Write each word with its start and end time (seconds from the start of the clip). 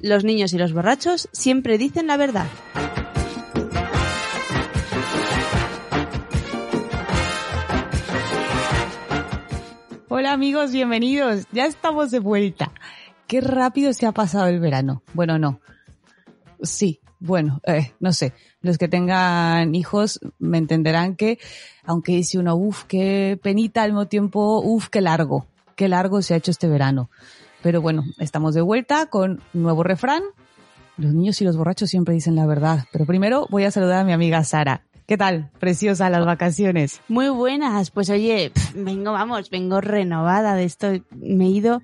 Los 0.00 0.22
niños 0.22 0.52
y 0.52 0.58
los 0.58 0.72
borrachos 0.72 1.28
siempre 1.32 1.76
dicen 1.76 2.06
la 2.06 2.16
verdad. 2.16 2.46
Hola 10.08 10.32
amigos, 10.32 10.70
bienvenidos. 10.70 11.46
Ya 11.50 11.66
estamos 11.66 12.12
de 12.12 12.20
vuelta. 12.20 12.70
Qué 13.26 13.40
rápido 13.40 13.92
se 13.92 14.06
ha 14.06 14.12
pasado 14.12 14.46
el 14.46 14.60
verano. 14.60 15.02
Bueno, 15.14 15.36
no. 15.36 15.60
Sí, 16.62 17.00
bueno, 17.18 17.60
eh, 17.66 17.92
no 17.98 18.12
sé. 18.12 18.34
Los 18.60 18.78
que 18.78 18.86
tengan 18.86 19.74
hijos 19.74 20.20
me 20.38 20.58
entenderán 20.58 21.16
que, 21.16 21.40
aunque 21.82 22.12
dice 22.12 22.38
uno, 22.38 22.54
uff, 22.54 22.84
qué 22.84 23.36
penita 23.42 23.82
al 23.82 23.90
mismo 23.90 24.06
tiempo, 24.06 24.60
uff, 24.60 24.90
qué 24.90 25.00
largo. 25.00 25.48
Qué 25.74 25.88
largo 25.88 26.22
se 26.22 26.34
ha 26.34 26.36
hecho 26.36 26.52
este 26.52 26.68
verano. 26.68 27.10
Pero 27.62 27.82
bueno, 27.82 28.04
estamos 28.18 28.54
de 28.54 28.60
vuelta 28.60 29.06
con 29.06 29.42
un 29.54 29.62
nuevo 29.62 29.82
refrán. 29.82 30.22
Los 30.96 31.14
niños 31.14 31.40
y 31.40 31.44
los 31.44 31.56
borrachos 31.56 31.90
siempre 31.90 32.14
dicen 32.14 32.36
la 32.36 32.46
verdad. 32.46 32.86
Pero 32.92 33.06
primero 33.06 33.46
voy 33.50 33.64
a 33.64 33.70
saludar 33.70 34.00
a 34.00 34.04
mi 34.04 34.12
amiga 34.12 34.42
Sara. 34.44 34.82
¿Qué 35.06 35.16
tal? 35.16 35.50
Preciosa 35.58 36.10
las 36.10 36.26
vacaciones. 36.26 37.00
Muy 37.08 37.30
buenas. 37.30 37.90
Pues 37.90 38.10
oye, 38.10 38.52
vengo, 38.74 39.12
vamos, 39.12 39.48
vengo 39.48 39.80
renovada 39.80 40.54
de 40.54 40.64
esto. 40.64 40.88
Me 41.16 41.46
he 41.46 41.48
ido 41.48 41.80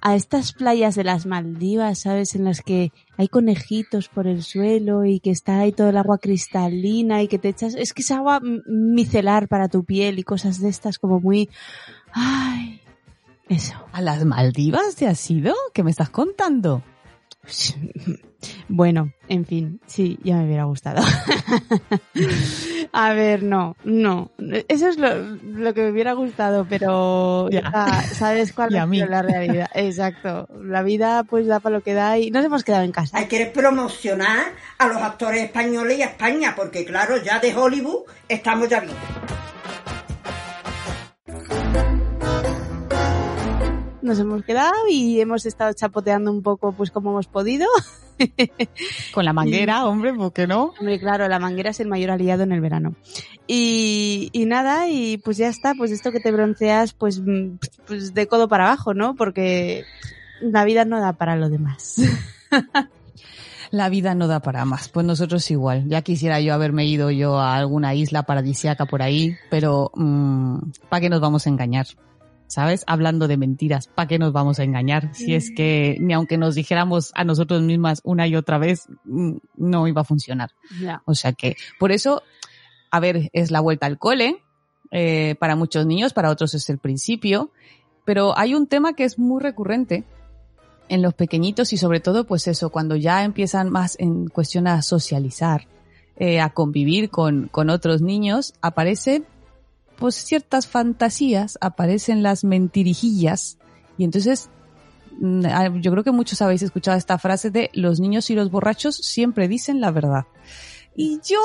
a 0.00 0.14
estas 0.14 0.52
playas 0.52 0.94
de 0.94 1.02
las 1.02 1.26
Maldivas, 1.26 2.00
¿sabes? 2.00 2.34
En 2.34 2.44
las 2.44 2.60
que 2.60 2.92
hay 3.16 3.26
conejitos 3.26 4.08
por 4.08 4.26
el 4.26 4.42
suelo 4.42 5.04
y 5.04 5.18
que 5.18 5.30
está 5.30 5.58
ahí 5.58 5.72
todo 5.72 5.88
el 5.88 5.96
agua 5.96 6.18
cristalina 6.18 7.22
y 7.22 7.28
que 7.28 7.38
te 7.38 7.48
echas... 7.48 7.74
Es 7.74 7.92
que 7.92 8.02
es 8.02 8.10
agua 8.10 8.40
micelar 8.40 9.48
para 9.48 9.68
tu 9.68 9.82
piel 9.84 10.18
y 10.18 10.22
cosas 10.22 10.60
de 10.60 10.68
estas 10.68 10.98
como 10.98 11.20
muy... 11.20 11.48
Ay, 12.12 12.82
eso. 13.48 13.74
¿A 13.92 14.00
las 14.02 14.24
Maldivas 14.24 14.96
te 14.96 15.06
has 15.06 15.30
ido? 15.30 15.54
¿Qué 15.72 15.82
me 15.82 15.90
estás 15.90 16.10
contando? 16.10 16.82
Bueno, 18.68 19.10
en 19.28 19.46
fin, 19.46 19.80
sí, 19.86 20.18
ya 20.22 20.36
me 20.36 20.44
hubiera 20.44 20.64
gustado. 20.64 21.02
A 22.92 23.12
ver, 23.14 23.42
no, 23.42 23.74
no. 23.84 24.30
Eso 24.68 24.88
es 24.88 24.98
lo, 24.98 25.14
lo 25.42 25.72
que 25.72 25.82
me 25.82 25.90
hubiera 25.90 26.12
gustado, 26.12 26.66
pero 26.68 27.48
Ya. 27.50 27.62
ya, 27.62 28.02
¿sabes 28.02 28.52
cuál 28.52 28.74
es 28.74 29.08
la 29.08 29.22
realidad? 29.22 29.70
Exacto. 29.74 30.46
La 30.62 30.82
vida 30.82 31.24
pues 31.24 31.46
da 31.46 31.60
para 31.60 31.76
lo 31.76 31.82
que 31.82 31.94
da 31.94 32.18
y 32.18 32.30
nos 32.30 32.44
hemos 32.44 32.64
quedado 32.64 32.84
en 32.84 32.92
casa. 32.92 33.16
Hay 33.16 33.26
que 33.26 33.46
promocionar 33.46 34.44
a 34.78 34.86
los 34.88 34.98
actores 34.98 35.42
españoles 35.42 35.98
y 35.98 36.02
a 36.02 36.06
España, 36.06 36.52
porque 36.54 36.84
claro, 36.84 37.16
ya 37.22 37.38
de 37.40 37.54
Hollywood 37.54 38.02
estamos 38.28 38.68
ya 38.68 38.80
bien. 38.80 38.94
Nos 44.04 44.18
hemos 44.18 44.44
quedado 44.44 44.74
y 44.90 45.18
hemos 45.18 45.46
estado 45.46 45.72
chapoteando 45.72 46.30
un 46.30 46.42
poco 46.42 46.72
pues 46.72 46.90
como 46.90 47.10
hemos 47.12 47.26
podido. 47.26 47.66
Con 49.14 49.24
la 49.24 49.32
manguera, 49.32 49.86
hombre, 49.86 50.12
¿por 50.12 50.30
qué 50.34 50.46
no? 50.46 50.74
Hombre, 50.78 51.00
claro, 51.00 51.26
la 51.26 51.38
manguera 51.38 51.70
es 51.70 51.80
el 51.80 51.88
mayor 51.88 52.10
aliado 52.10 52.42
en 52.42 52.52
el 52.52 52.60
verano. 52.60 52.96
Y, 53.46 54.28
y 54.32 54.44
nada, 54.44 54.90
y 54.90 55.16
pues 55.16 55.38
ya 55.38 55.48
está, 55.48 55.72
pues 55.74 55.90
esto 55.90 56.12
que 56.12 56.20
te 56.20 56.32
bronceas, 56.32 56.92
pues, 56.92 57.22
mm, 57.24 57.56
pues 57.86 58.12
de 58.12 58.26
codo 58.26 58.46
para 58.46 58.66
abajo, 58.66 58.92
¿no? 58.92 59.14
Porque 59.14 59.86
la 60.42 60.66
vida 60.66 60.84
no 60.84 61.00
da 61.00 61.14
para 61.14 61.34
lo 61.36 61.48
demás. 61.48 61.96
La 63.70 63.88
vida 63.88 64.14
no 64.14 64.28
da 64.28 64.38
para 64.38 64.64
más. 64.64 64.88
Pues 64.88 65.04
nosotros 65.04 65.50
igual. 65.50 65.88
Ya 65.88 66.02
quisiera 66.02 66.40
yo 66.40 66.54
haberme 66.54 66.86
ido 66.86 67.10
yo 67.10 67.40
a 67.40 67.56
alguna 67.56 67.92
isla 67.92 68.22
paradisiaca 68.22 68.86
por 68.86 69.02
ahí, 69.02 69.36
pero 69.50 69.90
¿para 70.88 71.00
qué 71.00 71.08
nos 71.08 71.20
vamos 71.20 71.46
a 71.46 71.50
engañar? 71.50 71.86
¿Sabes? 72.46 72.84
Hablando 72.86 73.26
de 73.26 73.36
mentiras, 73.36 73.88
¿para 73.88 74.06
qué 74.06 74.18
nos 74.18 74.32
vamos 74.32 74.58
a 74.58 74.64
engañar? 74.64 75.14
Si 75.14 75.34
es 75.34 75.50
que 75.50 75.96
ni 76.00 76.12
aunque 76.12 76.38
nos 76.38 76.54
dijéramos 76.54 77.10
a 77.14 77.24
nosotros 77.24 77.62
mismas 77.62 78.00
una 78.04 78.26
y 78.28 78.36
otra 78.36 78.58
vez, 78.58 78.86
mm, 79.04 79.36
no 79.56 79.88
iba 79.88 80.02
a 80.02 80.04
funcionar. 80.04 80.50
O 81.06 81.14
sea 81.14 81.32
que, 81.32 81.56
por 81.80 81.90
eso, 81.90 82.22
a 82.90 83.00
ver, 83.00 83.30
es 83.32 83.50
la 83.50 83.60
vuelta 83.60 83.86
al 83.86 83.98
cole, 83.98 84.42
eh, 84.90 85.34
para 85.40 85.56
muchos 85.56 85.86
niños, 85.86 86.12
para 86.12 86.30
otros 86.30 86.54
es 86.54 86.70
el 86.70 86.78
principio, 86.78 87.50
pero 88.04 88.38
hay 88.38 88.54
un 88.54 88.66
tema 88.66 88.92
que 88.92 89.04
es 89.04 89.18
muy 89.18 89.42
recurrente 89.42 90.04
en 90.88 91.02
los 91.02 91.14
pequeñitos 91.14 91.72
y 91.72 91.76
sobre 91.76 92.00
todo, 92.00 92.24
pues 92.24 92.46
eso, 92.46 92.70
cuando 92.70 92.94
ya 92.94 93.24
empiezan 93.24 93.70
más 93.70 93.96
en 93.98 94.28
cuestión 94.28 94.66
a 94.66 94.82
socializar, 94.82 95.66
eh, 96.16 96.40
a 96.40 96.50
convivir 96.50 97.10
con, 97.10 97.48
con 97.48 97.70
otros 97.70 98.02
niños, 98.02 98.54
aparecen 98.60 99.26
pues 99.96 100.14
ciertas 100.14 100.66
fantasías, 100.66 101.58
aparecen 101.60 102.22
las 102.22 102.44
mentirijillas 102.44 103.58
y 103.96 104.04
entonces 104.04 104.50
mm, 105.20 105.46
ah, 105.46 105.70
yo 105.80 105.90
creo 105.90 106.04
que 106.04 106.10
muchos 106.10 106.42
habéis 106.42 106.62
escuchado 106.62 106.96
esta 106.96 107.18
frase 107.18 107.50
de 107.50 107.70
los 107.74 108.00
niños 108.00 108.30
y 108.30 108.34
los 108.34 108.50
borrachos 108.50 108.96
siempre 108.96 109.48
dicen 109.48 109.80
la 109.80 109.90
verdad. 109.90 110.24
Y 110.96 111.20
yo 111.24 111.40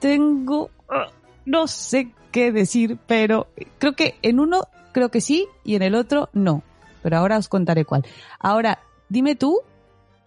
tengo, 0.00 0.70
ah, 0.88 1.08
no 1.44 1.66
sé 1.66 2.12
qué 2.32 2.52
decir, 2.52 2.98
pero 3.06 3.48
creo 3.78 3.94
que 3.94 4.16
en 4.22 4.40
uno 4.40 4.68
creo 4.92 5.10
que 5.10 5.20
sí 5.20 5.46
y 5.64 5.74
en 5.74 5.82
el 5.82 5.94
otro 5.94 6.30
no. 6.32 6.62
Pero 7.02 7.18
ahora 7.18 7.36
os 7.36 7.48
contaré 7.48 7.84
cuál. 7.84 8.06
Ahora, 8.38 8.80
dime 9.10 9.34
tú, 9.34 9.60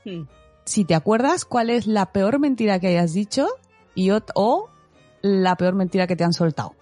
Hmm. 0.08 0.24
si 0.64 0.86
te 0.86 0.96
acuerdas, 0.96 1.44
cuál 1.44 1.70
es 1.70 1.86
la 1.86 2.14
peor 2.14 2.40
mentira 2.40 2.80
que 2.80 2.88
hayas 2.88 3.14
dicho 3.14 3.48
y 3.94 4.10
o 4.12 4.70
la 5.22 5.56
peor 5.58 5.76
mentira 5.76 6.08
que 6.08 6.16
te 6.16 6.24
han 6.24 6.32
soltado. 6.32 6.76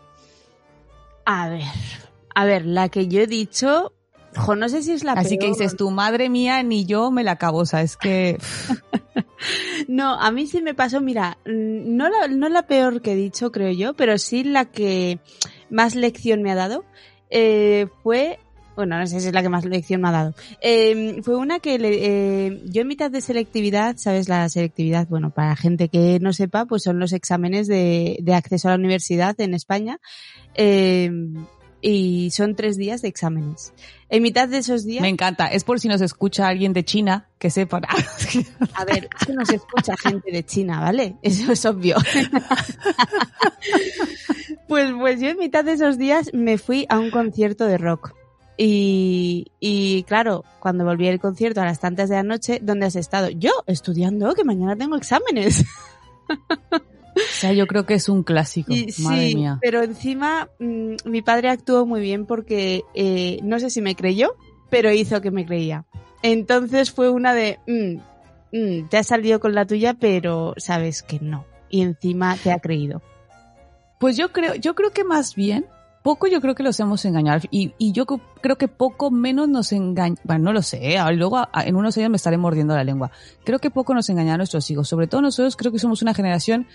A 1.26 1.50
ver, 1.50 1.64
a 2.34 2.46
ver, 2.46 2.66
la 2.66 2.90
que 2.90 3.08
yo 3.08 3.22
he 3.22 3.28
dicho, 3.28 3.94
jo, 4.36 4.56
no 4.56 4.70
sé 4.70 4.84
si 4.84 4.92
es 4.92 5.04
la 5.04 5.14
Así 5.14 5.38
que 5.38 5.48
dices 5.48 5.76
tú, 5.76 5.90
madre 5.92 6.30
mía, 6.30 6.62
ni 6.64 6.86
yo 6.86 7.10
me 7.12 7.24
la 7.24 7.32
acabo. 7.32 7.60
O 7.60 7.66
sea, 7.66 7.82
es 7.82 7.98
que 7.98 8.38
No, 9.88 10.14
a 10.20 10.32
mí 10.32 10.48
sí 10.48 10.62
me 10.62 10.74
pasó, 10.74 11.02
mira, 11.02 11.38
mm, 11.46 11.96
no 11.96 12.10
la, 12.10 12.28
no 12.28 12.50
la 12.50 12.64
peor 12.68 13.02
que 13.02 13.14
he 13.14 13.16
dicho, 13.16 13.52
creo 13.52 13.72
yo, 13.72 13.94
pero 13.94 14.18
sí 14.18 14.44
la 14.44 14.66
que 14.66 15.20
más 15.70 15.96
lección 15.96 16.42
me 16.42 16.52
ha 16.52 16.56
dado. 16.56 16.86
eh, 17.30 17.88
fue, 18.04 18.40
bueno, 18.76 18.98
no 19.00 19.08
sé 19.08 19.20
si 19.20 19.28
es 19.28 19.34
la 19.34 19.42
que 19.42 19.50
más 19.50 19.66
lección 19.66 20.02
me 20.02 20.10
ha 20.10 20.12
dado. 20.12 20.36
Eh, 20.62 21.22
fue 21.24 21.38
una 21.38 21.60
que 21.60 21.80
le- 21.80 22.48
eh, 22.48 22.62
yo 22.66 22.82
en 22.82 22.88
mitad 22.88 23.10
de 23.12 23.22
selectividad, 23.22 23.96
¿sabes? 23.98 24.30
La 24.30 24.48
selectividad, 24.50 25.08
bueno, 25.08 25.32
para 25.32 25.56
gente 25.56 25.90
que 25.90 26.20
no 26.20 26.34
sepa, 26.34 26.66
pues 26.66 26.84
son 26.84 27.00
los 27.00 27.14
exámenes 27.14 27.68
de, 27.68 28.18
de 28.22 28.34
acceso 28.36 28.68
a 28.68 28.72
la 28.72 28.78
universidad 28.78 29.40
en 29.40 29.54
España. 29.54 30.00
eh, 30.56 31.12
y 31.88 32.32
son 32.32 32.56
tres 32.56 32.78
días 32.78 33.04
de 33.04 33.10
exámenes. 33.10 33.72
En 34.10 34.24
mitad 34.24 34.48
de 34.48 34.58
esos 34.58 34.86
días... 34.86 35.04
me 35.04 35.10
encanta. 35.10 35.46
Es 35.50 35.64
por 35.64 35.80
si 35.80 35.88
nos 35.88 36.02
escucha 36.02 36.48
alguien 36.48 36.74
de 36.74 36.84
China 36.84 37.28
que 37.38 37.52
sepa. 37.52 37.80
A 38.74 38.86
ver, 38.86 39.08
es 39.20 39.28
que 39.28 39.34
no 39.34 39.46
se 39.46 39.58
escucha 39.58 39.96
gente 39.96 40.32
de 40.32 40.44
China, 40.44 40.80
¿vale? 40.80 41.18
Eso 41.22 41.52
es 41.52 41.64
obvio. 41.64 41.98
pues, 44.68 44.92
pues 44.98 45.20
yo 45.22 45.30
en 45.30 45.38
mitad 45.38 45.64
de 45.64 45.74
esos 45.74 46.00
días 46.00 46.32
me 46.34 46.58
fui 46.58 46.88
a 46.90 46.98
un 46.98 47.12
concierto 47.12 47.66
de 47.66 47.78
rock. 47.78 48.16
Y, 48.58 49.52
y 49.60 50.04
claro, 50.04 50.44
cuando 50.60 50.86
volví 50.86 51.06
del 51.08 51.20
concierto 51.20 51.62
a 51.62 51.66
las 51.66 51.80
tantas 51.80 52.10
de 52.10 52.16
la 52.16 52.24
noche, 52.24 52.60
¿dónde 52.62 52.86
has 52.86 52.96
estado? 52.96 53.30
Yo, 53.30 53.52
estudiando, 53.68 54.34
que 54.34 54.44
mañana 54.44 54.76
tengo 54.76 54.96
exámenes. 54.96 55.66
O 57.18 57.20
sea, 57.32 57.54
yo 57.54 57.66
creo 57.68 57.86
que 57.86 57.94
es 57.94 58.10
un 58.10 58.24
clásico. 58.24 58.74
Y- 58.74 58.88
Madre 59.00 59.30
sí, 59.30 59.36
mía. 59.36 59.58
pero 59.62 59.84
encima 59.84 60.50
mm, 60.60 60.96
mi 61.06 61.22
padre 61.22 61.50
actuó 61.50 61.86
muy 61.86 62.02
bien 62.02 62.26
porque 62.26 62.84
eh, 62.94 63.40
no 63.44 63.60
sé 63.60 63.70
si 63.70 63.82
me 63.82 63.96
creyó, 63.96 64.36
pero 64.70 64.92
hizo 64.92 65.22
que 65.22 65.32
me 65.32 65.46
creía. 65.46 65.86
Entonces 66.24 66.92
fue 66.92 67.10
una 67.10 67.34
de, 67.34 67.60
mm, 67.68 68.58
mm, 68.58 68.90
te 68.90 68.98
has 68.98 69.08
salido 69.08 69.40
con 69.40 69.54
la 69.56 69.66
tuya, 69.66 69.94
pero 69.94 70.54
sabes 70.58 71.04
que 71.04 71.20
no. 71.20 71.46
Y 71.70 71.82
encima 71.84 72.36
te 72.38 72.52
ha 72.52 72.60
creído. 72.60 73.02
Pues 74.00 74.18
yo 74.18 74.32
creo, 74.34 74.56
yo 74.56 74.76
creo 74.76 74.92
que 74.92 75.04
más 75.04 75.36
bien, 75.36 75.66
poco 76.06 76.28
yo 76.28 76.40
creo 76.40 76.54
que 76.54 76.62
los 76.64 76.80
hemos 76.80 77.04
engañado. 77.04 77.42
Y, 77.50 77.74
y 77.80 77.92
yo 77.92 78.06
creo 78.06 78.58
que 78.58 78.68
poco 78.68 79.10
menos 79.10 79.50
nos 79.50 79.72
engañan. 79.72 80.20
Bueno, 80.24 80.44
no 80.46 80.54
lo 80.54 80.62
sé, 80.62 80.92
¿eh? 80.94 80.98
Ahora 81.00 81.16
luego 81.16 81.38
a- 81.40 81.50
en 81.66 81.76
unos 81.76 81.98
años 81.98 82.12
me 82.12 82.16
estaré 82.18 82.38
mordiendo 82.38 82.76
la 82.76 82.84
lengua. 82.84 83.10
Creo 83.44 83.58
que 83.58 83.72
poco 83.72 83.94
nos 83.96 84.08
engañan 84.10 84.36
a 84.36 84.38
nuestros 84.38 84.70
hijos. 84.70 84.88
Sobre 84.88 85.08
todo 85.08 85.22
nosotros 85.22 85.56
creo 85.58 85.72
que 85.72 85.80
somos 85.80 86.04
una 86.04 86.14
generación 86.14 86.68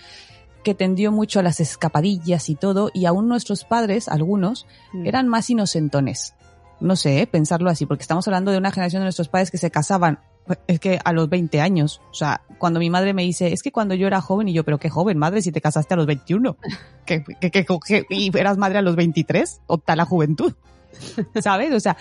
que 0.63 0.75
tendió 0.75 1.11
mucho 1.13 1.39
a 1.39 1.43
las 1.43 1.59
escapadillas 1.61 2.49
y 2.49 2.55
todo, 2.55 2.91
y 2.93 3.05
aún 3.05 3.27
nuestros 3.29 3.63
padres, 3.63 4.07
algunos, 4.09 4.67
Mm. 4.93 5.05
eran 5.07 5.27
más 5.29 5.49
inocentones. 5.49 6.35
No 6.81 6.95
sé, 6.95 7.21
¿eh? 7.21 7.27
pensarlo 7.27 7.69
así, 7.69 7.85
porque 7.85 8.01
estamos 8.01 8.27
hablando 8.27 8.51
de 8.51 8.57
una 8.57 8.71
generación 8.71 8.99
de 9.01 9.05
nuestros 9.05 9.27
padres 9.29 9.49
que 9.49 9.57
se 9.57 9.71
casaban, 9.71 10.19
es 10.67 10.79
que 10.79 10.99
a 11.03 11.13
los 11.13 11.29
20 11.29 11.61
años. 11.61 12.01
O 12.11 12.13
sea, 12.13 12.41
cuando 12.57 12.79
mi 12.79 12.89
madre 12.89 13.13
me 13.13 13.23
dice, 13.23 13.53
es 13.53 13.63
que 13.63 13.71
cuando 13.71 13.95
yo 13.95 14.07
era 14.07 14.21
joven, 14.21 14.47
y 14.49 14.53
yo, 14.53 14.63
pero 14.63 14.79
qué 14.79 14.89
joven, 14.89 15.17
madre, 15.17 15.41
si 15.41 15.51
te 15.51 15.61
casaste 15.61 15.93
a 15.93 15.97
los 15.97 16.05
21. 16.05 16.57
¿Qué, 17.05 17.23
qué- 17.39 17.51
qué- 17.51 17.65
qué- 17.85 18.05
y 18.09 18.35
eras 18.37 18.57
madre 18.57 18.79
a 18.79 18.81
los 18.81 18.95
23? 18.95 19.61
Opta 19.67 19.95
la 19.95 20.05
juventud. 20.05 20.53
¿Sabes? 21.41 21.73
O 21.73 21.79
sea, 21.79 21.97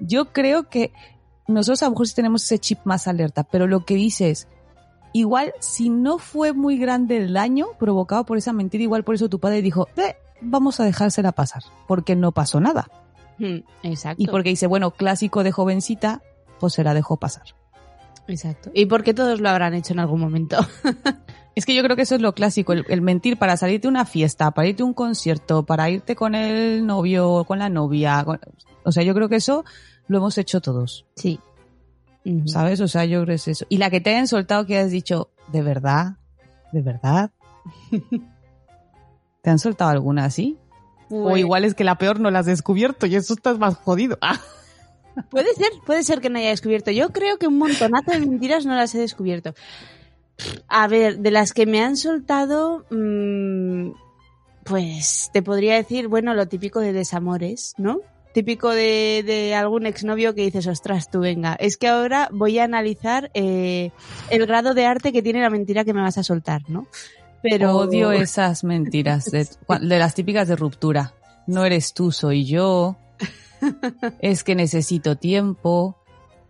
yo 0.00 0.32
creo 0.32 0.68
que 0.68 0.92
nosotros 1.46 1.82
a 1.82 1.86
lo 1.86 1.92
mejor 1.92 2.08
sí 2.08 2.14
tenemos 2.14 2.44
ese 2.44 2.58
chip 2.58 2.78
más 2.84 3.06
alerta, 3.08 3.44
pero 3.44 3.66
lo 3.66 3.84
que 3.84 3.94
dices, 3.94 4.48
igual 5.12 5.52
si 5.60 5.88
no 5.90 6.18
fue 6.18 6.52
muy 6.52 6.78
grande 6.78 7.16
el 7.18 7.32
daño 7.32 7.66
provocado 7.78 8.24
por 8.24 8.36
esa 8.38 8.52
mentira, 8.52 8.82
igual 8.82 9.04
por 9.04 9.14
eso 9.14 9.28
tu 9.28 9.38
padre 9.40 9.62
dijo, 9.62 9.88
"Eh, 9.96 10.16
vamos 10.40 10.80
a 10.80 10.84
dejársela 10.84 11.32
pasar, 11.32 11.62
porque 11.86 12.16
no 12.16 12.32
pasó 12.32 12.60
nada. 12.60 12.88
Mm, 13.38 13.58
Exacto. 13.82 14.22
Y 14.22 14.26
porque 14.28 14.50
dice, 14.50 14.66
bueno, 14.66 14.90
clásico 14.92 15.42
de 15.42 15.52
jovencita, 15.52 16.22
pues 16.60 16.74
se 16.74 16.84
la 16.84 16.94
dejó 16.94 17.16
pasar. 17.16 17.44
Exacto. 18.26 18.70
Y 18.74 18.86
porque 18.86 19.12
todos 19.14 19.40
lo 19.40 19.48
habrán 19.50 19.74
hecho 19.74 19.92
en 19.92 19.98
algún 20.00 20.20
momento. 20.20 20.56
Es 21.56 21.66
que 21.66 21.74
yo 21.76 21.84
creo 21.84 21.94
que 21.94 22.02
eso 22.02 22.16
es 22.16 22.20
lo 22.20 22.34
clásico, 22.34 22.72
el, 22.72 22.84
el 22.88 23.00
mentir 23.00 23.36
para 23.38 23.56
salirte 23.56 23.86
a 23.86 23.90
una 23.90 24.04
fiesta, 24.06 24.50
para 24.50 24.66
irte 24.66 24.82
a 24.82 24.86
un 24.86 24.92
concierto, 24.92 25.62
para 25.64 25.88
irte 25.88 26.16
con 26.16 26.34
el 26.34 26.84
novio 26.84 27.30
o 27.30 27.44
con 27.44 27.60
la 27.60 27.68
novia. 27.68 28.24
con- 28.24 28.40
o 28.82 28.90
sea, 28.90 29.04
yo 29.04 29.14
creo 29.14 29.28
que 29.28 29.36
eso 29.36 29.64
lo 30.08 30.18
hemos 30.18 30.36
hecho 30.36 30.60
todos, 30.60 31.06
Sí. 31.14 31.38
¿sabes? 32.46 32.80
O 32.80 32.88
sea, 32.88 33.04
yo 33.04 33.18
creo 33.18 33.26
que 33.28 33.34
es 33.34 33.46
eso. 33.46 33.66
Y 33.68 33.76
la 33.78 33.88
que 33.88 34.00
te 34.00 34.10
hayan 34.10 34.26
soltado 34.26 34.66
que 34.66 34.80
has 34.80 34.90
dicho, 34.90 35.30
¿de 35.52 35.62
verdad? 35.62 36.16
¿De 36.72 36.82
verdad? 36.82 37.30
¿Te 39.42 39.50
han 39.50 39.60
soltado 39.60 39.90
alguna 39.92 40.24
así? 40.24 40.58
O 41.08 41.36
igual 41.36 41.64
es 41.64 41.74
que 41.74 41.84
la 41.84 41.98
peor 41.98 42.18
no 42.18 42.32
la 42.32 42.40
has 42.40 42.46
descubierto 42.46 43.06
y 43.06 43.14
eso 43.14 43.32
estás 43.34 43.58
más 43.60 43.76
jodido. 43.76 44.18
Puede 45.30 45.54
ser, 45.54 45.70
puede 45.86 46.02
ser 46.02 46.20
que 46.20 46.30
no 46.30 46.38
haya 46.38 46.50
descubierto. 46.50 46.90
Yo 46.90 47.10
creo 47.10 47.38
que 47.38 47.46
un 47.46 47.58
montonazo 47.58 48.12
de 48.12 48.20
mentiras 48.20 48.66
no 48.66 48.74
las 48.74 48.94
he 48.94 48.98
descubierto. 48.98 49.54
A 50.68 50.88
ver, 50.88 51.18
de 51.18 51.30
las 51.30 51.52
que 51.52 51.66
me 51.66 51.80
han 51.80 51.96
soltado, 51.96 52.84
mm, 52.90 53.90
pues 54.64 55.30
te 55.32 55.42
podría 55.42 55.76
decir, 55.76 56.08
bueno, 56.08 56.34
lo 56.34 56.48
típico 56.48 56.80
de 56.80 56.92
desamores, 56.92 57.74
¿no? 57.78 58.00
Típico 58.32 58.70
de, 58.70 59.22
de 59.24 59.54
algún 59.54 59.86
exnovio 59.86 60.34
que 60.34 60.42
dices, 60.42 60.66
ostras, 60.66 61.08
tú 61.08 61.20
venga, 61.20 61.54
es 61.54 61.76
que 61.76 61.86
ahora 61.86 62.28
voy 62.32 62.58
a 62.58 62.64
analizar 62.64 63.30
eh, 63.34 63.92
el 64.30 64.46
grado 64.46 64.74
de 64.74 64.86
arte 64.86 65.12
que 65.12 65.22
tiene 65.22 65.40
la 65.40 65.50
mentira 65.50 65.84
que 65.84 65.94
me 65.94 66.00
vas 66.00 66.18
a 66.18 66.24
soltar, 66.24 66.62
¿no? 66.68 66.88
Pero 67.42 67.76
Odio 67.76 68.10
esas 68.10 68.64
mentiras 68.64 69.26
de, 69.26 69.46
de 69.80 69.98
las 69.98 70.14
típicas 70.14 70.48
de 70.48 70.56
ruptura. 70.56 71.14
No 71.46 71.64
eres 71.64 71.92
tú, 71.92 72.10
soy 72.10 72.44
yo. 72.44 72.96
Es 74.20 74.44
que 74.44 74.54
necesito 74.54 75.16
tiempo. 75.16 75.96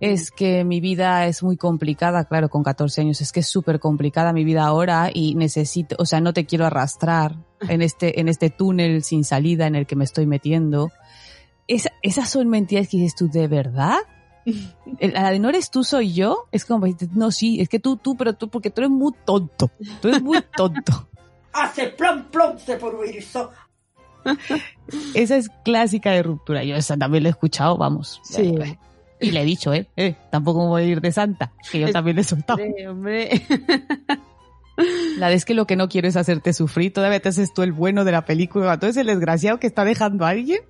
Es 0.00 0.30
que 0.30 0.64
mi 0.64 0.80
vida 0.80 1.26
es 1.26 1.42
muy 1.42 1.56
complicada, 1.56 2.24
claro, 2.24 2.48
con 2.50 2.62
14 2.62 3.00
años. 3.00 3.20
Es 3.20 3.32
que 3.32 3.40
es 3.40 3.48
súper 3.48 3.80
complicada 3.80 4.32
mi 4.32 4.44
vida 4.44 4.64
ahora 4.64 5.10
y 5.12 5.34
necesito, 5.34 5.96
o 5.98 6.04
sea, 6.04 6.20
no 6.20 6.32
te 6.32 6.44
quiero 6.46 6.66
arrastrar 6.66 7.36
en 7.68 7.80
este, 7.80 8.20
en 8.20 8.28
este 8.28 8.50
túnel 8.50 9.02
sin 9.04 9.24
salida 9.24 9.66
en 9.66 9.76
el 9.76 9.86
que 9.86 9.96
me 9.96 10.04
estoy 10.04 10.26
metiendo. 10.26 10.90
Esa- 11.68 11.92
esas 12.02 12.28
son 12.28 12.48
mentiras 12.48 12.88
que 12.88 12.98
dices 12.98 13.14
tú, 13.14 13.30
¿de 13.30 13.48
verdad? 13.48 13.96
El- 14.98 15.14
La 15.14 15.30
de 15.30 15.38
no 15.38 15.48
eres 15.48 15.70
tú, 15.70 15.84
soy 15.84 16.12
yo, 16.12 16.48
es 16.52 16.66
como, 16.66 16.86
no, 17.14 17.30
sí, 17.30 17.60
es 17.60 17.70
que 17.70 17.78
tú, 17.78 17.96
tú, 17.96 18.14
pero 18.16 18.34
tú, 18.34 18.48
porque 18.50 18.68
tú 18.70 18.82
eres 18.82 18.90
muy 18.90 19.12
tonto. 19.24 19.70
Tú 20.02 20.08
eres 20.08 20.20
muy 20.22 20.38
tonto. 20.54 21.08
Hace 21.54 21.86
plom 21.86 22.24
plom 22.24 22.58
se 22.58 22.76
por 22.76 22.94
oírse. 22.96 23.38
Esa 25.14 25.36
es 25.36 25.50
clásica 25.64 26.12
de 26.12 26.22
ruptura. 26.22 26.64
Yo 26.64 26.76
esa 26.76 26.96
también 26.96 27.22
la 27.22 27.28
he 27.28 27.32
escuchado, 27.32 27.76
vamos. 27.76 28.20
Sí. 28.24 28.54
Y 29.20 29.30
le 29.30 29.42
he 29.42 29.44
dicho, 29.44 29.72
¿eh? 29.72 29.88
eh 29.96 30.16
tampoco 30.30 30.66
voy 30.68 30.82
a 30.82 30.84
ir 30.86 31.00
de 31.00 31.12
santa, 31.12 31.52
que 31.70 31.80
yo 31.80 31.92
también 31.92 32.16
le 32.16 32.22
he 32.22 32.24
soltado. 32.24 32.62
Hombre, 32.62 32.88
hombre. 32.88 33.42
La 35.18 35.30
es 35.30 35.44
que 35.44 35.54
lo 35.54 35.66
que 35.66 35.76
no 35.76 35.88
quiero 35.88 36.08
es 36.08 36.16
hacerte 36.16 36.52
sufrir. 36.52 36.92
Todavía 36.92 37.20
te 37.20 37.28
haces 37.28 37.54
tú 37.54 37.62
el 37.62 37.72
bueno 37.72 38.04
de 38.04 38.12
la 38.12 38.24
película. 38.24 38.74
Entonces 38.74 38.96
el 38.96 39.06
desgraciado 39.06 39.58
que 39.58 39.66
está 39.66 39.84
dejando 39.84 40.26
a 40.26 40.30
alguien, 40.30 40.60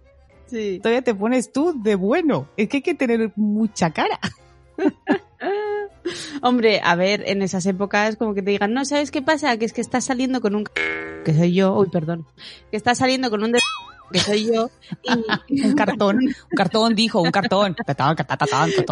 Sí. 0.47 0.79
todavía 0.83 1.03
te 1.03 1.15
pones 1.15 1.53
tú 1.53 1.81
de 1.83 1.95
bueno. 1.95 2.49
Es 2.57 2.69
que 2.69 2.79
hay 2.79 2.83
que 2.83 2.95
tener 2.95 3.33
mucha 3.35 3.91
cara. 3.91 4.21
Hombre, 6.43 6.81
a 6.83 6.95
ver, 6.95 7.25
en 7.27 7.43
esas 7.43 7.67
épocas 7.67 8.17
como 8.17 8.35
que 8.35 8.43
te 8.43 8.51
digan, 8.51 8.73
no, 8.75 8.85
¿sabes 8.85 9.11
qué 9.11 9.23
pasa? 9.23 9.57
Que 9.57 9.65
es 9.65 9.73
que 9.73 9.81
estás 9.81 10.05
saliendo 10.05 10.41
con 10.41 10.55
un... 10.55 10.65
que 11.25 11.35
soy 11.35 11.55
yo, 11.55 11.75
uy, 11.79 11.89
perdón. 11.91 12.27
Que 12.71 12.77
estás 12.77 12.99
saliendo 12.99 13.31
con 13.31 13.43
un... 13.43 13.53
de- 13.53 13.61
que 14.13 14.19
soy 14.21 14.53
yo. 14.53 14.71
Y... 15.49 15.63
Un 15.65 15.75
cartón, 15.75 16.19
un 16.19 16.57
cartón 16.57 16.95
dijo, 16.95 17.21
un 17.23 17.31
cartón. 17.31 17.75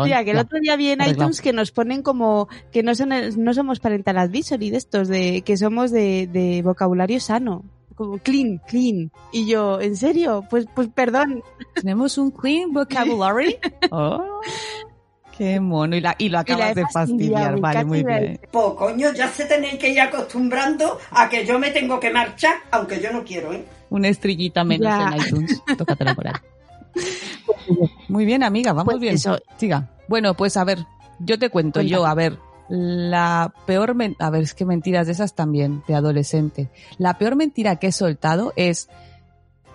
Mira, 0.05 0.25
que 0.25 0.31
el 0.33 0.39
otro 0.39 0.59
día 0.59 0.75
vi 0.77 0.89
en 0.91 1.01
iTunes 1.03 1.41
que 1.41 1.53
nos 1.53 1.71
ponen 1.71 2.03
como 2.03 2.49
que 2.73 2.83
no 2.83 2.95
son 2.95 3.11
no 3.37 3.55
somos 3.55 3.79
parental 3.79 4.19
advisory 4.19 4.71
de 4.71 4.79
estos, 4.79 5.09
de 5.09 5.43
que 5.43 5.57
somos 5.57 5.91
de, 5.91 6.29
de 6.33 6.63
vocabulario 6.63 7.21
sano. 7.21 7.63
Como 7.95 8.19
clean, 8.19 8.61
clean. 8.67 9.13
Y 9.33 9.47
yo, 9.47 9.81
¿en 9.81 9.97
serio? 9.97 10.45
Pues, 10.49 10.67
pues 10.75 10.89
perdón. 10.89 11.43
Tenemos 11.75 12.17
un 12.17 12.31
clean 12.31 12.73
vocabulary. 12.73 13.59
Oh, 13.91 14.41
qué 15.43 15.61
mono. 15.61 15.97
Y, 15.97 16.01
la, 16.01 16.15
y 16.19 16.29
lo 16.29 16.39
acabas 16.39 16.75
de 16.75 16.85
fastidiar. 16.93 17.59
Vale, 17.61 17.85
muy 17.85 18.03
bien. 18.05 18.41
Pues 18.51 18.67
coño, 18.77 19.13
ya 19.13 19.29
se 19.29 19.45
tenéis 19.47 19.75
que 19.79 19.89
ir 19.91 20.01
acostumbrando 20.01 20.99
a 21.11 21.29
que 21.29 21.45
yo 21.45 21.59
me 21.59 21.71
tengo 21.71 21.99
que 21.99 22.11
marchar, 22.11 22.55
aunque 22.71 23.01
yo 23.01 23.13
no 23.13 23.25
quiero, 23.25 23.53
¿eh? 23.53 23.65
Una 23.91 24.09
estrellita 24.09 24.65
menos 24.65 24.87
Ya. 24.89 25.09
en 25.15 25.21
iTunes. 25.23 25.63
Tócatela 25.79 26.15
por 26.15 26.29
ahí. 26.29 26.35
Muy 28.09 28.25
bien, 28.25 28.43
amiga, 28.43 28.73
vamos 28.73 28.93
Pues 28.93 29.01
bien. 29.01 29.15
eso. 29.15 29.39
Siga. 29.57 29.89
Bueno, 30.09 30.35
pues 30.35 30.57
a 30.57 30.65
ver, 30.65 30.79
yo 31.19 31.39
te 31.39 31.49
cuento, 31.51 31.81
Cuéntame. 31.81 31.89
yo, 31.89 32.07
a 32.07 32.15
ver, 32.15 32.39
la 32.69 33.53
peor, 33.67 33.95
a 34.19 34.31
ver, 34.31 34.43
es 34.43 34.55
que 34.55 34.65
mentiras 34.65 35.07
de 35.07 35.13
esas 35.13 35.35
también, 35.35 35.83
de 35.89 35.95
adolescente. 35.95 36.69
La 36.99 37.19
peor 37.19 37.37
mentira 37.37 37.77
que 37.77 37.89
he 37.89 37.93
soltado 37.93 38.53
es, 38.57 38.89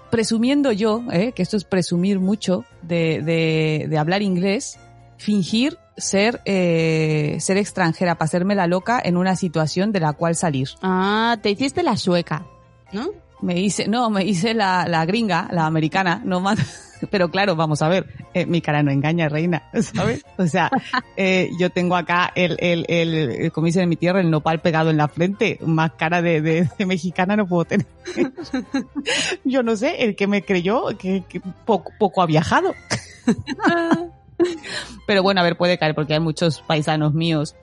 presumiendo 0.09 0.71
yo, 0.71 1.03
¿eh? 1.11 1.31
que 1.33 1.41
esto 1.43 1.57
es 1.57 1.63
presumir 1.63 2.19
mucho 2.19 2.65
de, 2.81 3.21
de, 3.21 3.87
de 3.89 3.97
hablar 3.97 4.21
inglés, 4.21 4.79
fingir 5.17 5.77
ser, 5.97 6.41
eh, 6.45 7.37
ser 7.39 7.57
extranjera, 7.57 8.15
para 8.15 8.25
hacerme 8.25 8.55
la 8.55 8.67
loca 8.67 9.01
en 9.03 9.17
una 9.17 9.35
situación 9.35 9.91
de 9.91 9.99
la 9.99 10.13
cual 10.13 10.35
salir. 10.35 10.69
Ah, 10.81 11.37
te 11.41 11.49
hiciste 11.49 11.83
la 11.83 11.97
sueca, 11.97 12.45
¿no? 12.91 13.09
Me 13.41 13.59
hice, 13.59 13.87
no, 13.87 14.09
me 14.09 14.23
hice 14.23 14.53
la, 14.53 14.87
la 14.87 15.05
gringa, 15.05 15.47
la 15.51 15.65
americana, 15.67 16.21
no 16.23 16.39
más. 16.39 16.83
Pero 17.11 17.29
claro, 17.29 17.55
vamos 17.55 17.83
a 17.83 17.89
ver, 17.89 18.07
eh, 18.33 18.47
mi 18.47 18.61
cara 18.61 18.81
no 18.81 18.89
engaña, 18.89 19.29
reina, 19.29 19.69
¿sabes? 19.81 20.25
O 20.37 20.47
sea, 20.47 20.71
eh, 21.15 21.51
yo 21.59 21.69
tengo 21.69 21.95
acá 21.95 22.31
el, 22.33 22.57
el, 22.59 22.85
el, 22.87 23.13
el, 23.13 23.51
como 23.51 23.67
dicen 23.67 23.83
en 23.83 23.89
mi 23.89 23.95
tierra, 23.95 24.19
el 24.19 24.31
nopal 24.31 24.61
pegado 24.61 24.89
en 24.89 24.97
la 24.97 25.07
frente, 25.07 25.59
más 25.63 25.91
cara 25.91 26.23
de, 26.23 26.41
de, 26.41 26.67
de 26.77 26.85
mexicana 26.87 27.35
no 27.35 27.45
puedo 27.45 27.65
tener. 27.65 27.85
Yo 29.43 29.61
no 29.61 29.75
sé, 29.75 30.03
el 30.03 30.15
que 30.15 30.25
me 30.25 30.43
creyó 30.43 30.97
que, 30.97 31.23
que 31.29 31.39
poco, 31.65 31.91
poco 31.99 32.23
ha 32.23 32.25
viajado. 32.25 32.73
Pero 35.05 35.23
bueno, 35.23 35.41
a 35.41 35.43
ver, 35.43 35.57
puede 35.57 35.77
caer 35.77 35.95
porque 35.95 36.13
hay 36.13 36.19
muchos 36.19 36.61
paisanos 36.61 37.13
míos 37.13 37.55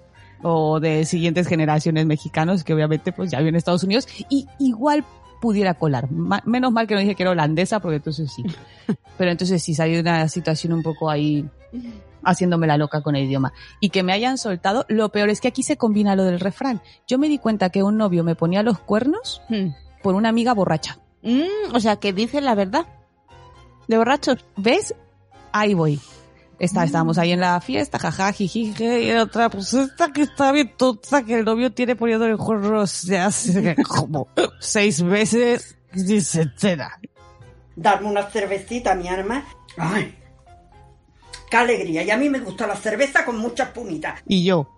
o 0.42 0.80
de 0.80 1.04
siguientes 1.06 1.46
generaciones 1.46 2.04
mexicanos 2.06 2.64
que 2.64 2.74
obviamente 2.74 3.12
pues 3.12 3.30
ya 3.30 3.38
viven 3.38 3.54
en 3.54 3.58
Estados 3.58 3.82
Unidos 3.84 4.06
y 4.28 4.46
igual 4.58 5.04
pudiera 5.40 5.74
colar. 5.74 6.10
Ma- 6.10 6.42
menos 6.44 6.72
mal 6.72 6.86
que 6.86 6.94
no 6.94 7.00
dije 7.00 7.14
que 7.14 7.22
era 7.22 7.30
holandesa 7.32 7.80
porque 7.80 7.96
entonces 7.96 8.32
sí. 8.34 8.44
Pero 9.18 9.30
entonces 9.30 9.62
sí 9.62 9.74
salió 9.74 9.94
de 9.96 10.00
una 10.02 10.28
situación 10.28 10.72
un 10.72 10.82
poco 10.82 11.08
ahí 11.10 11.48
haciéndome 12.24 12.66
la 12.66 12.76
loca 12.78 13.02
con 13.02 13.14
el 13.16 13.24
idioma. 13.24 13.52
Y 13.80 13.90
que 13.90 14.02
me 14.02 14.12
hayan 14.12 14.38
soltado, 14.38 14.86
lo 14.88 15.10
peor 15.10 15.28
es 15.28 15.40
que 15.40 15.48
aquí 15.48 15.62
se 15.62 15.76
combina 15.76 16.16
lo 16.16 16.24
del 16.24 16.40
refrán. 16.40 16.80
Yo 17.06 17.18
me 17.18 17.28
di 17.28 17.38
cuenta 17.38 17.70
que 17.70 17.82
un 17.82 17.96
novio 17.98 18.24
me 18.24 18.34
ponía 18.34 18.62
los 18.62 18.78
cuernos 18.78 19.42
Hmm. 19.48 19.68
por 20.02 20.14
una 20.14 20.30
amiga 20.30 20.52
borracha. 20.54 20.98
Mm, 21.22 21.74
o 21.74 21.80
sea, 21.80 21.96
que 21.96 22.12
dice 22.12 22.40
la 22.40 22.54
verdad. 22.54 22.86
De 23.88 23.96
borrachos. 23.98 24.38
¿Ves? 24.56 24.94
ahí 25.52 25.72
voy. 25.74 26.00
Está, 26.58 26.84
estábamos 26.84 27.18
ahí 27.18 27.32
en 27.32 27.40
la 27.40 27.60
fiesta, 27.60 27.98
jaja, 27.98 28.32
jiji, 28.32 28.74
y 28.78 29.12
otra, 29.12 29.50
pues 29.50 29.74
esta 29.74 30.12
que 30.12 30.22
está 30.22 30.52
bien 30.52 30.72
tonta, 30.76 31.24
que 31.24 31.38
el 31.38 31.44
novio 31.44 31.72
tiene 31.72 31.96
poniendo 31.96 32.26
el 32.26 32.36
juego 32.36 32.86
se 32.86 33.18
hace 33.18 33.76
como 33.88 34.28
seis 34.60 35.02
meses 35.02 35.76
y 35.92 36.20
se 36.20 36.42
entera. 36.42 36.98
Darme 37.76 38.08
una 38.08 38.22
cervecita, 38.30 38.94
mi 38.94 39.08
arma. 39.08 39.44
¡Ay! 39.76 40.16
¡Qué 41.50 41.56
alegría! 41.56 42.04
Y 42.04 42.10
a 42.10 42.16
mí 42.16 42.30
me 42.30 42.38
gusta 42.38 42.66
la 42.66 42.76
cerveza 42.76 43.24
con 43.24 43.38
mucha 43.38 43.64
espumita. 43.64 44.16
Y 44.26 44.44
yo, 44.44 44.76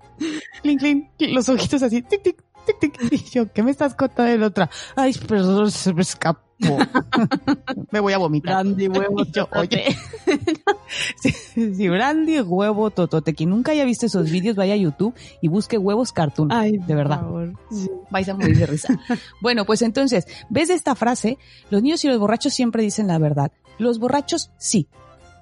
clink, 0.62 0.80
clink, 0.80 1.08
los 1.18 1.48
ojitos 1.48 1.82
así, 1.82 2.02
tic, 2.02 2.22
tic, 2.22 2.42
tic, 2.66 2.78
tic. 2.78 3.12
Y 3.12 3.18
yo, 3.30 3.52
¿qué 3.52 3.62
me 3.62 3.70
estás 3.70 3.94
contando 3.94 4.32
de 4.32 4.38
la 4.38 4.46
otra? 4.46 4.70
Ay, 4.94 5.12
perdón, 5.12 5.70
se 5.70 5.92
me 5.92 6.02
escapó. 6.02 6.45
me 7.90 8.00
voy 8.00 8.12
a 8.12 8.18
vomitar. 8.18 8.64
Brandy, 8.64 8.88
huevo, 8.88 9.24
yo, 9.24 9.48
oye, 9.52 9.96
sí, 11.16 11.30
sí, 11.52 11.88
brandy, 11.88 12.40
huevo, 12.40 12.90
totote. 12.90 13.34
Quien 13.34 13.50
nunca 13.50 13.72
haya 13.72 13.84
visto 13.84 14.06
esos 14.06 14.30
vídeos, 14.30 14.56
vaya 14.56 14.74
a 14.74 14.76
YouTube 14.76 15.14
y 15.40 15.48
busque 15.48 15.78
huevos 15.78 16.12
cartoon. 16.12 16.50
Ay, 16.52 16.78
de 16.78 16.94
verdad. 16.94 17.20
por 17.20 17.26
favor. 17.26 17.52
Sí. 17.70 17.90
Vais 18.10 18.28
a 18.28 18.34
morir 18.34 18.56
de 18.56 18.66
risa. 18.66 18.98
Bueno, 19.40 19.64
pues 19.64 19.82
entonces, 19.82 20.26
¿ves 20.48 20.70
esta 20.70 20.94
frase? 20.94 21.38
Los 21.70 21.82
niños 21.82 22.04
y 22.04 22.08
los 22.08 22.18
borrachos 22.18 22.54
siempre 22.54 22.82
dicen 22.82 23.06
la 23.06 23.18
verdad. 23.18 23.52
Los 23.78 23.98
borrachos 23.98 24.50
sí. 24.56 24.88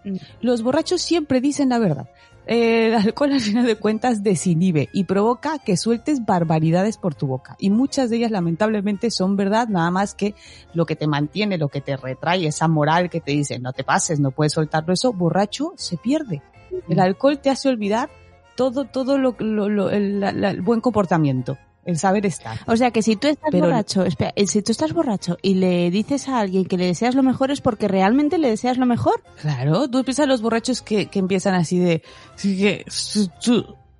Mm. 0.04 0.16
Los 0.40 0.62
borrachos 0.62 1.00
siempre 1.00 1.40
dicen 1.40 1.68
la 1.68 1.78
verdad. 1.78 2.08
Eh, 2.46 2.88
el 2.88 2.94
alcohol 2.94 3.32
al 3.32 3.40
final 3.40 3.64
de 3.64 3.76
cuentas 3.76 4.22
desinhibe 4.22 4.88
y 4.92 5.04
provoca 5.04 5.58
que 5.58 5.76
sueltes 5.76 6.24
barbaridades 6.26 6.98
por 6.98 7.14
tu 7.14 7.26
boca. 7.26 7.56
Y 7.58 7.70
muchas 7.70 8.10
de 8.10 8.16
ellas 8.16 8.30
lamentablemente 8.30 9.10
son 9.10 9.34
verdad, 9.36 9.68
nada 9.68 9.90
más 9.90 10.14
que 10.14 10.34
lo 10.74 10.84
que 10.84 10.94
te 10.96 11.06
mantiene, 11.06 11.56
lo 11.56 11.68
que 11.68 11.80
te 11.80 11.96
retrae, 11.96 12.46
esa 12.46 12.68
moral 12.68 13.08
que 13.08 13.20
te 13.20 13.32
dice 13.32 13.58
no 13.58 13.72
te 13.72 13.82
pases, 13.84 14.20
no 14.20 14.30
puedes 14.30 14.52
soltarlo, 14.52 14.92
eso 14.92 15.12
borracho 15.12 15.72
se 15.76 15.96
pierde. 15.96 16.42
El 16.88 17.00
alcohol 17.00 17.38
te 17.38 17.50
hace 17.50 17.68
olvidar 17.68 18.10
todo, 18.56 18.84
todo 18.84 19.16
lo, 19.16 19.34
lo- 19.38 19.68
lo- 19.68 19.90
el, 19.90 20.22
el 20.22 20.60
buen 20.60 20.80
comportamiento, 20.80 21.56
el 21.86 21.98
saber 21.98 22.26
estar. 22.26 22.58
O 22.66 22.76
sea 22.76 22.90
que 22.90 23.02
si 23.02 23.16
tú 23.16 23.28
estás 23.28 23.48
Pero- 23.50 23.66
borracho, 23.66 24.04
espera, 24.04 24.32
eh, 24.36 24.46
si 24.46 24.62
tú 24.62 24.72
estás 24.72 24.92
borracho 24.92 25.36
y 25.42 25.54
le 25.54 25.90
dices 25.90 26.28
a 26.28 26.38
alguien 26.40 26.64
que 26.64 26.76
le 26.78 26.86
deseas 26.86 27.14
lo 27.14 27.22
mejor 27.22 27.50
es 27.50 27.60
porque 27.60 27.88
realmente 27.88 28.38
le 28.38 28.48
deseas 28.50 28.78
lo 28.78 28.86
mejor. 28.86 29.22
Claro, 29.40 29.88
tú 29.88 30.02
piensas 30.04 30.26
los 30.28 30.42
borrachos 30.42 30.82
que, 30.82 31.06
que 31.06 31.18
empiezan 31.18 31.54
así 31.54 31.78
de, 31.78 32.02
que, 32.40 32.84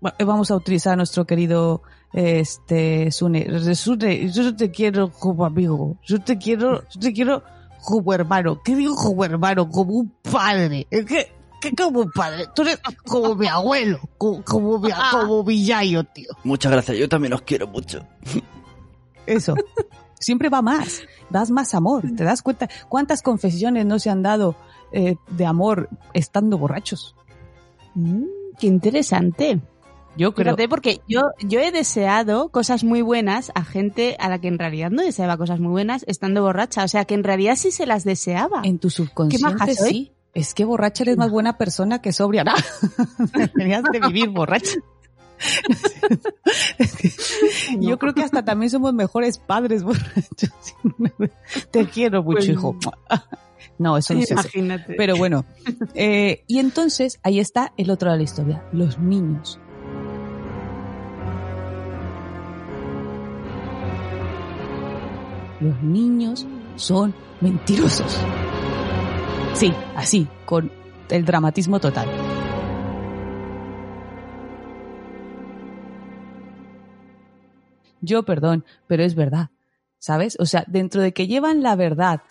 va- 0.05 0.15
vamos 0.25 0.51
a 0.51 0.57
utilizar 0.57 0.95
a 0.95 0.97
nuestro 0.97 1.27
querido, 1.27 1.83
este, 2.13 3.11
Sune, 3.11 3.75
Sune, 3.75 4.31
yo 4.31 4.43
no 4.45 4.57
te 4.57 4.71
quiero 4.71 5.11
como 5.11 5.45
amigo, 5.45 5.97
yo 6.05 6.21
te 6.21 6.39
quiero, 6.39 6.83
yo 6.91 7.01
te 7.01 7.13
quiero 7.13 7.43
como 7.83 8.15
hermano, 8.15 8.61
¿qué 8.65 8.75
digo 8.75 8.95
como 8.95 9.25
hermano? 9.25 9.69
Como 9.69 9.93
un 9.93 10.13
padre, 10.23 10.87
es 10.91 11.05
que, 11.05 11.31
que 11.65 11.83
como 11.83 12.01
un 12.01 12.11
padre, 12.11 12.47
tú 12.55 12.63
eres 12.63 12.81
como 13.07 13.35
mi 13.35 13.47
abuelo, 13.47 14.01
como, 14.19 14.45
como 14.45 14.79
mi, 14.79 14.91
como 15.11 15.43
mi 15.45 15.65
yayo, 15.65 16.05
tío. 16.05 16.29
Muchas 16.45 16.73
gracias, 16.73 16.99
yo 16.99 17.09
también 17.09 17.31
los 17.31 17.43
quiero 17.43 17.67
mucho. 17.67 18.07
Eso. 19.27 19.55
Siempre 20.19 20.49
va 20.49 20.63
más, 20.63 21.03
das 21.31 21.51
más 21.51 21.75
amor, 21.75 22.03
te 22.17 22.25
das 22.25 22.43
cuenta 22.43 22.69
cuántas 22.89 23.23
confesiones 23.23 23.85
no 23.87 23.99
se 23.99 24.11
han 24.11 24.23
dado 24.23 24.57
eh, 24.93 25.17
de 25.29 25.47
amor 25.47 25.89
estando 26.13 26.57
borrachos. 26.59 27.15
Mm, 27.95 28.25
qué 28.59 28.67
interesante. 28.67 29.61
Yo 30.17 30.33
creo, 30.33 30.55
Fíjate, 30.55 30.69
porque 30.69 31.01
yo, 31.09 31.23
yo 31.41 31.59
he 31.61 31.73
deseado 31.73 32.49
cosas 32.51 32.85
muy 32.85 33.03
buenas 33.03 33.51
a 33.55 33.65
gente 33.65 34.17
a 34.21 34.29
la 34.29 34.39
que 34.39 34.49
en 34.49 34.59
realidad 34.59 34.91
no 34.91 35.03
deseaba 35.03 35.37
cosas 35.37 35.59
muy 35.59 35.73
buenas 35.73 36.05
estando 36.07 36.43
borracha. 36.43 36.85
O 36.85 36.89
sea, 36.89 37.05
que 37.05 37.15
en 37.15 37.25
realidad 37.25 37.57
sí 37.57 37.73
se 37.73 37.87
las 37.87 38.05
deseaba. 38.05 38.61
en 38.63 38.79
tu 38.79 38.91
subconsciente 38.91 39.59
maja 39.59 39.75
soy. 39.75 39.89
sí. 39.89 40.13
Es 40.35 40.53
que 40.55 40.65
borracha 40.65 41.05
eres 41.05 41.17
más 41.17 41.31
buena 41.31 41.57
persona 41.57 42.03
que 42.03 42.13
sobria. 42.13 42.43
No, 42.45 42.53
deberías 43.55 43.85
de 43.85 44.01
vivir 44.01 44.29
borracha. 44.31 44.75
Yo 47.81 47.99
creo 47.99 48.15
que 48.15 48.23
hasta 48.23 48.45
también 48.45 48.71
somos 48.71 48.95
mejores 48.95 49.39
padres 49.39 49.83
borrachos. 49.83 50.51
Te 51.71 51.87
quiero 51.87 52.23
mucho, 52.23 52.37
Pues- 52.39 52.49
hijo. 52.49 52.77
No, 53.79 53.97
eso 53.97 54.15
no 54.15 54.21
hace. 54.21 54.35
Imagínate. 54.35 54.95
Pero 54.97 55.17
bueno, 55.17 55.45
eh, 55.95 56.45
y 56.47 56.59
entonces 56.61 57.19
ahí 57.25 57.41
está 57.41 57.73
el 57.77 57.91
otro 57.91 58.11
de 58.13 58.19
la 58.19 58.23
historia, 58.23 58.63
los 58.73 58.99
niños. 58.99 59.59
Los 65.61 65.83
niños 65.83 66.47
son 66.77 67.15
mentirosos. 67.41 68.19
Sí, 69.55 69.73
así, 69.95 70.27
con 70.47 70.73
el 71.11 71.25
dramatismo 71.25 71.79
total. 71.79 72.09
Yo, 78.01 78.25
perdón, 78.25 78.65
pero 78.89 79.05
es 79.05 79.15
verdad. 79.15 79.51
¿Sabes? 79.99 80.37
O 80.41 80.45
sea, 80.45 80.65
dentro 80.67 81.01
de 81.01 81.13
que 81.15 81.29
llevan 81.29 81.63
la 81.63 81.77
verdad 81.77 82.23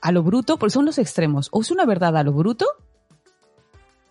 a 0.00 0.12
lo 0.12 0.22
bruto, 0.22 0.58
porque 0.58 0.72
son 0.72 0.86
los 0.86 0.98
extremos. 0.98 1.48
O 1.52 1.60
es 1.60 1.70
una 1.70 1.84
verdad 1.84 2.16
a 2.16 2.24
lo 2.24 2.32
bruto, 2.32 2.66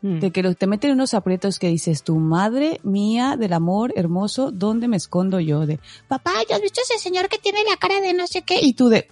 Mm. 0.03 0.20
de 0.20 0.31
que 0.31 0.41
lo- 0.41 0.55
te 0.55 0.65
meten 0.65 0.89
en 0.89 0.96
unos 0.96 1.13
aprietos 1.13 1.60
que 1.60 1.67
dices, 1.67 2.01
tu 2.03 2.15
madre 2.17 2.79
mía 2.84 3.36
del 3.38 3.53
amor 3.53 3.93
hermoso, 3.96 4.51
¿dónde 4.51 4.88
me 4.88 4.98
escondo 4.98 5.39
yo? 5.39 5.67
De, 5.67 5.79
Papá, 6.08 6.31
¿ya 6.50 6.55
has 6.55 6.62
visto 6.62 6.81
ese 6.81 6.98
señor 6.98 7.29
que 7.29 7.38
tiene 7.38 7.60
la 7.70 7.77
cara 7.77 8.01
de 8.01 8.13
no 8.13 8.25
sé 8.25 8.41
qué? 8.41 8.60
y 8.62 8.74
tú 8.74 8.89
de, 8.89 9.08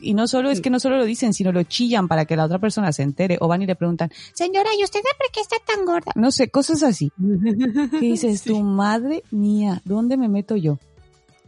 y 0.00 0.12
no 0.14 0.26
solo 0.28 0.50
es 0.50 0.60
que 0.60 0.68
no 0.70 0.78
solo 0.78 0.98
lo 0.98 1.04
dicen, 1.06 1.32
sino 1.32 1.52
lo 1.52 1.62
chillan 1.62 2.06
para 2.08 2.26
que 2.26 2.36
la 2.36 2.44
otra 2.44 2.58
persona 2.58 2.92
se 2.92 3.02
entere, 3.02 3.38
o 3.40 3.48
van 3.48 3.62
y 3.62 3.66
le 3.66 3.76
preguntan, 3.76 4.10
Señora, 4.34 4.68
¿y 4.78 4.84
usted 4.84 5.00
por 5.00 5.30
qué 5.32 5.40
está 5.40 5.56
tan 5.66 5.84
gorda? 5.86 6.12
no 6.16 6.30
sé, 6.30 6.50
cosas 6.50 6.82
así. 6.82 7.10
Que 7.90 8.00
dices, 8.00 8.42
tu 8.42 8.60
madre 8.62 9.22
mía, 9.30 9.80
¿dónde 9.84 10.16
me 10.16 10.28
meto 10.28 10.56
yo? 10.56 10.78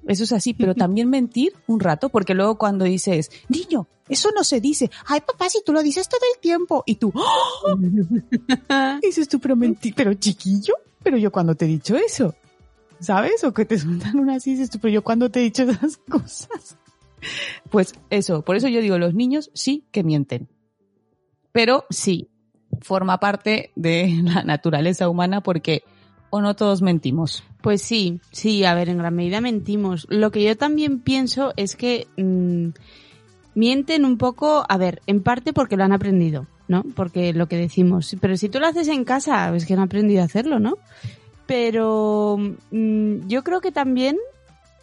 Eso 0.07 0.25
es 0.25 0.33
así, 0.33 0.55
pero 0.55 0.75
también 0.77 1.09
mentir 1.11 1.53
un 1.67 1.81
rato, 1.81 2.09
porque 2.09 2.35
luego 2.35 2.57
cuando 2.59 2.85
dices, 2.85 3.31
niño, 3.49 3.89
eso 4.09 4.31
no 4.35 4.45
se 4.45 4.61
dice, 4.61 4.91
ay 5.07 5.21
papá, 5.21 5.49
si 5.51 5.63
tú 5.65 5.73
lo 5.73 5.83
dices 5.83 6.09
todo 6.09 6.21
el 6.35 6.41
tiempo, 6.41 6.83
y 6.87 6.95
tú, 6.97 7.13
¡ah! 8.69 8.99
dices 9.03 9.29
tú, 9.29 9.39
pero 9.41 9.57
mentir, 9.57 9.95
pero 9.97 10.15
chiquillo, 10.15 10.75
pero 11.03 11.17
yo 11.17 11.31
cuando 11.33 11.55
te 11.55 11.65
he 11.65 11.69
dicho 11.69 11.97
eso, 11.97 12.35
¿sabes? 13.01 13.43
O 13.45 13.53
que 13.53 13.65
te 13.65 13.79
sueltan 13.79 14.19
una 14.19 14.37
así, 14.37 14.53
dices 14.53 14.71
tú, 14.71 14.79
pero 14.81 14.93
yo 14.95 15.03
cuando 15.03 15.31
te 15.31 15.41
he 15.41 15.43
dicho 15.43 15.65
esas 15.65 15.97
cosas. 16.09 16.77
Pues 17.71 17.95
eso, 18.11 18.43
por 18.43 18.57
eso 18.57 18.69
yo 18.69 18.81
digo, 18.81 18.99
los 18.99 19.15
niños 19.15 19.51
sí 19.55 19.85
que 19.91 20.05
mienten, 20.05 20.49
pero 21.53 21.85
Sí. 21.91 22.29
forma 22.83 23.19
parte 23.19 23.73
de 23.75 24.21
la 24.23 24.43
naturaleza 24.45 25.09
humana 25.09 25.41
porque 25.43 25.83
o 26.37 26.41
no 26.41 26.55
todos 26.55 26.83
mentimos. 26.83 27.43
Pues 27.61 27.83
sí, 27.83 28.21
sí, 28.31 28.65
a 28.65 28.75
ver, 28.75 28.89
en 28.89 28.99
gran 28.99 29.15
medida 29.15 29.41
mentimos. 29.41 30.07
Lo 30.09 30.31
que 30.31 30.43
yo 30.43 30.57
también 30.57 31.01
pienso 31.01 31.53
es 31.57 31.77
que 31.77 32.07
mm, 32.17 32.69
mienten 33.55 34.05
un 34.05 34.19
poco, 34.19 34.65
a 34.69 34.77
ver, 34.77 35.03
en 35.07 35.23
parte 35.23 35.53
porque 35.53 35.77
lo 35.77 35.85
han 35.85 35.93
aprendido, 35.93 36.47
¿no? 36.69 36.85
Porque 36.95 37.33
lo 37.33 37.49
que 37.49 37.57
decimos. 37.57 38.17
Pero 38.21 38.37
si 38.37 38.49
tú 38.49 38.61
lo 38.61 38.67
haces 38.67 38.89
en 38.89 39.05
casa, 39.05 39.55
es 39.55 39.67
que 39.67 39.75
han 39.75 39.81
aprendido 39.81 40.23
a 40.23 40.27
hacerlo, 40.27 40.61
¿no? 40.61 40.79
Pero 41.47 42.39
mm, 42.71 43.27
yo 43.27 43.43
creo 43.43 43.61
que 43.61 43.73
también, 43.73 44.17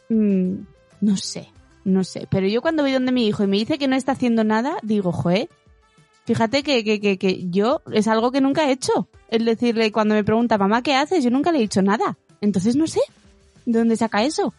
mm, 0.10 0.54
no 1.02 1.18
sé, 1.18 1.50
no 1.86 2.04
sé. 2.04 2.28
Pero 2.30 2.48
yo 2.48 2.62
cuando 2.62 2.84
voy 2.84 2.92
donde 2.92 3.12
mi 3.12 3.28
hijo 3.28 3.44
y 3.44 3.48
me 3.48 3.58
dice 3.58 3.78
que 3.78 3.88
no 3.88 3.96
está 3.96 4.14
haciendo 4.14 4.44
nada, 4.44 4.78
digo, 4.82 5.12
joe, 5.12 5.50
fíjate 6.26 6.64
que, 6.64 6.84
que, 6.84 7.00
que, 7.00 7.18
que 7.18 7.50
yo 7.50 7.82
es 7.92 8.08
algo 8.08 8.32
que 8.32 8.42
nunca 8.42 8.68
he 8.68 8.72
hecho. 8.72 9.08
Es 9.30 9.44
decirle, 9.46 9.92
cuando 9.92 10.16
me 10.16 10.24
pregunta, 10.24 10.58
mamá, 10.58 10.82
¿qué 10.82 10.96
haces? 10.96 11.24
Yo 11.24 11.30
nunca 11.30 11.52
le 11.52 11.58
he 11.60 11.62
dicho 11.62 11.82
nada. 11.82 12.18
Entonces 12.42 12.76
no 12.76 12.88
sé, 12.88 13.00
¿de 13.66 13.80
dónde 13.80 13.96
saca 13.98 14.24
eso? 14.24 14.54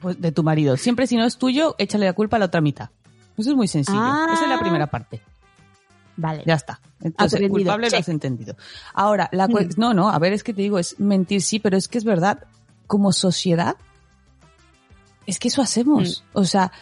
Pues 0.00 0.20
de 0.20 0.32
tu 0.32 0.42
marido. 0.42 0.76
Siempre 0.76 1.06
si 1.06 1.16
no 1.16 1.24
es 1.24 1.36
tuyo, 1.38 1.74
échale 1.78 2.06
la 2.06 2.12
culpa 2.12 2.36
a 2.36 2.38
la 2.38 2.46
otra 2.46 2.60
mitad. 2.60 2.90
Eso 3.36 3.50
es 3.50 3.56
muy 3.56 3.68
sencillo. 3.68 3.98
Ah. 4.00 4.30
Esa 4.32 4.44
es 4.44 4.48
la 4.48 4.60
primera 4.60 4.86
parte. 4.88 5.20
Vale. 6.16 6.42
Ya 6.46 6.54
está. 6.54 6.80
Entonces, 7.00 7.34
Aprendido, 7.34 7.52
culpable 7.54 7.86
lo 7.86 7.90
check. 7.90 8.00
has 8.00 8.08
entendido. 8.08 8.56
Ahora, 8.94 9.28
la 9.32 9.46
cue- 9.48 9.76
no, 9.76 9.94
no, 9.94 10.08
a 10.10 10.18
ver, 10.18 10.32
es 10.32 10.42
que 10.42 10.52
te 10.52 10.62
digo, 10.62 10.78
es 10.80 10.98
mentir 10.98 11.42
sí, 11.42 11.60
pero 11.60 11.76
es 11.76 11.86
que 11.86 11.98
es 11.98 12.04
verdad, 12.04 12.44
como 12.88 13.12
sociedad, 13.12 13.76
es 15.26 15.38
que 15.38 15.48
eso 15.48 15.62
hacemos. 15.62 16.24
O 16.32 16.44
sea, 16.44 16.72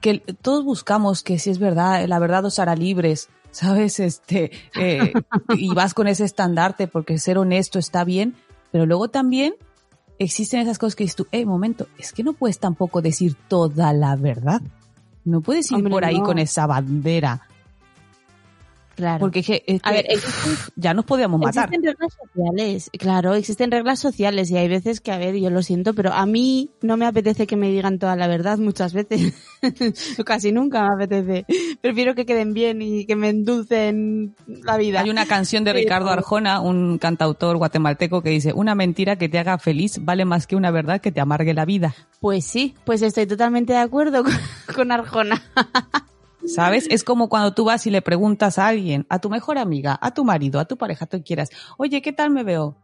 que 0.00 0.18
todos 0.18 0.64
buscamos 0.64 1.22
que 1.22 1.38
si 1.38 1.50
es 1.50 1.58
verdad, 1.58 2.04
la 2.06 2.18
verdad 2.18 2.44
os 2.44 2.58
hará 2.58 2.74
libres, 2.74 3.28
¿sabes? 3.50 4.00
Este, 4.00 4.50
eh, 4.78 5.12
y 5.56 5.74
vas 5.74 5.94
con 5.94 6.06
ese 6.06 6.24
estandarte 6.24 6.86
porque 6.86 7.18
ser 7.18 7.38
honesto 7.38 7.78
está 7.78 8.04
bien, 8.04 8.34
pero 8.70 8.86
luego 8.86 9.08
también 9.08 9.54
existen 10.18 10.60
esas 10.60 10.78
cosas 10.78 10.96
que 10.96 11.04
dices 11.04 11.16
tú, 11.16 11.26
eh, 11.32 11.46
momento, 11.46 11.86
es 11.98 12.12
que 12.12 12.22
no 12.22 12.32
puedes 12.32 12.58
tampoco 12.58 13.00
decir 13.00 13.34
toda 13.48 13.92
la 13.92 14.16
verdad. 14.16 14.60
No 15.24 15.40
puedes 15.40 15.70
ir 15.70 15.78
Hombre, 15.78 15.90
por 15.90 16.04
ahí 16.04 16.18
no. 16.18 16.24
con 16.24 16.38
esa 16.38 16.66
bandera 16.66 17.42
Claro. 18.98 19.20
Porque 19.20 19.38
es 19.38 19.80
A 19.84 19.90
que 19.90 19.96
ver, 19.96 20.06
existen, 20.08 20.72
ya 20.74 20.92
nos 20.92 21.04
podíamos 21.04 21.38
matar. 21.38 21.66
existen 21.66 21.84
reglas 21.84 22.12
sociales, 22.20 22.90
claro, 22.98 23.34
existen 23.34 23.70
reglas 23.70 24.00
sociales 24.00 24.50
y 24.50 24.56
hay 24.56 24.66
veces 24.66 25.00
que, 25.00 25.12
a 25.12 25.18
ver, 25.18 25.36
yo 25.36 25.50
lo 25.50 25.62
siento, 25.62 25.94
pero 25.94 26.12
a 26.12 26.26
mí 26.26 26.70
no 26.82 26.96
me 26.96 27.06
apetece 27.06 27.46
que 27.46 27.54
me 27.54 27.70
digan 27.70 28.00
toda 28.00 28.16
la 28.16 28.26
verdad 28.26 28.58
muchas 28.58 28.94
veces. 28.94 29.34
Casi 30.26 30.50
nunca 30.50 30.82
me 30.82 31.04
apetece. 31.04 31.46
Prefiero 31.80 32.16
que 32.16 32.26
queden 32.26 32.54
bien 32.54 32.82
y 32.82 33.06
que 33.06 33.14
me 33.14 33.28
endulcen 33.28 34.34
la 34.48 34.76
vida. 34.76 35.02
Hay 35.02 35.10
una 35.10 35.26
canción 35.26 35.62
de 35.62 35.74
Ricardo 35.74 36.10
Arjona, 36.10 36.60
un 36.60 36.98
cantautor 36.98 37.56
guatemalteco, 37.56 38.20
que 38.20 38.30
dice, 38.30 38.52
una 38.52 38.74
mentira 38.74 39.14
que 39.14 39.28
te 39.28 39.38
haga 39.38 39.58
feliz 39.58 40.00
vale 40.00 40.24
más 40.24 40.48
que 40.48 40.56
una 40.56 40.72
verdad 40.72 41.00
que 41.00 41.12
te 41.12 41.20
amargue 41.20 41.54
la 41.54 41.66
vida. 41.66 41.94
Pues 42.18 42.44
sí, 42.44 42.74
pues 42.84 43.02
estoy 43.02 43.28
totalmente 43.28 43.74
de 43.74 43.78
acuerdo 43.78 44.24
con, 44.24 44.32
con 44.74 44.90
Arjona. 44.90 45.40
¿Sabes? 46.48 46.86
Es 46.90 47.04
como 47.04 47.28
cuando 47.28 47.52
tú 47.52 47.64
vas 47.64 47.86
y 47.86 47.90
le 47.90 48.02
preguntas 48.02 48.58
a 48.58 48.66
alguien, 48.68 49.06
a 49.08 49.18
tu 49.18 49.28
mejor 49.28 49.58
amiga, 49.58 49.98
a 50.00 50.12
tu 50.12 50.24
marido, 50.24 50.58
a 50.58 50.64
tu 50.64 50.76
pareja, 50.76 51.06
tú 51.06 51.22
quieras, 51.22 51.50
oye, 51.76 52.00
¿qué 52.00 52.12
tal 52.12 52.30
me 52.30 52.42
veo? 52.42 52.76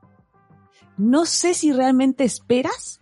No 0.96 1.24
sé 1.24 1.54
si 1.54 1.72
realmente 1.72 2.24
esperas 2.24 3.00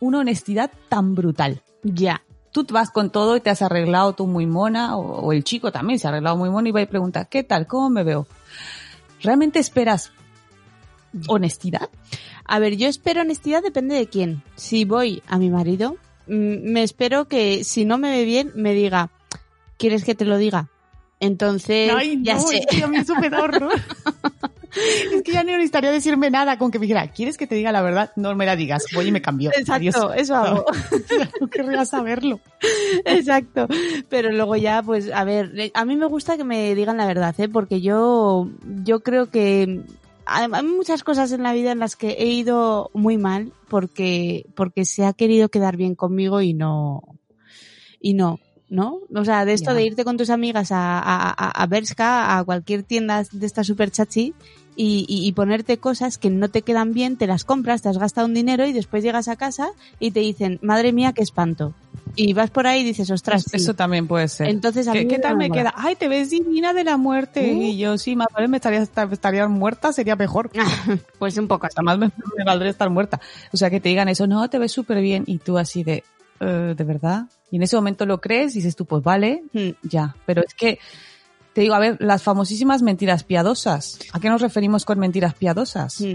una 0.00 0.20
honestidad 0.20 0.70
tan 0.88 1.14
brutal. 1.14 1.62
Ya. 1.82 2.22
Tú 2.52 2.64
vas 2.70 2.90
con 2.90 3.10
todo 3.10 3.36
y 3.36 3.40
te 3.40 3.50
has 3.50 3.60
arreglado 3.60 4.14
tú 4.14 4.26
muy 4.26 4.46
mona, 4.46 4.96
o, 4.96 5.26
o 5.26 5.32
el 5.32 5.44
chico 5.44 5.72
también 5.72 5.98
se 5.98 6.06
ha 6.06 6.10
arreglado 6.10 6.36
muy 6.36 6.48
mona 6.48 6.68
y 6.68 6.72
va 6.72 6.80
y 6.80 6.86
pregunta, 6.86 7.26
¿qué 7.26 7.42
tal? 7.42 7.66
¿Cómo 7.66 7.90
me 7.90 8.02
veo? 8.02 8.26
¿Realmente 9.20 9.58
esperas 9.58 10.12
honestidad? 11.28 11.90
A 12.44 12.58
ver, 12.58 12.76
yo 12.76 12.88
espero 12.88 13.22
honestidad, 13.22 13.62
depende 13.62 13.96
de 13.96 14.06
quién. 14.06 14.42
Si 14.54 14.84
voy 14.84 15.22
a 15.26 15.38
mi 15.38 15.50
marido, 15.50 15.96
mm, 16.28 16.72
me 16.72 16.82
espero 16.82 17.26
que 17.26 17.64
si 17.64 17.84
no 17.84 17.98
me 17.98 18.10
ve 18.10 18.24
bien, 18.24 18.52
me 18.54 18.72
diga, 18.72 19.10
¿quieres 19.78 20.04
que 20.04 20.14
te 20.14 20.24
lo 20.24 20.38
diga? 20.38 20.68
Entonces, 21.20 21.90
ya 22.22 22.38
sé. 22.38 22.58
es 22.58 22.66
que 22.66 22.84
a 22.84 22.88
mí 22.88 22.98
eso 22.98 23.14
me 23.14 23.30
da 23.30 23.42
horror. 23.42 23.72
es 25.12 25.22
que 25.22 25.32
ya 25.32 25.42
no 25.42 25.52
necesitaría 25.52 25.90
decirme 25.90 26.30
nada 26.30 26.58
con 26.58 26.70
que 26.70 26.78
me 26.78 26.86
dijera, 26.86 27.10
¿quieres 27.10 27.38
que 27.38 27.46
te 27.46 27.54
diga 27.54 27.72
la 27.72 27.80
verdad? 27.80 28.12
No 28.16 28.34
me 28.34 28.44
la 28.44 28.56
digas, 28.56 28.84
voy 28.94 29.08
y 29.08 29.12
me 29.12 29.22
cambio. 29.22 29.50
Exacto, 29.50 30.10
Adiós. 30.10 30.12
eso 30.16 30.34
hago. 30.34 30.66
no 31.40 31.48
querría 31.48 31.84
saberlo. 31.86 32.40
Exacto. 33.04 33.66
Pero 34.08 34.30
luego 34.30 34.56
ya, 34.56 34.82
pues, 34.82 35.10
a 35.10 35.24
ver, 35.24 35.70
a 35.72 35.84
mí 35.84 35.96
me 35.96 36.06
gusta 36.06 36.36
que 36.36 36.44
me 36.44 36.74
digan 36.74 36.98
la 36.98 37.06
verdad, 37.06 37.34
¿eh? 37.38 37.48
Porque 37.48 37.80
yo, 37.80 38.50
yo 38.84 39.00
creo 39.00 39.30
que 39.30 39.82
hay 40.26 40.48
hay 40.52 40.62
muchas 40.64 41.02
cosas 41.02 41.32
en 41.32 41.42
la 41.42 41.54
vida 41.54 41.72
en 41.72 41.78
las 41.78 41.96
que 41.96 42.10
he 42.10 42.26
ido 42.26 42.90
muy 42.92 43.16
mal 43.16 43.52
porque, 43.68 44.44
porque 44.54 44.84
se 44.84 45.06
ha 45.06 45.12
querido 45.12 45.48
quedar 45.48 45.76
bien 45.76 45.94
conmigo 45.94 46.42
y 46.42 46.52
no, 46.52 47.02
y 48.00 48.14
no. 48.14 48.38
¿No? 48.68 48.98
O 49.14 49.24
sea, 49.24 49.44
de 49.44 49.52
esto 49.52 49.74
de 49.74 49.84
irte 49.84 50.04
con 50.04 50.16
tus 50.16 50.28
amigas 50.28 50.72
a, 50.72 50.98
a, 50.98 51.30
a, 51.30 51.50
a 51.62 51.66
Bershka, 51.68 52.36
a 52.36 52.42
cualquier 52.44 52.82
tienda 52.82 53.22
de 53.30 53.46
esta 53.46 53.62
super 53.62 53.92
chachi, 53.92 54.34
y, 54.74 55.06
y, 55.08 55.26
y 55.26 55.32
ponerte 55.32 55.78
cosas 55.78 56.18
que 56.18 56.30
no 56.30 56.48
te 56.48 56.62
quedan 56.62 56.92
bien, 56.92 57.16
te 57.16 57.26
las 57.26 57.44
compras, 57.44 57.80
te 57.82 57.88
has 57.88 57.96
gastado 57.98 58.26
un 58.26 58.34
dinero 58.34 58.66
y 58.66 58.72
después 58.72 59.02
llegas 59.04 59.28
a 59.28 59.36
casa 59.36 59.68
y 60.00 60.10
te 60.10 60.20
dicen, 60.20 60.58
madre 60.62 60.92
mía, 60.92 61.12
qué 61.12 61.22
espanto. 61.22 61.74
Y 62.14 62.32
vas 62.34 62.50
por 62.50 62.66
ahí 62.66 62.80
y 62.80 62.84
dices, 62.84 63.10
ostras, 63.10 63.44
sí. 63.48 63.56
Eso 63.56 63.74
también 63.74 64.06
puede 64.06 64.26
ser. 64.28 64.48
Entonces, 64.48 64.88
a 64.88 64.92
¿Qué, 64.92 65.02
mí 65.04 65.08
qué 65.08 65.18
tal 65.18 65.36
me 65.36 65.50
queda? 65.50 65.72
Ay, 65.76 65.96
te 65.96 66.08
ves 66.08 66.30
divina 66.30 66.72
de 66.72 66.82
la 66.84 66.96
muerte. 66.96 67.52
Uh. 67.54 67.62
Y 67.62 67.76
yo, 67.78 67.96
sí, 67.98 68.16
más 68.16 68.28
vale 68.34 68.48
me 68.48 68.56
estaría, 68.56 68.80
estaría 68.82 69.46
muerta, 69.48 69.92
sería 69.92 70.16
mejor. 70.16 70.50
pues 71.18 71.36
un 71.38 71.46
poco 71.46 71.66
así. 71.66 71.72
Hasta 71.72 71.82
más 71.82 71.98
me, 71.98 72.10
me 72.36 72.44
valdría 72.44 72.70
estar 72.70 72.90
muerta. 72.90 73.20
O 73.52 73.56
sea, 73.56 73.70
que 73.70 73.80
te 73.80 73.88
digan 73.90 74.08
eso, 74.08 74.26
no, 74.26 74.48
te 74.50 74.58
ves 74.58 74.72
súper 74.72 75.00
bien. 75.00 75.24
Y 75.26 75.38
tú 75.38 75.56
así 75.58 75.84
de, 75.84 76.04
"Eh, 76.40 76.74
¿de 76.76 76.84
verdad? 76.84 77.26
Y 77.50 77.56
en 77.56 77.62
ese 77.62 77.76
momento 77.76 78.06
lo 78.06 78.20
crees 78.20 78.52
y 78.54 78.58
dices 78.58 78.76
tú, 78.76 78.86
pues 78.86 79.02
vale, 79.02 79.42
Hmm. 79.52 79.70
ya. 79.82 80.16
Pero 80.26 80.42
es 80.46 80.54
que, 80.54 80.78
te 81.52 81.60
digo, 81.62 81.74
a 81.74 81.78
ver, 81.78 81.96
las 82.00 82.22
famosísimas 82.22 82.82
mentiras 82.82 83.22
piadosas. 83.24 83.98
¿A 84.12 84.20
qué 84.20 84.28
nos 84.28 84.40
referimos 84.42 84.84
con 84.84 84.98
mentiras 84.98 85.34
piadosas? 85.34 86.00
Mm, 86.00 86.14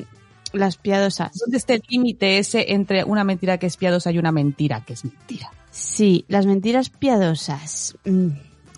Las 0.54 0.76
piadosas. 0.76 1.32
¿Dónde 1.40 1.56
está 1.58 1.74
el 1.76 1.82
límite 1.88 2.38
ese 2.38 2.74
entre 2.74 3.06
una 3.06 3.24
mentira 3.24 3.58
que 3.58 3.68
es 3.68 3.78
piadosa 3.78 4.12
y 4.12 4.18
una 4.18 4.34
mentira 4.34 4.84
que 4.86 4.94
es 4.94 5.06
mentira? 5.06 5.50
Sí, 5.72 6.26
las 6.28 6.46
mentiras 6.46 6.90
piadosas. 6.90 7.96
Mm, 8.04 8.28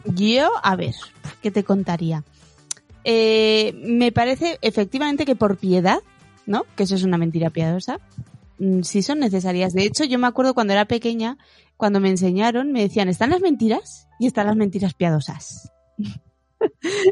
Yo, 0.06 0.52
a 0.62 0.76
ver, 0.76 0.94
¿qué 1.42 1.50
te 1.50 1.64
contaría? 1.64 2.24
Eh, 3.04 3.74
me 3.86 4.12
parece 4.12 4.60
efectivamente 4.62 5.26
que 5.26 5.36
por 5.36 5.58
piedad, 5.58 6.00
¿no? 6.46 6.64
Que 6.76 6.84
eso 6.84 6.94
es 6.96 7.04
una 7.04 7.18
mentira 7.18 7.50
piadosa. 7.50 8.00
Mm, 8.64 8.82
Sí 8.84 9.02
son 9.02 9.20
necesarias. 9.20 9.74
De 9.74 9.84
hecho, 9.84 10.04
yo 10.04 10.20
me 10.20 10.28
acuerdo 10.28 10.54
cuando 10.54 10.74
era 10.74 10.86
pequeña, 10.86 11.38
cuando 11.78 12.00
me 12.00 12.10
enseñaron, 12.10 12.72
me 12.72 12.82
decían, 12.82 13.10
están 13.10 13.30
las 13.30 13.42
mentiras 13.42 14.08
y 14.20 14.28
están 14.28 14.48
las 14.48 14.56
mentiras 14.56 14.94
piadosas. 14.94 15.72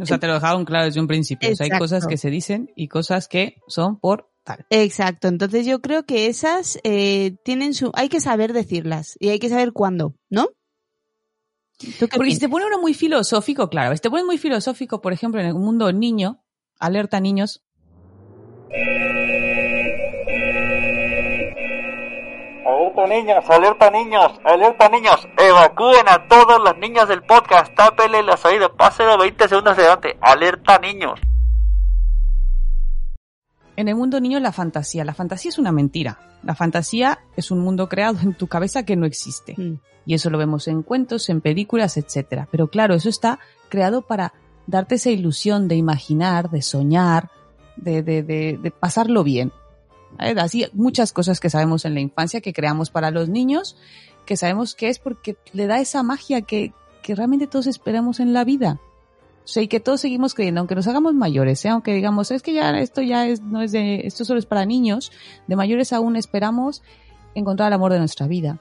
O 0.01 0.05
sea, 0.05 0.17
te 0.17 0.27
lo 0.27 0.33
dejaron 0.35 0.65
claro 0.65 0.85
desde 0.85 1.01
un 1.01 1.07
principio. 1.07 1.51
O 1.51 1.55
sea, 1.55 1.65
hay 1.65 1.77
cosas 1.77 2.07
que 2.07 2.17
se 2.17 2.29
dicen 2.29 2.71
y 2.75 2.87
cosas 2.87 3.27
que 3.27 3.57
son 3.67 3.99
por 3.99 4.31
tal. 4.43 4.65
Exacto, 4.69 5.27
entonces 5.27 5.65
yo 5.65 5.81
creo 5.81 6.05
que 6.05 6.27
esas 6.27 6.79
eh, 6.83 7.35
tienen 7.43 7.73
su... 7.73 7.91
Hay 7.93 8.09
que 8.09 8.21
saber 8.21 8.53
decirlas 8.53 9.17
y 9.19 9.29
hay 9.29 9.39
que 9.39 9.49
saber 9.49 9.73
cuándo, 9.73 10.15
¿no? 10.29 10.49
¿Tú 11.99 12.07
qué 12.07 12.17
Porque 12.17 12.31
si 12.31 12.39
te 12.39 12.47
piensas? 12.47 12.49
pone 12.49 12.65
uno 12.65 12.79
muy 12.79 12.93
filosófico, 12.93 13.69
claro, 13.69 13.95
si 13.95 14.01
te 14.01 14.09
pone 14.09 14.23
muy 14.23 14.37
filosófico, 14.37 15.01
por 15.01 15.13
ejemplo, 15.13 15.41
en 15.41 15.47
el 15.47 15.55
mundo 15.55 15.91
niño, 15.91 16.43
alerta 16.79 17.19
niños, 17.19 17.63
Alerta 22.71 23.05
niños, 23.05 23.49
alerta 23.49 23.91
niños, 23.91 24.31
alerta 24.45 24.87
niños. 24.87 25.27
Evacúen 25.37 26.07
a 26.07 26.25
todos 26.29 26.57
los 26.63 26.77
niños 26.77 27.09
del 27.09 27.21
podcast. 27.21 27.75
Tápele 27.75 28.23
los 28.23 28.45
oídos. 28.45 28.71
Páselo 28.77 29.17
20 29.17 29.49
segundos 29.49 29.77
adelante. 29.77 30.17
Alerta 30.21 30.79
niños. 30.79 31.19
en 33.75 33.87
el 33.89 33.95
mundo 33.95 34.21
niño 34.21 34.39
la 34.39 34.53
fantasía. 34.53 35.03
La 35.03 35.13
fantasía 35.13 35.49
es 35.49 35.59
una 35.59 35.73
mentira. 35.73 36.19
La 36.43 36.55
fantasía 36.55 37.19
es 37.35 37.51
un 37.51 37.59
mundo 37.59 37.89
creado 37.89 38.19
en 38.21 38.35
tu 38.35 38.47
cabeza 38.47 38.83
que 38.85 38.95
no 38.95 39.05
existe. 39.05 39.55
Mm. 39.57 39.79
Y 40.05 40.13
eso 40.13 40.29
lo 40.29 40.37
vemos 40.37 40.69
en 40.69 40.81
cuentos, 40.81 41.29
en 41.29 41.41
películas, 41.41 41.97
etcétera. 41.97 42.47
Pero 42.51 42.69
claro, 42.69 42.93
eso 42.93 43.09
está 43.09 43.39
creado 43.67 44.01
para 44.01 44.33
darte 44.65 44.95
esa 44.95 45.09
ilusión 45.09 45.67
de 45.67 45.75
imaginar, 45.75 46.49
de 46.49 46.61
soñar, 46.61 47.31
de, 47.75 48.01
de, 48.01 48.23
de, 48.23 48.59
de 48.61 48.71
pasarlo 48.71 49.25
bien. 49.25 49.51
¿Vale? 50.17 50.39
Así 50.39 50.65
muchas 50.73 51.13
cosas 51.13 51.39
que 51.39 51.49
sabemos 51.49 51.85
en 51.85 51.93
la 51.93 51.99
infancia 51.99 52.41
que 52.41 52.53
creamos 52.53 52.89
para 52.89 53.11
los 53.11 53.29
niños, 53.29 53.77
que 54.25 54.37
sabemos 54.37 54.75
que 54.75 54.89
es 54.89 54.99
porque 54.99 55.37
le 55.53 55.67
da 55.67 55.79
esa 55.79 56.03
magia 56.03 56.41
que, 56.41 56.73
que 57.01 57.15
realmente 57.15 57.47
todos 57.47 57.67
esperamos 57.67 58.19
en 58.19 58.33
la 58.33 58.43
vida. 58.43 58.79
O 59.43 59.47
sea, 59.47 59.63
y 59.63 59.67
que 59.67 59.79
todos 59.79 60.01
seguimos 60.01 60.35
creyendo, 60.35 60.59
aunque 60.59 60.75
nos 60.75 60.87
hagamos 60.87 61.15
mayores, 61.15 61.65
¿eh? 61.65 61.69
aunque 61.69 61.93
digamos, 61.95 62.29
es 62.29 62.43
que 62.43 62.53
ya 62.53 62.69
esto 62.79 63.01
ya 63.01 63.27
es, 63.27 63.41
no 63.41 63.61
es 63.61 63.71
de, 63.71 64.01
esto 64.05 64.23
solo 64.23 64.39
es 64.39 64.45
para 64.45 64.65
niños, 64.65 65.11
de 65.47 65.55
mayores 65.55 65.93
aún 65.93 66.15
esperamos 66.15 66.83
encontrar 67.33 67.67
el 67.67 67.73
amor 67.73 67.91
de 67.91 67.99
nuestra 67.99 68.27
vida. 68.27 68.59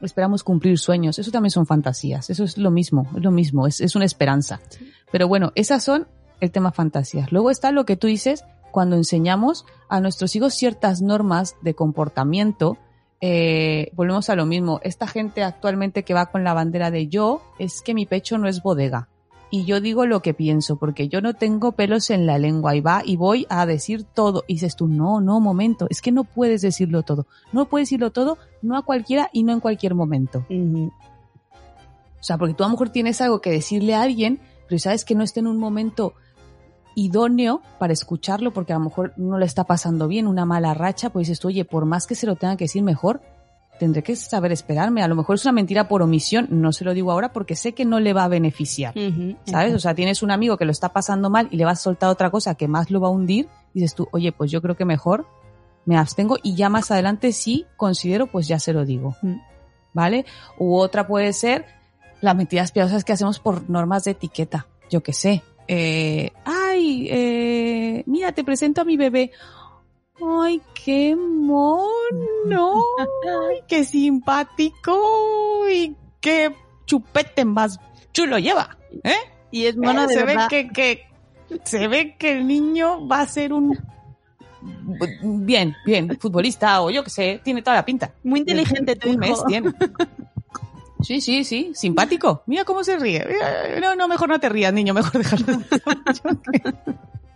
Esperamos 0.00 0.44
cumplir 0.44 0.78
sueños. 0.78 1.18
Eso 1.18 1.32
también 1.32 1.50
son 1.50 1.66
fantasías. 1.66 2.30
Eso 2.30 2.44
es 2.44 2.56
lo 2.56 2.70
mismo, 2.70 3.08
es 3.16 3.22
lo 3.22 3.32
mismo, 3.32 3.66
es, 3.66 3.80
es 3.80 3.96
una 3.96 4.04
esperanza. 4.04 4.60
Pero 5.10 5.26
bueno, 5.26 5.50
esas 5.56 5.82
son 5.82 6.06
el 6.40 6.52
tema 6.52 6.70
fantasías. 6.70 7.32
Luego 7.32 7.50
está 7.50 7.72
lo 7.72 7.84
que 7.84 7.96
tú 7.96 8.06
dices 8.06 8.44
cuando 8.70 8.96
enseñamos 8.96 9.64
a 9.88 10.00
nuestros 10.00 10.34
hijos 10.36 10.54
ciertas 10.54 11.02
normas 11.02 11.56
de 11.62 11.74
comportamiento. 11.74 12.78
Eh, 13.20 13.90
volvemos 13.94 14.30
a 14.30 14.36
lo 14.36 14.46
mismo. 14.46 14.80
Esta 14.82 15.06
gente 15.06 15.42
actualmente 15.42 16.04
que 16.04 16.14
va 16.14 16.26
con 16.26 16.44
la 16.44 16.54
bandera 16.54 16.90
de 16.90 17.08
yo 17.08 17.42
es 17.58 17.82
que 17.82 17.94
mi 17.94 18.06
pecho 18.06 18.38
no 18.38 18.48
es 18.48 18.62
bodega. 18.62 19.08
Y 19.50 19.64
yo 19.64 19.80
digo 19.80 20.04
lo 20.04 20.20
que 20.20 20.34
pienso, 20.34 20.76
porque 20.76 21.08
yo 21.08 21.22
no 21.22 21.32
tengo 21.32 21.72
pelos 21.72 22.10
en 22.10 22.26
la 22.26 22.38
lengua 22.38 22.76
y 22.76 22.82
va 22.82 23.02
y 23.02 23.16
voy 23.16 23.46
a 23.48 23.64
decir 23.64 24.04
todo. 24.04 24.44
Y 24.46 24.54
dices 24.54 24.76
tú, 24.76 24.88
no, 24.88 25.22
no, 25.22 25.40
momento, 25.40 25.86
es 25.88 26.02
que 26.02 26.12
no 26.12 26.24
puedes 26.24 26.60
decirlo 26.60 27.02
todo. 27.02 27.26
No 27.52 27.66
puedes 27.66 27.88
decirlo 27.88 28.10
todo, 28.10 28.36
no 28.60 28.76
a 28.76 28.82
cualquiera 28.82 29.30
y 29.32 29.44
no 29.44 29.54
en 29.54 29.60
cualquier 29.60 29.94
momento. 29.94 30.44
O 30.50 32.22
sea, 32.22 32.36
porque 32.36 32.54
tú 32.54 32.64
a 32.64 32.66
lo 32.66 32.72
mejor 32.72 32.90
tienes 32.90 33.22
algo 33.22 33.40
que 33.40 33.50
decirle 33.50 33.94
a 33.94 34.02
alguien, 34.02 34.38
pero 34.68 34.78
sabes 34.78 35.06
que 35.06 35.14
no 35.14 35.24
está 35.24 35.40
en 35.40 35.46
un 35.46 35.56
momento 35.56 36.12
idóneo 36.94 37.62
para 37.78 37.92
escucharlo, 37.92 38.52
porque 38.52 38.72
a 38.72 38.78
lo 38.78 38.84
mejor 38.84 39.12
no 39.16 39.38
le 39.38 39.46
está 39.46 39.64
pasando 39.64 40.08
bien, 40.08 40.26
una 40.26 40.44
mala 40.44 40.74
racha, 40.74 41.10
pues 41.10 41.28
dices 41.28 41.40
tú, 41.40 41.48
oye, 41.48 41.64
por 41.64 41.84
más 41.84 42.06
que 42.06 42.14
se 42.14 42.26
lo 42.26 42.36
tenga 42.36 42.56
que 42.56 42.64
decir 42.64 42.82
mejor, 42.82 43.20
tendré 43.78 44.02
que 44.02 44.16
saber 44.16 44.52
esperarme. 44.52 45.02
A 45.02 45.08
lo 45.08 45.14
mejor 45.14 45.36
es 45.36 45.44
una 45.44 45.52
mentira 45.52 45.88
por 45.88 46.02
omisión, 46.02 46.48
no 46.50 46.72
se 46.72 46.84
lo 46.84 46.92
digo 46.92 47.12
ahora 47.12 47.32
porque 47.32 47.56
sé 47.56 47.72
que 47.72 47.84
no 47.84 48.00
le 48.00 48.12
va 48.12 48.24
a 48.24 48.28
beneficiar. 48.28 48.94
¿Sabes? 49.44 49.74
O 49.74 49.78
sea, 49.78 49.94
tienes 49.94 50.22
un 50.22 50.30
amigo 50.30 50.56
que 50.56 50.64
lo 50.64 50.72
está 50.72 50.90
pasando 50.90 51.30
mal 51.30 51.48
y 51.50 51.56
le 51.56 51.64
vas 51.64 51.80
a 51.80 51.82
soltar 51.82 52.10
otra 52.10 52.30
cosa 52.30 52.54
que 52.54 52.68
más 52.68 52.90
lo 52.90 53.00
va 53.00 53.08
a 53.08 53.12
hundir, 53.12 53.48
dices 53.72 53.94
tú, 53.94 54.08
oye, 54.12 54.32
pues 54.32 54.50
yo 54.50 54.60
creo 54.60 54.76
que 54.76 54.84
mejor 54.84 55.26
me 55.84 55.96
abstengo 55.96 56.36
y 56.42 56.54
ya 56.54 56.68
más 56.68 56.90
adelante 56.90 57.32
sí 57.32 57.64
considero, 57.76 58.26
pues 58.26 58.46
ya 58.48 58.58
se 58.58 58.72
lo 58.72 58.84
digo. 58.84 59.16
Mm. 59.22 59.36
¿Vale? 59.94 60.26
U 60.58 60.76
otra 60.76 61.06
puede 61.06 61.32
ser 61.32 61.64
las 62.20 62.36
mentiras 62.36 62.72
piadosas 62.72 63.04
que 63.04 63.12
hacemos 63.12 63.38
por 63.38 63.68
normas 63.70 64.04
de 64.04 64.12
etiqueta. 64.12 64.66
Yo 64.90 65.02
qué 65.02 65.12
sé. 65.12 65.42
Eh, 65.66 66.32
ay, 66.70 67.08
eh, 67.10 68.02
mira, 68.06 68.32
te 68.32 68.44
presento 68.44 68.80
a 68.80 68.84
mi 68.84 68.96
bebé. 68.96 69.30
Ay, 70.20 70.60
qué 70.74 71.14
mono. 71.16 72.84
Ay, 72.98 73.62
qué 73.66 73.84
simpático. 73.84 74.98
Y 75.70 75.94
qué 76.20 76.54
chupete 76.86 77.44
más 77.44 77.78
chulo 78.12 78.38
lleva. 78.38 78.76
¿Eh? 79.04 79.14
Y 79.50 79.66
es 79.66 79.76
mono 79.76 80.06
de 80.06 80.14
se 80.14 80.24
verdad. 80.24 80.48
ve 80.50 80.68
que, 80.68 80.72
que 80.72 81.60
se 81.64 81.88
ve 81.88 82.16
que 82.18 82.32
el 82.32 82.46
niño 82.46 83.06
va 83.06 83.20
a 83.20 83.26
ser 83.26 83.52
un 83.52 83.78
bien, 85.44 85.74
bien, 85.84 86.18
futbolista 86.18 86.82
o 86.82 86.90
yo 86.90 87.04
que 87.04 87.10
sé, 87.10 87.40
tiene 87.42 87.62
toda 87.62 87.76
la 87.76 87.84
pinta. 87.84 88.12
Muy 88.22 88.40
inteligente 88.40 88.96
tu 88.96 89.08
hijo. 89.08 89.44
tiene. 89.46 89.72
Sí, 91.02 91.20
sí, 91.20 91.44
sí, 91.44 91.72
simpático. 91.74 92.42
Mira 92.46 92.64
cómo 92.64 92.82
se 92.82 92.98
ríe. 92.98 93.24
No, 93.80 93.94
no, 93.94 94.08
mejor 94.08 94.28
no 94.28 94.40
te 94.40 94.48
rías, 94.48 94.72
niño, 94.72 94.94
mejor 94.94 95.18
déjalo. 95.18 95.44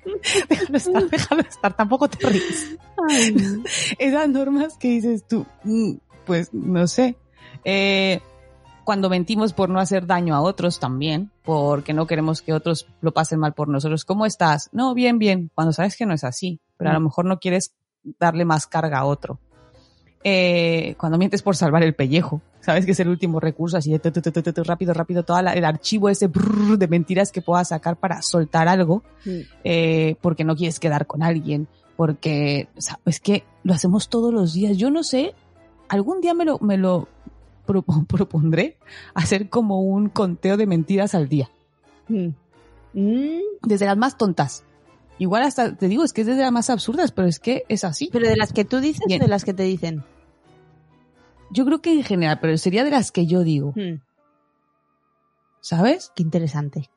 déjalo 0.49 0.77
estar, 0.77 1.11
déjalo 1.11 1.43
estar, 1.43 1.77
tampoco 1.77 2.09
te 2.09 2.29
ríes. 2.29 2.77
Ay, 3.09 3.63
Esas 3.99 4.29
normas 4.29 4.77
que 4.77 4.89
dices 4.89 5.27
tú, 5.27 5.47
mm, 5.65 5.93
pues 6.27 6.53
no 6.53 6.87
sé. 6.87 7.17
Eh, 7.65 8.21
cuando 8.85 9.09
mentimos 9.09 9.53
por 9.53 9.69
no 9.69 9.79
hacer 9.79 10.07
daño 10.07 10.35
a 10.35 10.41
otros 10.41 10.81
también, 10.81 11.31
porque 11.45 11.93
no 11.93 12.07
queremos 12.07 12.43
que 12.43 12.53
otros 12.53 12.87
lo 13.01 13.13
pasen 13.13 13.39
mal 13.39 13.55
por 13.55 13.69
nosotros. 13.69 14.05
¿Cómo 14.05 14.27
estás? 14.27 14.71
No, 14.73 14.95
bien, 14.95 15.19
bien. 15.19 15.51
Cuando 15.55 15.73
sabes 15.73 15.97
que 15.97 16.07
no 16.07 16.15
es 16.15 16.25
así, 16.25 16.61
pero 16.77 16.91
a 16.91 16.95
lo 16.95 17.01
mejor 17.01 17.25
no 17.25 17.39
quieres 17.39 17.75
darle 18.19 18.45
más 18.45 18.67
carga 18.67 18.99
a 18.99 19.05
otro. 19.05 19.39
Eh, 20.25 20.95
cuando 20.99 21.19
mientes 21.19 21.43
por 21.43 21.57
salvar 21.57 21.83
el 21.83 21.95
pellejo, 21.95 22.41
sabes 22.61 22.85
que 22.87 22.93
es 22.93 23.01
el 23.01 23.09
último 23.09 23.41
recurso, 23.41 23.77
así 23.77 23.91
de 23.91 23.99
tu, 23.99 24.13
tu, 24.13 24.21
tu, 24.23 24.41
tu, 24.43 24.53
tu, 24.53 24.63
rápido, 24.63 24.95
rápido, 24.95 25.25
todo 25.25 25.39
el 25.41 25.65
archivo 25.65 26.09
ese 26.09 26.29
brrr 26.29 26.79
de 26.79 26.87
mentiras 26.87 27.33
que 27.33 27.43
puedas 27.43 27.69
sacar 27.69 27.97
para 27.97 28.23
soltar 28.23 28.69
algo, 28.69 29.03
eh, 29.65 30.15
porque 30.21 30.45
no 30.45 30.55
quieres 30.55 30.79
quedar 30.79 31.07
con 31.09 31.23
alguien, 31.25 31.67
porque 31.97 32.69
o 32.77 32.81
sea, 32.81 33.01
es 33.05 33.19
que 33.19 33.43
lo 33.65 33.75
hacemos 33.75 34.09
todos 34.09 34.33
los 34.33 34.53
días. 34.55 34.77
Yo 34.77 34.91
no 34.91 35.03
sé, 35.03 35.35
algún 35.89 36.21
día 36.21 36.35
me 36.35 36.45
lo, 36.45 36.59
me 36.61 36.77
lo 36.77 37.09
propo- 37.67 38.07
propondré 38.07 38.77
hacer 39.15 39.49
como 39.49 39.81
un 39.83 40.09
conteo 40.09 40.57
de 40.57 40.67
mentiras 40.67 41.15
al 41.17 41.29
día, 41.29 41.51
Mm. 42.09 42.29
Mm, 42.95 43.41
desde 43.63 43.87
las 43.87 43.97
más 43.97 44.17
tontas. 44.19 44.65
Igual 45.19 45.43
hasta, 45.45 45.75
te 45.77 45.89
digo, 45.89 46.05
es 46.05 46.13
que 46.13 46.23
es 46.23 46.27
desde 46.27 46.43
las 46.43 46.53
más 46.53 46.69
absurdas, 46.69 47.13
pero 47.13 47.29
es 47.29 47.39
que 47.39 47.65
es 47.69 47.85
así. 47.85 48.09
Pero 48.13 48.29
de 48.29 48.37
las 48.37 48.53
que 48.53 48.65
tú 48.65 48.81
dices 48.81 49.03
Bien. 49.07 49.21
o 49.21 49.25
de 49.25 49.29
las 49.31 49.45
que 49.45 49.55
te 49.55 49.63
dicen. 49.63 50.03
Yo 51.53 51.65
creo 51.65 51.81
que 51.83 51.93
en 51.93 52.03
general, 52.03 52.39
pero 52.41 52.57
sería 52.59 52.85
de 52.85 52.91
las 52.91 53.11
que 53.13 53.27
yo 53.27 53.43
digo, 53.45 53.73
Mm, 53.77 54.01
¿sabes? 55.61 56.13
Qué 56.15 56.23
interesante. 56.23 56.91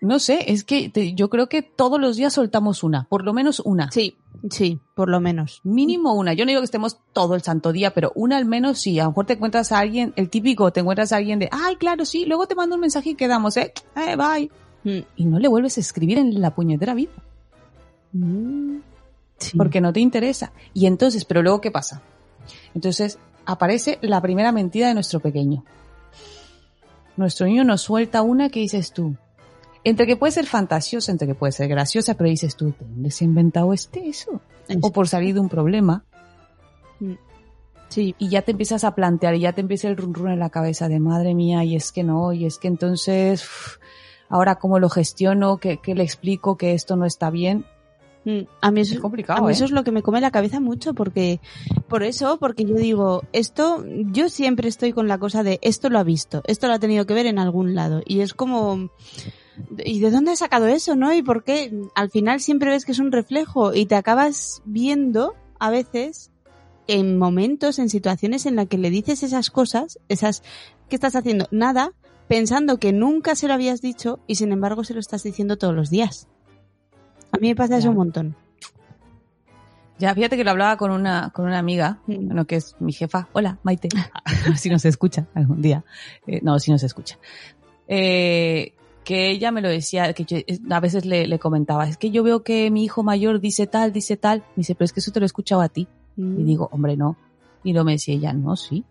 No 0.00 0.18
sé, 0.18 0.50
es 0.50 0.64
que 0.64 0.88
te- 0.88 1.12
yo 1.14 1.28
creo 1.28 1.48
que 1.50 1.60
todos 1.60 2.00
los 2.00 2.16
días 2.16 2.32
soltamos 2.32 2.82
una, 2.82 3.04
por 3.04 3.24
lo 3.24 3.34
menos 3.34 3.60
una. 3.60 3.90
Sí, 3.90 4.16
sí, 4.50 4.80
por 4.94 5.10
lo 5.10 5.20
menos. 5.20 5.60
Mínimo 5.64 6.14
una. 6.14 6.32
Yo 6.32 6.44
no 6.46 6.48
digo 6.48 6.62
que 6.62 6.66
estemos 6.66 6.98
todo 7.12 7.34
el 7.34 7.42
santo 7.42 7.72
día, 7.72 7.92
pero 7.92 8.10
una 8.14 8.38
al 8.38 8.46
menos 8.46 8.78
sí. 8.78 8.98
A 8.98 9.04
lo 9.04 9.10
mejor 9.10 9.26
te 9.26 9.34
encuentras 9.34 9.70
a 9.70 9.78
alguien, 9.80 10.14
el 10.16 10.30
típico, 10.30 10.72
te 10.72 10.80
encuentras 10.80 11.12
a 11.12 11.16
alguien 11.16 11.38
de, 11.38 11.48
ay, 11.52 11.76
claro, 11.76 12.06
sí, 12.06 12.24
luego 12.24 12.46
te 12.46 12.54
mando 12.54 12.76
un 12.76 12.80
mensaje 12.80 13.10
y 13.10 13.14
quedamos, 13.16 13.56
eh, 13.58 13.74
eh 13.96 14.16
bye. 14.16 14.50
Mm. 14.84 15.04
Y 15.16 15.24
no 15.26 15.38
le 15.38 15.48
vuelves 15.48 15.76
a 15.76 15.80
escribir 15.80 16.18
en 16.18 16.40
la 16.40 16.54
puñetera 16.54 16.94
vida, 16.94 17.12
Mm, 18.12 18.78
sí. 19.36 19.56
porque 19.58 19.80
no 19.82 19.92
te 19.92 20.00
interesa. 20.00 20.52
Y 20.72 20.86
entonces, 20.86 21.24
pero 21.26 21.42
luego, 21.42 21.60
¿qué 21.60 21.70
pasa? 21.70 22.00
Entonces, 22.74 23.18
aparece 23.46 23.98
la 24.02 24.20
primera 24.20 24.52
mentira 24.52 24.88
de 24.88 24.94
nuestro 24.94 25.20
pequeño. 25.20 25.64
Nuestro 27.16 27.46
niño 27.46 27.64
nos 27.64 27.82
suelta 27.82 28.22
una 28.22 28.48
que 28.48 28.60
dices 28.60 28.92
tú, 28.92 29.16
entre 29.84 30.06
que 30.06 30.16
puede 30.16 30.32
ser 30.32 30.46
fantasiosa, 30.46 31.12
entre 31.12 31.26
que 31.26 31.34
puede 31.34 31.52
ser 31.52 31.68
graciosa, 31.68 32.14
pero 32.14 32.30
dices 32.30 32.56
tú, 32.56 32.66
¿de 32.66 32.74
dónde 32.80 33.10
se 33.10 33.24
ha 33.24 33.26
inventado 33.26 33.72
este 33.72 34.08
eso? 34.08 34.40
O 34.80 34.92
por 34.92 35.08
salir 35.08 35.34
de 35.34 35.40
un 35.40 35.48
problema. 35.48 36.04
Sí, 37.88 38.14
y 38.18 38.28
ya 38.30 38.42
te 38.42 38.52
empiezas 38.52 38.84
a 38.84 38.94
plantear 38.94 39.34
y 39.34 39.40
ya 39.40 39.52
te 39.52 39.60
empieza 39.60 39.88
el 39.88 39.96
run 39.96 40.14
run 40.14 40.30
en 40.30 40.38
la 40.38 40.48
cabeza 40.48 40.88
de 40.88 40.98
madre 40.98 41.34
mía 41.34 41.64
y 41.64 41.76
es 41.76 41.92
que 41.92 42.04
no, 42.04 42.32
y 42.32 42.46
es 42.46 42.56
que 42.56 42.68
entonces 42.68 43.44
ahora 44.30 44.54
cómo 44.54 44.78
lo 44.78 44.88
gestiono, 44.88 45.58
¿Qué, 45.58 45.76
qué 45.76 45.94
le 45.94 46.02
explico 46.02 46.56
que 46.56 46.72
esto 46.72 46.96
no 46.96 47.04
está 47.04 47.28
bien. 47.28 47.66
A 48.60 48.70
mí, 48.70 48.80
eso, 48.80 48.94
Es 48.94 49.00
complicado, 49.00 49.40
a 49.40 49.42
mí 49.42 49.48
¿eh? 49.48 49.52
eso 49.52 49.64
es 49.64 49.72
lo 49.72 49.82
que 49.82 49.90
me 49.90 50.02
come 50.02 50.20
la 50.20 50.30
cabeza 50.30 50.60
mucho 50.60 50.94
porque 50.94 51.40
por 51.88 52.04
eso, 52.04 52.38
porque 52.38 52.64
yo 52.64 52.76
digo, 52.76 53.24
esto, 53.32 53.84
yo 53.86 54.28
siempre 54.28 54.68
estoy 54.68 54.92
con 54.92 55.08
la 55.08 55.18
cosa 55.18 55.42
de 55.42 55.58
esto 55.62 55.90
lo 55.90 55.98
ha 55.98 56.04
visto, 56.04 56.42
esto 56.46 56.68
lo 56.68 56.74
ha 56.74 56.78
tenido 56.78 57.04
que 57.04 57.14
ver 57.14 57.26
en 57.26 57.40
algún 57.40 57.74
lado 57.74 58.00
y 58.06 58.20
es 58.20 58.32
como 58.32 58.90
¿y 59.84 60.00
de 60.00 60.10
dónde 60.10 60.30
ha 60.30 60.36
sacado 60.36 60.66
eso, 60.66 60.94
no? 60.94 61.12
¿Y 61.12 61.22
por 61.22 61.42
qué? 61.42 61.72
Al 61.94 62.10
final 62.10 62.40
siempre 62.40 62.70
ves 62.70 62.84
que 62.84 62.92
es 62.92 63.00
un 63.00 63.10
reflejo 63.10 63.74
y 63.74 63.86
te 63.86 63.96
acabas 63.96 64.62
viendo 64.64 65.34
a 65.58 65.70
veces 65.70 66.30
en 66.86 67.18
momentos, 67.18 67.78
en 67.78 67.88
situaciones 67.88 68.46
en 68.46 68.56
las 68.56 68.68
que 68.68 68.78
le 68.78 68.90
dices 68.90 69.22
esas 69.22 69.50
cosas, 69.50 69.98
esas 70.08 70.42
¿qué 70.88 70.96
estás 70.96 71.16
haciendo? 71.16 71.48
Nada, 71.50 71.92
pensando 72.28 72.78
que 72.78 72.92
nunca 72.92 73.34
se 73.34 73.48
lo 73.48 73.54
habías 73.54 73.80
dicho 73.80 74.20
y 74.26 74.36
sin 74.36 74.52
embargo 74.52 74.84
se 74.84 74.94
lo 74.94 75.00
estás 75.00 75.22
diciendo 75.22 75.58
todos 75.58 75.74
los 75.74 75.90
días. 75.90 76.28
A 77.32 77.38
mí 77.38 77.48
me 77.48 77.56
pasa 77.56 77.78
eso 77.78 77.90
un 77.90 77.96
montón. 77.96 78.36
Ya, 79.98 80.14
fíjate 80.14 80.36
que 80.36 80.44
lo 80.44 80.50
hablaba 80.50 80.76
con 80.76 80.90
una, 80.90 81.30
con 81.34 81.46
una 81.46 81.58
amiga, 81.58 81.98
Mm. 82.06 82.26
bueno, 82.26 82.44
que 82.46 82.56
es 82.56 82.76
mi 82.80 82.92
jefa. 82.92 83.28
Hola, 83.32 83.58
Maite. 83.62 83.88
Si 84.56 84.68
nos 84.68 84.84
escucha 84.84 85.26
algún 85.34 85.62
día. 85.62 85.84
Eh, 86.26 86.40
no, 86.42 86.58
si 86.58 86.70
nos 86.72 86.82
escucha. 86.82 87.18
Eh, 87.88 88.72
que 89.04 89.30
ella 89.30 89.50
me 89.52 89.60
lo 89.62 89.68
decía, 89.68 90.12
que 90.12 90.24
yo, 90.24 90.38
eh, 90.38 90.58
a 90.70 90.80
veces 90.80 91.04
le, 91.04 91.26
le 91.26 91.38
comentaba, 91.38 91.88
es 91.88 91.96
que 91.96 92.10
yo 92.10 92.22
veo 92.22 92.42
que 92.42 92.70
mi 92.70 92.84
hijo 92.84 93.02
mayor 93.02 93.40
dice 93.40 93.66
tal, 93.66 93.92
dice 93.92 94.16
tal. 94.16 94.40
Me 94.56 94.60
dice, 94.62 94.74
pero 94.74 94.84
es 94.86 94.92
que 94.92 95.00
eso 95.00 95.12
te 95.12 95.20
lo 95.20 95.24
he 95.24 95.26
escuchado 95.26 95.60
a 95.60 95.68
ti. 95.68 95.86
Mm. 96.16 96.40
Y 96.40 96.44
digo, 96.44 96.68
hombre, 96.72 96.96
no. 96.96 97.16
Y 97.64 97.72
luego 97.72 97.84
me 97.86 97.92
decía 97.92 98.14
ella, 98.14 98.32
no, 98.32 98.56
sí. 98.56 98.84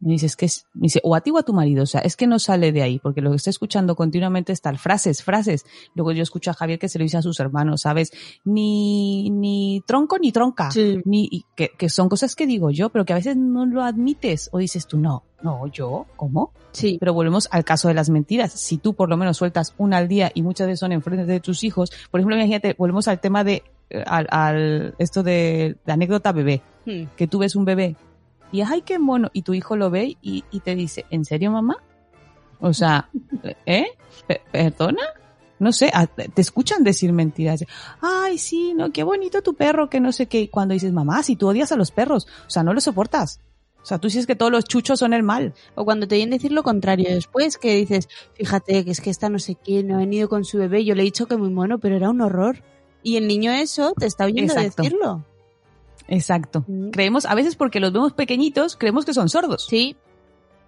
Me 0.00 0.12
dice, 0.12 0.26
es 0.26 0.36
que 0.36 0.46
es, 0.46 0.66
me 0.74 0.82
dice, 0.82 1.00
o 1.02 1.14
a 1.16 1.20
ti 1.20 1.30
o 1.30 1.38
a 1.38 1.42
tu 1.42 1.52
marido, 1.52 1.82
o 1.82 1.86
sea, 1.86 2.00
es 2.02 2.16
que 2.16 2.26
no 2.28 2.38
sale 2.38 2.70
de 2.70 2.82
ahí, 2.82 3.00
porque 3.00 3.20
lo 3.20 3.30
que 3.30 3.36
está 3.36 3.50
escuchando 3.50 3.96
continuamente 3.96 4.52
es 4.52 4.60
tal, 4.60 4.78
frases, 4.78 5.24
frases. 5.24 5.64
Luego 5.94 6.12
yo 6.12 6.22
escucho 6.22 6.50
a 6.50 6.54
Javier 6.54 6.78
que 6.78 6.88
se 6.88 6.98
lo 6.98 7.02
dice 7.02 7.16
a 7.16 7.22
sus 7.22 7.40
hermanos, 7.40 7.80
¿sabes? 7.82 8.12
Ni, 8.44 9.30
ni 9.30 9.82
tronco 9.86 10.18
ni 10.18 10.32
tronca. 10.32 10.70
Sí. 10.70 11.00
Ni, 11.04 11.28
y 11.30 11.44
que, 11.56 11.70
que 11.76 11.88
son 11.88 12.08
cosas 12.08 12.34
que 12.34 12.46
digo 12.46 12.70
yo, 12.70 12.90
pero 12.90 13.04
que 13.04 13.12
a 13.12 13.16
veces 13.16 13.36
no 13.36 13.66
lo 13.66 13.82
admites. 13.82 14.48
O 14.52 14.58
dices 14.58 14.86
tú, 14.86 14.98
no, 14.98 15.24
no, 15.42 15.66
yo, 15.66 16.06
¿cómo? 16.16 16.52
Sí. 16.72 16.96
Pero 17.00 17.12
volvemos 17.12 17.48
al 17.50 17.64
caso 17.64 17.88
de 17.88 17.94
las 17.94 18.08
mentiras. 18.08 18.52
Si 18.52 18.78
tú 18.78 18.94
por 18.94 19.08
lo 19.08 19.16
menos 19.16 19.36
sueltas 19.36 19.74
una 19.78 19.98
al 19.98 20.08
día 20.08 20.30
y 20.34 20.42
muchas 20.42 20.66
veces 20.66 20.80
son 20.80 20.92
en 20.92 21.02
frente 21.02 21.24
de 21.26 21.40
tus 21.40 21.64
hijos, 21.64 21.90
por 22.10 22.20
ejemplo, 22.20 22.36
imagínate, 22.36 22.74
volvemos 22.78 23.08
al 23.08 23.20
tema 23.20 23.42
de, 23.44 23.64
eh, 23.90 24.04
al, 24.06 24.26
al 24.30 24.94
esto 24.98 25.22
de 25.22 25.76
la 25.84 25.94
anécdota 25.94 26.32
bebé 26.32 26.62
Mm. 26.88 27.08
que 27.16 27.26
tú 27.26 27.38
ves 27.38 27.54
un 27.54 27.66
bebé 27.66 27.96
y 28.52 28.60
ay 28.62 28.82
qué 28.82 28.98
mono 28.98 29.30
y 29.32 29.42
tu 29.42 29.54
hijo 29.54 29.76
lo 29.76 29.90
ve 29.90 30.16
y, 30.22 30.44
y 30.50 30.60
te 30.60 30.74
dice 30.74 31.04
¿en 31.10 31.24
serio 31.24 31.50
mamá? 31.50 31.76
o 32.60 32.72
sea 32.72 33.08
¿eh? 33.66 33.86
Pe- 34.26 34.40
¿perdona? 34.50 35.02
no 35.58 35.72
sé 35.72 35.90
a- 35.92 36.06
te 36.06 36.40
escuchan 36.40 36.84
decir 36.84 37.12
mentiras 37.12 37.64
ay 38.00 38.38
sí 38.38 38.74
no 38.74 38.90
qué 38.92 39.02
bonito 39.02 39.42
tu 39.42 39.54
perro 39.54 39.90
que 39.90 40.00
no 40.00 40.12
sé 40.12 40.26
qué 40.26 40.48
cuando 40.50 40.72
dices 40.74 40.92
mamá 40.92 41.22
si 41.22 41.36
tú 41.36 41.48
odias 41.48 41.72
a 41.72 41.76
los 41.76 41.90
perros 41.90 42.26
o 42.46 42.50
sea 42.50 42.62
no 42.62 42.72
los 42.74 42.84
soportas 42.84 43.40
o 43.82 43.86
sea 43.88 43.98
tú 43.98 44.08
dices 44.08 44.26
que 44.26 44.34
todos 44.36 44.52
los 44.52 44.64
chuchos 44.64 44.98
son 44.98 45.12
el 45.14 45.22
mal 45.22 45.54
O 45.74 45.84
cuando 45.84 46.06
te 46.08 46.16
oyen 46.16 46.30
decir 46.30 46.52
lo 46.52 46.62
contrario 46.64 47.08
después, 47.14 47.56
que 47.58 47.76
dices, 47.76 48.08
fíjate 48.34 48.84
que 48.84 48.90
es 48.90 49.00
que 49.00 49.08
esta 49.08 49.28
no 49.30 49.38
sé 49.38 49.54
quién 49.54 49.86
no 49.86 49.94
ha 49.94 49.98
venido 49.98 50.28
con 50.28 50.44
su 50.44 50.58
bebé, 50.58 50.84
yo 50.84 50.94
le 50.96 51.02
he 51.02 51.04
dicho 51.04 51.26
que 51.26 51.36
muy 51.36 51.48
mono, 51.50 51.78
pero 51.78 51.94
era 51.96 52.10
un 52.10 52.20
horror. 52.20 52.62
Y 53.04 53.16
el 53.16 53.28
niño 53.28 53.52
eso 53.52 53.94
te 53.96 54.04
está 54.06 54.24
oyendo 54.26 54.52
Exacto. 54.52 54.82
decirlo. 54.82 55.24
Exacto 56.08 56.64
Mm. 56.66 56.90
creemos 56.90 57.24
a 57.26 57.34
veces 57.34 57.54
porque 57.56 57.78
los 57.80 57.92
vemos 57.92 58.12
pequeñitos 58.14 58.76
creemos 58.76 59.04
que 59.04 59.14
son 59.14 59.28
sordos 59.28 59.66
Sí. 59.68 59.96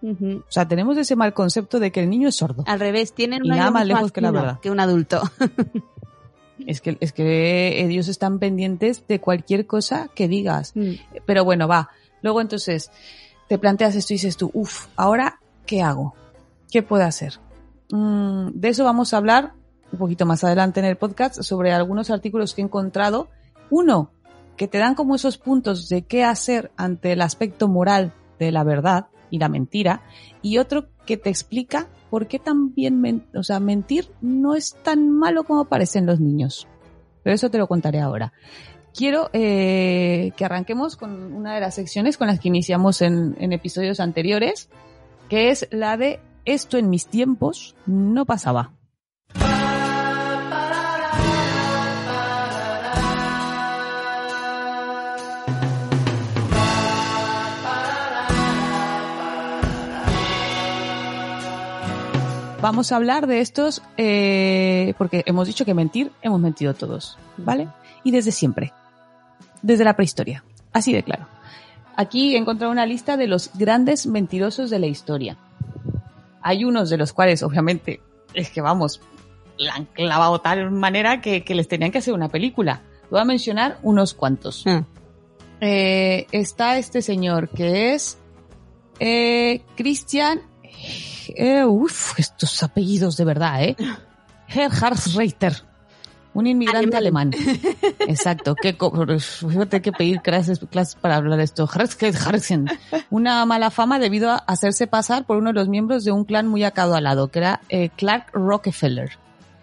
O 0.02 0.44
sea 0.48 0.66
tenemos 0.66 0.96
ese 0.96 1.14
mal 1.16 1.34
concepto 1.34 1.78
de 1.78 1.90
que 1.92 2.00
el 2.00 2.08
niño 2.08 2.28
es 2.28 2.36
sordo 2.36 2.64
Al 2.66 2.80
revés, 2.80 3.12
tienen 3.12 3.40
Y 3.44 3.50
un 3.50 3.56
nada 3.58 3.70
más 3.70 3.86
lejos 3.86 4.12
que 4.12 4.20
la 4.22 4.30
verdad. 4.30 4.60
que 4.60 4.70
un 4.70 4.80
adulto. 4.80 5.20
Es 6.66 6.80
que, 6.82 6.98
es 7.00 7.12
que 7.12 7.82
ellos 7.84 8.08
están 8.08 8.38
pendientes 8.38 9.06
de 9.08 9.18
cualquier 9.18 9.66
cosa 9.66 10.08
que 10.14 10.28
digas. 10.28 10.72
Mm. 10.74 10.92
Pero 11.26 11.42
bueno, 11.44 11.66
va. 11.68 11.88
Luego 12.22 12.40
entonces 12.42 12.90
te 13.48 13.58
planteas 13.58 13.94
esto 13.96 14.12
y 14.12 14.16
dices 14.16 14.36
tú, 14.36 14.50
uff, 14.52 14.86
ahora, 14.96 15.40
¿qué 15.66 15.80
hago? 15.82 16.14
¿Qué 16.70 16.82
puedo 16.82 17.04
hacer? 17.04 17.40
Mm, 17.90 18.50
de 18.54 18.68
eso 18.68 18.84
vamos 18.84 19.14
a 19.14 19.16
hablar 19.16 19.52
un 19.90 19.98
poquito 19.98 20.26
más 20.26 20.44
adelante 20.44 20.80
en 20.80 20.86
el 20.86 20.96
podcast 20.96 21.40
sobre 21.42 21.72
algunos 21.72 22.10
artículos 22.10 22.54
que 22.54 22.60
he 22.60 22.64
encontrado. 22.64 23.28
Uno, 23.70 24.12
que 24.60 24.68
te 24.68 24.76
dan 24.76 24.94
como 24.94 25.14
esos 25.14 25.38
puntos 25.38 25.88
de 25.88 26.02
qué 26.02 26.22
hacer 26.22 26.70
ante 26.76 27.12
el 27.12 27.22
aspecto 27.22 27.66
moral 27.66 28.12
de 28.38 28.52
la 28.52 28.62
verdad 28.62 29.06
y 29.30 29.38
la 29.38 29.48
mentira. 29.48 30.02
Y 30.42 30.58
otro 30.58 30.88
que 31.06 31.16
te 31.16 31.30
explica 31.30 31.88
por 32.10 32.26
qué 32.26 32.38
también, 32.38 33.24
o 33.34 33.42
sea, 33.42 33.58
mentir 33.58 34.10
no 34.20 34.54
es 34.54 34.76
tan 34.82 35.08
malo 35.08 35.44
como 35.44 35.64
parecen 35.64 36.04
los 36.04 36.20
niños. 36.20 36.68
Pero 37.22 37.34
eso 37.34 37.50
te 37.50 37.56
lo 37.56 37.68
contaré 37.68 38.00
ahora. 38.00 38.34
Quiero 38.94 39.30
eh, 39.32 40.32
que 40.36 40.44
arranquemos 40.44 40.94
con 40.94 41.32
una 41.32 41.54
de 41.54 41.62
las 41.62 41.76
secciones 41.76 42.18
con 42.18 42.26
las 42.26 42.38
que 42.38 42.48
iniciamos 42.48 43.00
en 43.00 43.54
episodios 43.54 43.98
anteriores, 43.98 44.68
que 45.30 45.48
es 45.48 45.68
la 45.70 45.96
de 45.96 46.20
esto 46.44 46.76
en 46.76 46.90
mis 46.90 47.06
tiempos 47.06 47.76
no 47.86 48.26
pasaba. 48.26 48.74
Vamos 62.60 62.92
a 62.92 62.96
hablar 62.96 63.26
de 63.26 63.40
estos, 63.40 63.82
eh, 63.96 64.94
porque 64.98 65.22
hemos 65.26 65.46
dicho 65.46 65.64
que 65.64 65.74
mentir, 65.74 66.12
hemos 66.22 66.40
mentido 66.40 66.74
todos, 66.74 67.18
¿vale? 67.36 67.68
Y 68.04 68.10
desde 68.10 68.32
siempre, 68.32 68.72
desde 69.62 69.84
la 69.84 69.94
prehistoria, 69.94 70.44
así 70.72 70.92
de 70.92 71.02
claro. 71.02 71.26
Aquí 71.96 72.34
he 72.34 72.38
encontrado 72.38 72.72
una 72.72 72.86
lista 72.86 73.16
de 73.16 73.26
los 73.26 73.50
grandes 73.54 74.06
mentirosos 74.06 74.70
de 74.70 74.78
la 74.78 74.86
historia. 74.86 75.36
Hay 76.42 76.64
unos 76.64 76.88
de 76.88 76.96
los 76.96 77.12
cuales, 77.12 77.42
obviamente, 77.42 78.00
es 78.32 78.50
que 78.50 78.60
vamos, 78.60 79.00
la 79.58 79.74
han 79.74 79.84
clavado 79.86 80.38
de 80.38 80.42
tal 80.42 80.70
manera 80.70 81.20
que, 81.20 81.44
que 81.44 81.54
les 81.54 81.68
tenían 81.68 81.90
que 81.90 81.98
hacer 81.98 82.14
una 82.14 82.28
película. 82.28 82.80
Voy 83.10 83.20
a 83.20 83.24
mencionar 83.24 83.78
unos 83.82 84.14
cuantos. 84.14 84.64
Ah. 84.66 84.84
Eh, 85.60 86.26
está 86.32 86.78
este 86.78 87.02
señor 87.02 87.50
que 87.50 87.92
es 87.92 88.18
eh, 88.98 89.62
Christian. 89.76 90.40
Eh, 91.36 91.64
uf, 91.64 92.18
estos 92.18 92.62
apellidos 92.62 93.16
de 93.16 93.24
verdad, 93.24 93.62
¿eh? 93.62 93.76
Gerhard 94.48 94.98
Reiter. 95.14 95.62
Un 96.32 96.46
inmigrante 96.46 96.96
alemán. 96.96 97.32
Exacto. 98.00 98.54
Que, 98.54 98.76
fíjate 99.18 99.82
que 99.82 99.92
pedir 99.92 100.20
clases, 100.20 100.60
clases 100.70 100.94
para 100.94 101.16
hablar 101.16 101.40
esto. 101.40 101.68
Una 103.10 103.44
mala 103.46 103.70
fama 103.70 103.98
debido 103.98 104.30
a 104.30 104.36
hacerse 104.36 104.86
pasar 104.86 105.24
por 105.24 105.38
uno 105.38 105.48
de 105.48 105.54
los 105.54 105.68
miembros 105.68 106.04
de 106.04 106.12
un 106.12 106.24
clan 106.24 106.46
muy 106.46 106.62
acaudalado, 106.62 107.28
que 107.28 107.40
era 107.40 107.60
eh, 107.68 107.90
Clark 107.96 108.30
Rockefeller. 108.32 109.10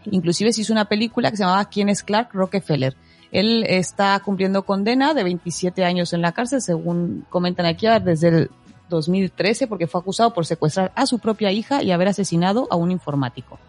Inclusive 0.05 0.51
se 0.51 0.61
hizo 0.61 0.73
una 0.73 0.85
película 0.85 1.31
que 1.31 1.37
se 1.37 1.43
llamaba 1.43 1.65
¿Quién 1.65 1.89
es 1.89 2.03
Clark 2.03 2.29
Rockefeller? 2.33 2.95
Él 3.31 3.65
está 3.67 4.19
cumpliendo 4.19 4.63
condena 4.63 5.13
de 5.13 5.23
27 5.23 5.83
años 5.83 6.13
en 6.13 6.21
la 6.21 6.31
cárcel, 6.31 6.61
según 6.61 7.25
comentan 7.29 7.65
aquí, 7.65 7.87
desde 8.03 8.27
el 8.27 8.51
2013, 8.89 9.67
porque 9.67 9.87
fue 9.87 9.99
acusado 10.01 10.33
por 10.33 10.45
secuestrar 10.45 10.91
a 10.95 11.05
su 11.05 11.19
propia 11.19 11.51
hija 11.51 11.83
y 11.83 11.91
haber 11.91 12.07
asesinado 12.07 12.67
a 12.71 12.75
un 12.75 12.91
informático. 12.91 13.59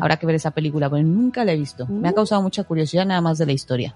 Habrá 0.00 0.16
que 0.16 0.26
ver 0.26 0.34
esa 0.36 0.50
película, 0.50 0.88
porque 0.90 1.04
nunca 1.04 1.44
la 1.44 1.52
he 1.52 1.56
visto. 1.56 1.86
Me 1.86 2.08
ha 2.08 2.12
causado 2.12 2.42
mucha 2.42 2.64
curiosidad 2.64 3.06
nada 3.06 3.20
más 3.20 3.38
de 3.38 3.46
la 3.46 3.52
historia. 3.52 3.94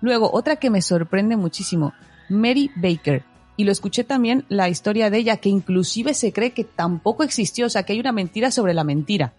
Luego, 0.00 0.30
otra 0.32 0.56
que 0.56 0.70
me 0.70 0.82
sorprende 0.82 1.36
muchísimo, 1.36 1.92
Mary 2.28 2.70
Baker. 2.76 3.22
Y 3.56 3.64
lo 3.64 3.72
escuché 3.72 4.04
también 4.04 4.44
la 4.48 4.68
historia 4.68 5.10
de 5.10 5.18
ella, 5.18 5.36
que 5.38 5.48
inclusive 5.48 6.14
se 6.14 6.32
cree 6.32 6.52
que 6.52 6.62
tampoco 6.64 7.24
existió, 7.24 7.66
o 7.66 7.68
sea, 7.68 7.82
que 7.82 7.92
hay 7.92 8.00
una 8.00 8.12
mentira 8.12 8.50
sobre 8.52 8.72
la 8.74 8.84
mentira. 8.84 9.32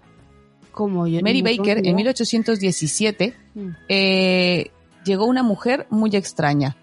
Como 0.72 1.08
yo. 1.08 1.22
Mary 1.22 1.42
Baker, 1.42 1.78
en 1.80 1.86
idea. 1.86 1.96
1817, 1.96 3.34
Mm. 3.56 3.68
eh, 3.88 4.72
llegó 5.06 5.26
una 5.26 5.42
mujer 5.44 5.88
muy 5.90 6.16
extraña 6.16 6.76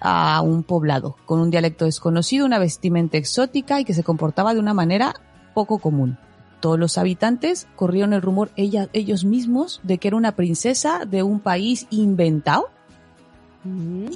a 0.00 0.40
un 0.40 0.62
poblado, 0.62 1.16
con 1.26 1.40
un 1.40 1.50
dialecto 1.50 1.84
desconocido, 1.84 2.46
una 2.46 2.58
vestimenta 2.58 3.16
exótica 3.18 3.80
y 3.80 3.84
que 3.84 3.94
se 3.94 4.04
comportaba 4.04 4.54
de 4.54 4.60
una 4.60 4.74
manera 4.74 5.14
poco 5.54 5.78
común. 5.78 6.18
Todos 6.60 6.78
los 6.78 6.98
habitantes 6.98 7.66
corrieron 7.76 8.12
el 8.12 8.22
rumor 8.22 8.50
ella- 8.56 8.88
ellos 8.92 9.24
mismos 9.24 9.80
de 9.82 9.98
que 9.98 10.08
era 10.08 10.16
una 10.16 10.32
princesa 10.36 11.04
de 11.06 11.22
un 11.22 11.40
país 11.40 11.86
inventado 11.90 12.68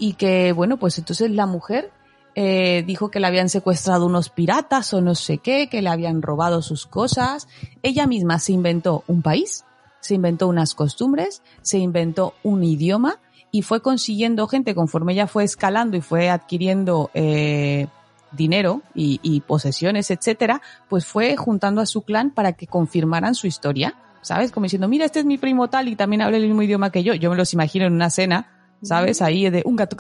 y 0.01 0.15
que, 0.15 0.53
bueno, 0.53 0.79
pues 0.79 0.99
entonces 0.99 1.31
la 1.31 1.47
mujer 1.47 1.91
eh, 2.35 2.83
dijo 2.87 3.11
que 3.11 3.21
le 3.21 3.27
habían 3.27 3.49
secuestrado 3.49 4.07
unos 4.07 4.29
piratas 4.31 4.93
o 4.95 5.01
no 5.01 5.15
sé 5.15 5.39
qué, 5.39 5.69
que 5.69 5.83
le 5.83 5.89
habían 5.91 6.23
robado 6.23 6.63
sus 6.63 6.87
cosas. 6.87 7.47
Ella 7.83 8.07
misma 8.07 8.39
se 8.39 8.53
inventó 8.53 9.05
un 9.07 9.23
país, 9.23 9.65
se 10.01 10.15
inventó 10.15 10.49
unas 10.49 10.75
costumbres, 10.75 11.43
se 11.63 11.79
inventó 11.79 12.35
un 12.43 12.65
idioma 12.65 13.21
y 13.55 13.63
fue 13.63 13.81
consiguiendo 13.81 14.49
gente 14.49 14.75
conforme 14.75 15.13
ella 15.13 15.29
fue 15.29 15.45
escalando 15.45 15.97
y 15.97 16.01
fue 16.01 16.29
adquiriendo 16.29 17.13
eh, 17.15 17.87
dinero 18.33 18.83
y, 18.97 19.21
y 19.23 19.43
posesiones, 19.43 20.11
etcétera, 20.11 20.61
pues 20.89 21.07
fue 21.07 21.37
juntando 21.37 21.81
a 21.81 21.87
su 21.87 22.03
clan 22.03 22.33
para 22.33 22.55
que 22.55 22.67
confirmaran 22.67 23.37
su 23.37 23.47
historia. 23.47 23.95
¿Sabes? 24.23 24.51
Como 24.51 24.65
diciendo, 24.65 24.89
mira, 24.89 25.05
este 25.05 25.21
es 25.21 25.25
mi 25.25 25.39
primo 25.39 25.69
tal 25.69 25.87
y 25.87 25.95
también 25.95 26.23
habla 26.23 26.39
el 26.39 26.47
mismo 26.47 26.63
idioma 26.63 26.91
que 26.91 27.05
yo. 27.05 27.15
Yo 27.15 27.31
me 27.31 27.37
los 27.37 27.53
imagino 27.53 27.87
en 27.87 27.93
una 27.93 28.11
cena 28.11 28.49
¿sabes? 28.83 29.23
Ahí 29.23 29.49
de 29.51 29.63
un 29.65 29.77
gato 29.77 29.97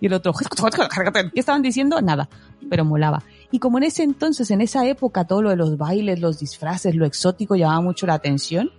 y 0.00 0.06
el 0.06 0.12
otro 0.12 0.32
¿qué 0.32 1.40
estaban 1.40 1.62
diciendo? 1.62 2.00
Nada, 2.00 2.28
pero 2.70 2.84
molaba. 2.84 3.24
Y 3.50 3.58
como 3.58 3.78
en 3.78 3.84
ese 3.84 4.04
entonces, 4.04 4.52
en 4.52 4.60
esa 4.60 4.86
época, 4.86 5.24
todo 5.24 5.42
lo 5.42 5.50
de 5.50 5.56
los 5.56 5.76
bailes, 5.76 6.20
los 6.20 6.38
disfraces, 6.38 6.94
lo 6.94 7.04
exótico 7.04 7.56
llamaba 7.56 7.80
mucho 7.80 8.06
la 8.06 8.14
atención, 8.14 8.70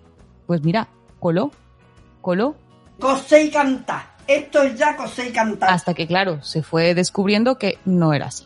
pues 0.45 0.63
mira, 0.63 0.87
coló, 1.19 1.51
coló, 2.21 2.55
Cosé 2.99 3.45
y 3.45 3.51
canta. 3.51 4.07
Esto 4.27 4.61
es 4.63 4.77
ya 4.77 4.95
cosé 4.95 5.29
y 5.29 5.31
cantar. 5.31 5.69
hasta 5.69 5.93
que 5.93 6.05
claro, 6.05 6.43
se 6.43 6.61
fue 6.61 6.93
descubriendo 6.93 7.57
que 7.57 7.77
no 7.85 8.13
era 8.13 8.27
así. 8.27 8.45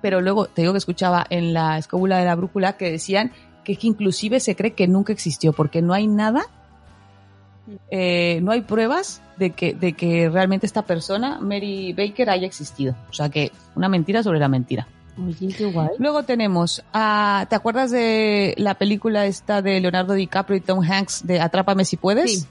Pero 0.00 0.20
luego 0.20 0.46
te 0.46 0.62
digo 0.62 0.72
que 0.72 0.78
escuchaba 0.78 1.26
en 1.30 1.52
la 1.52 1.78
escóbula 1.78 2.18
de 2.18 2.24
la 2.24 2.36
brújula 2.36 2.76
que 2.76 2.92
decían 2.92 3.32
que, 3.64 3.76
que 3.76 3.88
inclusive 3.88 4.38
se 4.38 4.54
cree 4.54 4.72
que 4.72 4.86
nunca 4.86 5.12
existió 5.12 5.52
porque 5.52 5.82
no 5.82 5.94
hay 5.94 6.06
nada, 6.06 6.46
eh, 7.90 8.40
no 8.42 8.52
hay 8.52 8.60
pruebas 8.60 9.20
de 9.36 9.50
que, 9.50 9.74
de 9.74 9.94
que 9.94 10.28
realmente 10.28 10.66
esta 10.66 10.82
persona, 10.82 11.40
Mary 11.40 11.92
Baker, 11.92 12.30
haya 12.30 12.46
existido. 12.46 12.94
O 13.10 13.12
sea 13.12 13.28
que 13.28 13.50
una 13.74 13.88
mentira 13.88 14.22
sobre 14.22 14.38
la 14.38 14.48
mentira. 14.48 14.86
Oye, 15.16 15.54
qué 15.54 15.66
guay. 15.66 15.90
Luego 15.98 16.24
tenemos, 16.24 16.84
a, 16.92 17.46
¿te 17.48 17.56
acuerdas 17.56 17.90
de 17.90 18.54
la 18.58 18.74
película 18.74 19.26
esta 19.26 19.62
de 19.62 19.80
Leonardo 19.80 20.14
DiCaprio 20.14 20.56
y 20.56 20.60
Tom 20.60 20.82
Hanks 20.82 21.26
de 21.26 21.40
Atrápame 21.40 21.84
si 21.84 21.96
puedes? 21.96 22.40
Sí. 22.40 22.46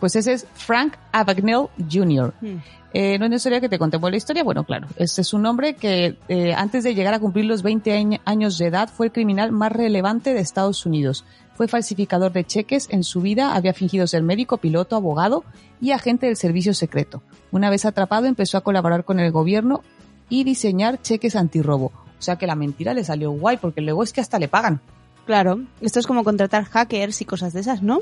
Pues 0.00 0.14
ese 0.16 0.32
es 0.34 0.46
Frank 0.54 0.94
Abagnale 1.12 1.68
Jr. 1.90 2.32
Mm. 2.40 2.56
Eh, 2.94 3.18
no 3.18 3.26
es 3.26 3.30
necesario 3.30 3.60
que 3.60 3.68
te 3.68 3.78
contemos 3.78 4.10
la 4.10 4.16
historia. 4.16 4.42
Bueno, 4.44 4.64
claro, 4.64 4.86
este 4.96 5.20
es 5.20 5.34
un 5.34 5.44
hombre 5.44 5.74
que 5.74 6.16
eh, 6.28 6.54
antes 6.54 6.84
de 6.84 6.94
llegar 6.94 7.12
a 7.14 7.18
cumplir 7.20 7.44
los 7.44 7.62
20 7.62 7.98
añ- 7.98 8.20
años 8.24 8.56
de 8.58 8.66
edad 8.66 8.88
fue 8.88 9.06
el 9.06 9.12
criminal 9.12 9.52
más 9.52 9.72
relevante 9.72 10.32
de 10.32 10.40
Estados 10.40 10.86
Unidos. 10.86 11.24
Fue 11.54 11.68
falsificador 11.68 12.32
de 12.32 12.44
cheques 12.44 12.86
en 12.90 13.02
su 13.02 13.20
vida, 13.20 13.54
había 13.54 13.74
fingido 13.74 14.06
ser 14.06 14.22
médico, 14.22 14.56
piloto, 14.58 14.94
abogado 14.96 15.44
y 15.80 15.90
agente 15.90 16.26
del 16.26 16.36
servicio 16.36 16.72
secreto. 16.72 17.22
Una 17.50 17.68
vez 17.68 17.84
atrapado 17.84 18.26
empezó 18.26 18.56
a 18.56 18.62
colaborar 18.62 19.04
con 19.04 19.18
el 19.20 19.32
gobierno 19.32 19.82
y 20.30 20.44
diseñar 20.44 21.02
cheques 21.02 21.34
antirrobo. 21.36 21.86
O 22.18 22.22
sea 22.22 22.36
que 22.36 22.46
la 22.46 22.54
mentira 22.54 22.94
le 22.94 23.04
salió 23.04 23.32
guay 23.32 23.56
porque 23.58 23.80
luego 23.80 24.02
es 24.02 24.12
que 24.12 24.20
hasta 24.20 24.38
le 24.38 24.48
pagan. 24.48 24.80
Claro, 25.26 25.60
esto 25.80 26.00
es 26.00 26.06
como 26.06 26.24
contratar 26.24 26.64
hackers 26.64 27.20
y 27.20 27.24
cosas 27.26 27.52
de 27.52 27.60
esas, 27.60 27.82
¿no? 27.82 27.98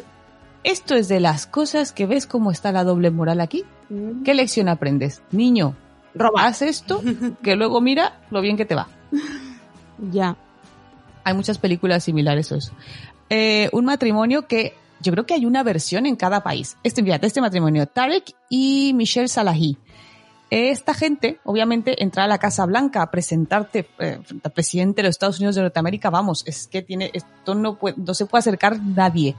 Esto 0.67 0.97
es 0.97 1.07
de 1.07 1.21
las 1.21 1.47
cosas 1.47 1.93
que 1.93 2.07
ves 2.07 2.27
cómo 2.27 2.51
está 2.51 2.73
la 2.73 2.83
doble 2.83 3.13
moral 3.13 3.41
aquí. 3.41 3.63
¿Qué 4.25 4.35
lección 4.35 4.69
aprendes? 4.69 5.23
Niño, 5.31 5.77
Roba. 6.13 6.45
haz 6.45 6.61
esto, 6.61 7.01
que 7.45 7.55
luego 7.55 7.81
mira 7.81 8.19
lo 8.33 8.41
bien 8.41 8.57
que 8.57 8.65
te 8.65 8.75
va. 8.75 8.89
Ya. 10.11 10.37
Hay 11.23 11.35
muchas 11.35 11.59
películas 11.59 12.03
similares 12.03 12.51
a 12.51 12.57
eso. 12.57 12.73
Eh, 13.31 13.69
un 13.71 13.85
matrimonio 13.85 14.49
que 14.49 14.75
yo 14.99 15.13
creo 15.13 15.25
que 15.25 15.35
hay 15.35 15.47
una 15.47 15.63
versión 15.63 16.05
en 16.05 16.17
cada 16.17 16.43
país. 16.43 16.77
Este, 16.83 17.01
fíjate, 17.01 17.29
este 17.29 17.41
matrimonio, 17.41 17.87
Tarek 17.87 18.35
y 18.49 18.93
Michelle 18.93 19.29
Salahi. 19.29 19.77
Esta 20.51 20.95
gente, 20.95 21.39
obviamente, 21.45 22.03
entra 22.03 22.25
a 22.25 22.27
la 22.27 22.39
Casa 22.39 22.67
Blanca 22.67 23.03
a 23.03 23.11
presentarte 23.13 23.89
eh, 24.01 24.19
al 24.43 24.51
presidente 24.51 25.03
de 25.03 25.11
los 25.11 25.15
Estados 25.15 25.39
Unidos 25.39 25.55
de 25.55 25.63
Norteamérica. 25.63 26.11
Vamos, 26.11 26.43
es 26.45 26.67
que 26.67 26.83
tiene, 26.83 27.13
esto 27.15 27.55
no, 27.55 27.79
puede, 27.79 27.95
no 27.99 28.15
se 28.15 28.27
puede 28.27 28.41
acercar 28.41 28.81
nadie. 28.83 29.37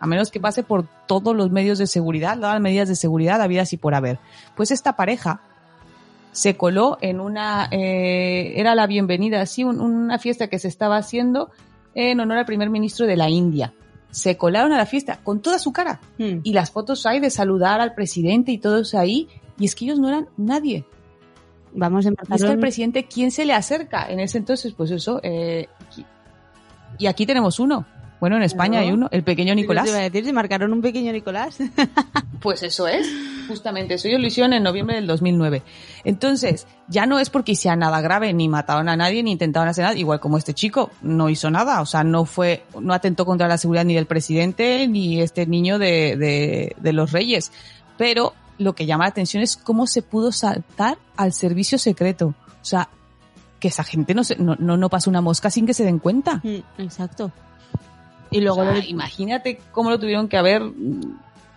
A 0.00 0.06
menos 0.06 0.30
que 0.30 0.38
pase 0.40 0.62
por 0.62 0.86
todos 1.06 1.34
los 1.34 1.50
medios 1.50 1.78
de 1.78 1.86
seguridad, 1.86 2.36
todas 2.36 2.54
las 2.54 2.62
medidas 2.62 2.88
de 2.88 2.94
seguridad 2.96 3.40
habidas 3.42 3.72
y 3.72 3.76
por 3.76 3.94
haber. 3.94 4.18
Pues 4.56 4.70
esta 4.70 4.94
pareja 4.94 5.40
se 6.32 6.56
coló 6.56 6.98
en 7.00 7.20
una, 7.20 7.68
eh, 7.72 8.52
era 8.56 8.74
la 8.76 8.86
bienvenida, 8.86 9.44
sí, 9.46 9.64
un- 9.64 9.80
una 9.80 10.18
fiesta 10.18 10.46
que 10.48 10.58
se 10.60 10.68
estaba 10.68 10.96
haciendo 10.96 11.50
en 11.94 12.20
honor 12.20 12.38
al 12.38 12.46
primer 12.46 12.70
ministro 12.70 13.06
de 13.06 13.16
la 13.16 13.28
India. 13.28 13.72
Se 14.10 14.36
colaron 14.36 14.72
a 14.72 14.76
la 14.76 14.86
fiesta 14.86 15.18
con 15.24 15.40
toda 15.40 15.58
su 15.58 15.72
cara. 15.72 16.00
Mm. 16.18 16.38
Y 16.44 16.52
las 16.52 16.70
fotos 16.70 17.04
hay 17.06 17.18
de 17.18 17.30
saludar 17.30 17.80
al 17.80 17.94
presidente 17.94 18.52
y 18.52 18.58
todos 18.58 18.94
ahí. 18.94 19.28
Y 19.58 19.64
es 19.64 19.74
que 19.74 19.84
ellos 19.86 19.98
no 19.98 20.08
eran 20.08 20.28
nadie. 20.36 20.84
Vamos 21.74 22.06
a 22.06 22.10
Y 22.10 22.12
es 22.12 22.16
que 22.16 22.24
empezar. 22.24 22.50
al 22.50 22.58
presidente, 22.60 23.04
¿quién 23.06 23.30
se 23.32 23.44
le 23.44 23.52
acerca? 23.52 24.08
En 24.08 24.20
ese 24.20 24.38
entonces, 24.38 24.72
pues 24.74 24.90
eso. 24.92 25.20
eh, 25.24 25.66
y 26.98 27.06
aquí 27.06 27.26
tenemos 27.26 27.58
uno. 27.60 27.84
Bueno, 28.20 28.36
en 28.36 28.42
España 28.42 28.80
hay 28.80 28.90
uno, 28.90 29.08
el 29.12 29.22
pequeño 29.22 29.54
Nicolás. 29.54 29.84
Te 29.84 29.90
iba 29.90 29.98
a 29.98 30.02
decir, 30.02 30.24
si 30.24 30.32
marcaron 30.32 30.72
un 30.72 30.80
pequeño 30.80 31.12
Nicolás. 31.12 31.58
Pues 32.40 32.62
eso 32.62 32.86
es, 32.86 33.04
justamente 33.48 33.94
eso. 33.94 34.06
Ellos 34.06 34.20
lo 34.20 34.28
hicieron 34.28 34.52
en 34.52 34.62
noviembre 34.62 34.94
del 34.94 35.08
2009. 35.08 35.64
Entonces, 36.04 36.68
ya 36.86 37.04
no 37.04 37.18
es 37.18 37.30
porque 37.30 37.56
sea 37.56 37.74
nada 37.74 38.00
grave, 38.00 38.32
ni 38.32 38.48
mataron 38.48 38.88
a 38.88 38.96
nadie, 38.96 39.24
ni 39.24 39.32
intentaron 39.32 39.68
hacer 39.68 39.84
nada. 39.84 39.96
Igual 39.96 40.20
como 40.20 40.38
este 40.38 40.54
chico 40.54 40.92
no 41.02 41.30
hizo 41.30 41.50
nada, 41.50 41.80
o 41.80 41.86
sea, 41.86 42.04
no 42.04 42.26
fue, 42.26 42.62
no 42.80 42.94
atentó 42.94 43.26
contra 43.26 43.48
la 43.48 43.58
seguridad 43.58 43.84
ni 43.84 43.94
del 43.96 44.06
presidente, 44.06 44.86
ni 44.86 45.20
este 45.20 45.46
niño 45.46 45.80
de, 45.80 46.16
de, 46.16 46.76
de 46.78 46.92
los 46.92 47.10
reyes. 47.10 47.50
Pero 47.96 48.34
lo 48.58 48.74
que 48.74 48.86
llama 48.86 49.04
la 49.04 49.10
atención 49.10 49.42
es 49.42 49.56
cómo 49.56 49.88
se 49.88 50.02
pudo 50.02 50.30
saltar 50.30 50.98
al 51.16 51.32
servicio 51.32 51.76
secreto. 51.76 52.34
O 52.62 52.64
sea, 52.64 52.88
que 53.58 53.68
esa 53.68 53.84
gente 53.84 54.14
no, 54.14 54.24
se, 54.24 54.36
no, 54.36 54.56
no, 54.58 54.76
no 54.76 54.88
pasa 54.88 55.10
una 55.10 55.20
mosca 55.20 55.50
sin 55.50 55.66
que 55.66 55.74
se 55.74 55.84
den 55.84 55.98
cuenta. 55.98 56.40
Mm, 56.44 56.82
Exacto. 56.82 57.32
Y 58.30 58.40
luego 58.40 58.60
O 58.60 58.64
sea, 58.64 58.72
lo 58.74 58.80
del- 58.80 58.90
imagínate 58.90 59.58
cómo 59.72 59.90
lo 59.90 59.98
tuvieron 59.98 60.28
que 60.28 60.36
haber 60.36 60.62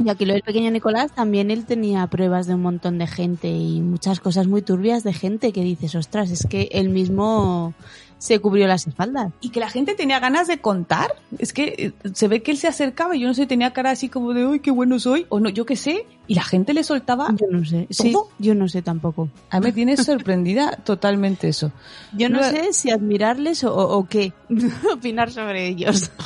y 0.03 0.09
aquí 0.09 0.25
lo 0.25 0.33
del 0.33 0.41
pequeño 0.41 0.71
Nicolás, 0.71 1.11
también 1.11 1.51
él 1.51 1.65
tenía 1.65 2.07
pruebas 2.07 2.47
de 2.47 2.55
un 2.55 2.61
montón 2.61 2.97
de 2.97 3.05
gente 3.05 3.49
y 3.49 3.81
muchas 3.81 4.19
cosas 4.19 4.47
muy 4.47 4.63
turbias 4.63 5.03
de 5.03 5.13
gente 5.13 5.51
que 5.53 5.61
dices, 5.61 5.93
ostras, 5.93 6.31
es 6.31 6.47
que 6.49 6.69
él 6.71 6.89
mismo 6.89 7.73
se 8.21 8.37
cubrió 8.37 8.67
las 8.67 8.85
espaldas. 8.85 9.31
y 9.41 9.49
que 9.49 9.59
la 9.59 9.67
gente 9.67 9.95
tenía 9.95 10.19
ganas 10.19 10.47
de 10.47 10.59
contar. 10.59 11.15
Es 11.39 11.53
que 11.53 11.63
eh, 12.03 12.09
se 12.13 12.27
ve 12.27 12.43
que 12.43 12.51
él 12.51 12.57
se 12.57 12.67
acercaba 12.67 13.15
y 13.15 13.21
yo 13.21 13.27
no 13.27 13.33
sé, 13.33 13.47
tenía 13.47 13.73
cara 13.73 13.89
así 13.89 14.09
como 14.09 14.33
de, 14.33 14.45
uy, 14.45 14.59
qué 14.59 14.69
bueno 14.69 14.99
soy, 14.99 15.25
o 15.29 15.39
no, 15.39 15.49
yo 15.49 15.65
qué 15.65 15.75
sé, 15.75 16.05
y 16.27 16.35
la 16.35 16.43
gente 16.43 16.75
le 16.75 16.83
soltaba. 16.83 17.29
Yo 17.35 17.47
no 17.49 17.65
sé. 17.65 17.87
Sí, 17.89 18.13
yo 18.37 18.53
no 18.53 18.67
sé 18.67 18.83
tampoco. 18.83 19.27
A 19.49 19.59
mí 19.59 19.65
me 19.65 19.71
tiene 19.71 19.97
sorprendida 19.97 20.75
totalmente 20.83 21.47
eso. 21.47 21.71
Yo 22.13 22.29
no 22.29 22.43
sé 22.43 22.73
si 22.73 22.91
admirarles 22.91 23.63
o, 23.63 23.73
o- 23.75 24.07
qué. 24.07 24.33
Opinar 24.93 25.31
sobre 25.31 25.67
ellos. 25.67 26.11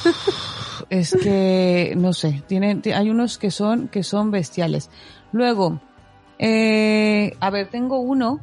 Es 0.90 1.16
que, 1.16 1.94
no 1.98 2.12
sé, 2.14 2.44
tiene, 2.48 2.76
ti- 2.76 2.92
hay 2.92 3.10
unos 3.10 3.38
que 3.38 3.50
son, 3.50 3.88
que 3.88 4.04
son 4.04 4.30
bestiales. 4.30 4.90
Luego, 5.32 5.80
eh, 6.38 7.36
a 7.40 7.50
ver, 7.50 7.70
tengo 7.70 8.00
uno 8.00 8.42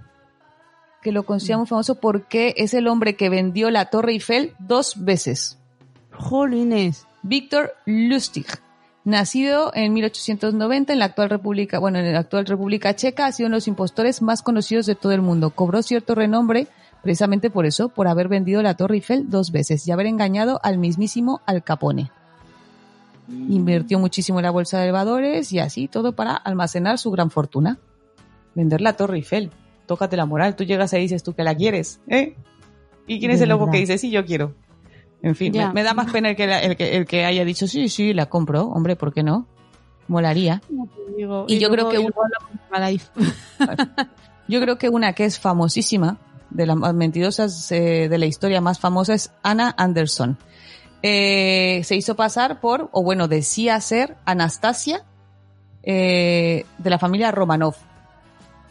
que 1.03 1.12
lo 1.12 1.25
considero 1.25 1.59
muy 1.59 1.67
famoso 1.67 1.97
porque 1.97 2.55
es 2.57 2.73
el 2.75 2.88
hombre 2.88 3.17
que 3.17 3.29
vendió 3.29 3.71
la 3.71 3.87
Torre 3.87 4.12
Eiffel 4.12 4.55
dos 4.59 5.05
veces. 5.05 5.59
Jolines. 6.12 7.07
Víctor 7.23 7.73
Lustig, 7.87 8.47
nacido 9.05 9.71
en 9.75 9.93
1890 9.93 10.93
en 10.93 10.99
la 10.99 11.05
actual 11.07 11.31
República, 11.31 11.79
bueno, 11.79 11.99
en 11.99 12.12
la 12.12 12.19
actual 12.19 12.47
República 12.47 12.97
Checa, 12.97 13.27
ha 13.27 13.33
sido 13.33 13.47
uno 13.47 13.55
de 13.55 13.59
los 13.59 13.69
impostores 13.69 14.23
más 14.23 14.43
conocidos 14.43 14.87
de 14.87 14.95
todo 14.95 15.12
el 15.12 15.23
mundo. 15.23 15.51
Cobró 15.51 15.83
cierto 15.83 16.15
renombre 16.15 16.67
precisamente 17.03 17.51
por 17.51 17.67
eso, 17.67 17.88
por 17.88 18.09
haber 18.09 18.29
vendido 18.29 18.62
la 18.62 18.77
Torre 18.77 18.97
Eiffel 18.97 19.29
dos 19.29 19.51
veces 19.53 19.87
y 19.87 19.93
haber 19.93 20.07
engañado 20.07 20.61
al 20.62 20.79
mismísimo 20.79 21.41
Al 21.47 21.62
Capone. 21.62 22.11
Invirtió 23.29 23.99
muchísimo 23.99 24.38
en 24.38 24.45
la 24.45 24.51
bolsa 24.51 24.81
de 24.81 24.91
valores 24.91 25.53
y 25.53 25.59
así 25.59 25.88
todo 25.88 26.12
para 26.12 26.35
almacenar 26.35 26.99
su 26.99 27.11
gran 27.11 27.31
fortuna. 27.31 27.79
Vender 28.55 28.81
la 28.81 28.95
Torre 28.95 29.17
Eiffel. 29.17 29.51
Tócate 29.87 30.16
la 30.16 30.27
moral. 30.27 30.57
Tú 30.57 30.64
llegas 30.64 30.92
ahí 30.92 31.01
y 31.01 31.05
dices 31.05 31.23
tú 31.23 31.35
que 31.35 31.42
la 31.42 31.55
quieres, 31.55 32.01
¿eh? 32.09 32.37
¿Y 33.07 33.18
quién 33.18 33.31
es 33.33 33.38
De 33.38 33.45
el 33.45 33.51
loco 33.51 33.64
que 33.66 33.71
verdad. 33.73 33.81
dice 33.81 33.99
sí, 33.99 34.11
yo 34.11 34.25
quiero? 34.25 34.55
En 35.23 35.35
fin, 35.37 35.53
me, 35.57 35.73
me 35.73 35.83
da 35.83 35.95
más 35.95 36.11
pena 36.11 36.31
el 36.31 36.37
que, 36.37 36.47
la- 36.47 36.61
el, 36.61 36.77
que, 36.77 36.97
el 36.97 37.07
que 37.07 37.25
haya 37.25 37.45
dicho 37.45 37.66
sí, 37.68 37.88
sí, 37.88 38.12
la 38.14 38.27
compro. 38.27 38.64
Hombre, 38.66 38.97
¿por 38.97 39.12
qué 39.12 39.23
no? 39.23 39.47
Molaría. 40.09 40.61
Y 41.49 41.59
yo 41.59 41.71
creo 41.71 41.88
que 41.88 41.99
un- 42.01 42.12
Yo 44.49 44.61
creo 44.61 44.79
que 44.79 44.88
una 44.88 45.12
que 45.12 45.25
es 45.25 45.38
famosísima, 45.38 46.18
de 46.51 46.66
las 46.66 46.77
más 46.77 46.92
mentirosas 46.95 47.71
eh, 47.73 48.09
de 48.09 48.18
la 48.18 48.27
historia 48.27 48.61
más 48.61 48.79
famosa, 48.79 49.14
es 49.14 49.33
Anna 49.42 49.75
Anderson. 49.79 50.37
Eh, 51.03 51.81
se 51.85 51.97
hizo 51.97 52.14
pasar 52.16 52.61
por, 52.61 52.88
o 52.92 53.03
bueno, 53.03 53.27
decía 53.29 53.81
ser 53.81 54.16
Anastasia 54.25 55.05
eh, 55.83 56.64
de 56.79 56.90
la 56.90 56.99
familia 56.99 57.31
Romanov. 57.31 57.75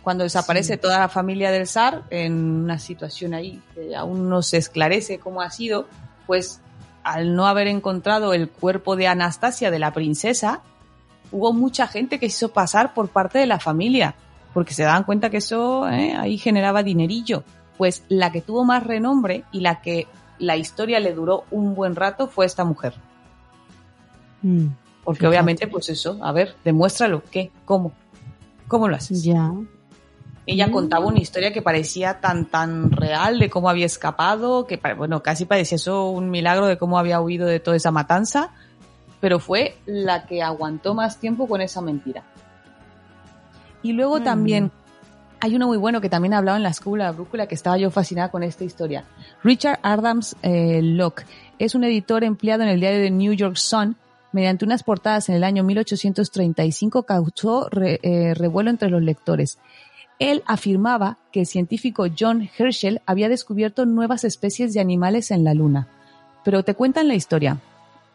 Cuando 0.04 0.24
desaparece 0.24 0.78
toda 0.78 0.98
la 0.98 1.10
familia 1.10 1.52
del 1.52 1.68
zar, 1.68 2.04
en 2.10 2.34
una 2.64 2.80
situación 2.80 3.34
ahí 3.34 3.62
que 3.76 3.96
aún 3.96 4.30
no 4.30 4.42
se 4.42 4.58
esclarece 4.58 5.20
cómo 5.20 5.42
ha 5.42 5.52
sido, 5.52 5.88
pues 6.26 6.60
al 7.04 7.36
no 7.36 7.48
haber 7.48 7.68
encontrado 7.68 8.34
el 8.34 8.50
cuerpo 8.50 8.96
de 8.96 9.08
Anastasia, 9.08 9.70
de 9.70 9.80
la 9.80 9.94
princesa, 9.94 10.62
hubo 11.32 11.54
mucha 11.54 11.88
gente 11.88 12.20
que 12.20 12.30
se 12.30 12.38
hizo 12.38 12.50
pasar 12.54 12.94
por 12.94 13.10
parte 13.10 13.40
de 13.40 13.46
la 13.46 13.60
familia, 13.60 14.16
porque 14.54 14.74
se 14.74 14.84
daban 14.84 15.04
cuenta 15.04 15.30
que 15.30 15.38
eso 15.38 15.88
eh, 15.88 16.16
ahí 16.18 16.38
generaba 16.38 16.84
dinerillo. 16.84 17.44
Pues 17.78 18.04
la 18.10 18.32
que 18.32 18.42
tuvo 18.42 18.64
más 18.64 18.84
renombre 18.84 19.44
y 19.52 19.62
la 19.62 19.82
que 19.82 20.08
la 20.40 20.58
historia 20.58 21.00
le 21.00 21.14
duró 21.14 21.46
un 21.52 21.74
buen 21.76 21.96
rato 21.96 22.28
fue 22.28 22.46
esta 22.46 22.64
mujer. 22.64 22.96
Mm, 24.42 24.68
Porque 25.04 25.20
Fíjate. 25.20 25.30
obviamente, 25.30 25.68
pues 25.68 25.90
eso, 25.90 26.18
a 26.22 26.32
ver, 26.32 26.56
demuéstralo, 26.64 27.24
¿qué? 27.32 27.52
¿Cómo? 27.66 27.92
¿Cómo 28.68 28.88
lo 28.88 28.96
haces? 28.96 29.24
Ya. 29.24 29.52
Ella 30.48 30.68
Mm. 30.68 30.72
contaba 30.72 31.06
una 31.06 31.20
historia 31.20 31.54
que 31.54 31.62
parecía 31.62 32.20
tan, 32.20 32.46
tan 32.46 32.92
real 32.92 33.38
de 33.40 33.50
cómo 33.50 33.70
había 33.70 33.86
escapado, 33.86 34.66
que 34.66 34.80
bueno, 34.98 35.22
casi 35.22 35.46
parecía 35.46 35.76
eso 35.76 36.10
un 36.10 36.30
milagro 36.32 36.66
de 36.66 36.78
cómo 36.78 36.98
había 36.98 37.22
huido 37.22 37.46
de 37.48 37.60
toda 37.60 37.78
esa 37.78 37.92
matanza, 37.92 38.50
pero 39.20 39.40
fue 39.40 39.78
la 39.86 40.26
que 40.26 40.42
aguantó 40.42 40.94
más 40.96 41.18
tiempo 41.20 41.48
con 41.48 41.62
esa 41.62 41.82
mentira. 41.82 42.24
Y 43.84 43.94
luego 43.94 44.20
Mm. 44.20 44.24
también 44.24 44.72
hay 45.40 45.56
uno 45.56 45.68
muy 45.68 45.78
bueno 45.78 46.02
que 46.02 46.10
también 46.10 46.34
hablaba 46.34 46.58
en 46.58 46.64
la 46.64 46.70
escuela 46.70 47.06
de 47.06 47.12
Brújula 47.14 47.48
que 47.48 47.56
estaba 47.56 47.78
yo 47.78 47.90
fascinada 47.92 48.30
con 48.30 48.44
esta 48.44 48.64
historia. 48.64 49.04
Richard 49.44 49.80
Adams 49.84 50.36
eh, 50.44 50.82
Locke 50.84 51.26
es 51.60 51.74
un 51.76 51.84
editor 51.84 52.24
empleado 52.24 52.64
en 52.64 52.70
el 52.70 52.80
diario 52.80 53.00
The 53.02 53.12
New 53.12 53.34
York 53.34 53.56
Sun. 53.58 53.96
Mediante 54.34 54.64
unas 54.66 54.84
portadas 54.84 55.28
en 55.30 55.36
el 55.36 55.44
año 55.44 55.62
1835 55.64 57.04
causó 57.04 57.68
re- 57.70 58.00
eh, 58.02 58.34
revuelo 58.34 58.70
entre 58.70 58.90
los 58.90 59.02
lectores. 59.02 59.58
Él 60.22 60.44
afirmaba 60.46 61.18
que 61.32 61.42
el 61.42 61.46
científico 61.48 62.06
John 62.18 62.48
Herschel 62.58 63.02
había 63.08 63.28
descubierto 63.28 63.86
nuevas 63.88 64.24
especies 64.24 64.72
de 64.74 64.80
animales 64.80 65.32
en 65.32 65.44
la 65.44 65.56
Luna. 65.56 65.88
Pero 66.46 66.64
te 66.64 66.76
cuentan 66.76 67.08
la 67.08 67.16
historia. 67.16 67.58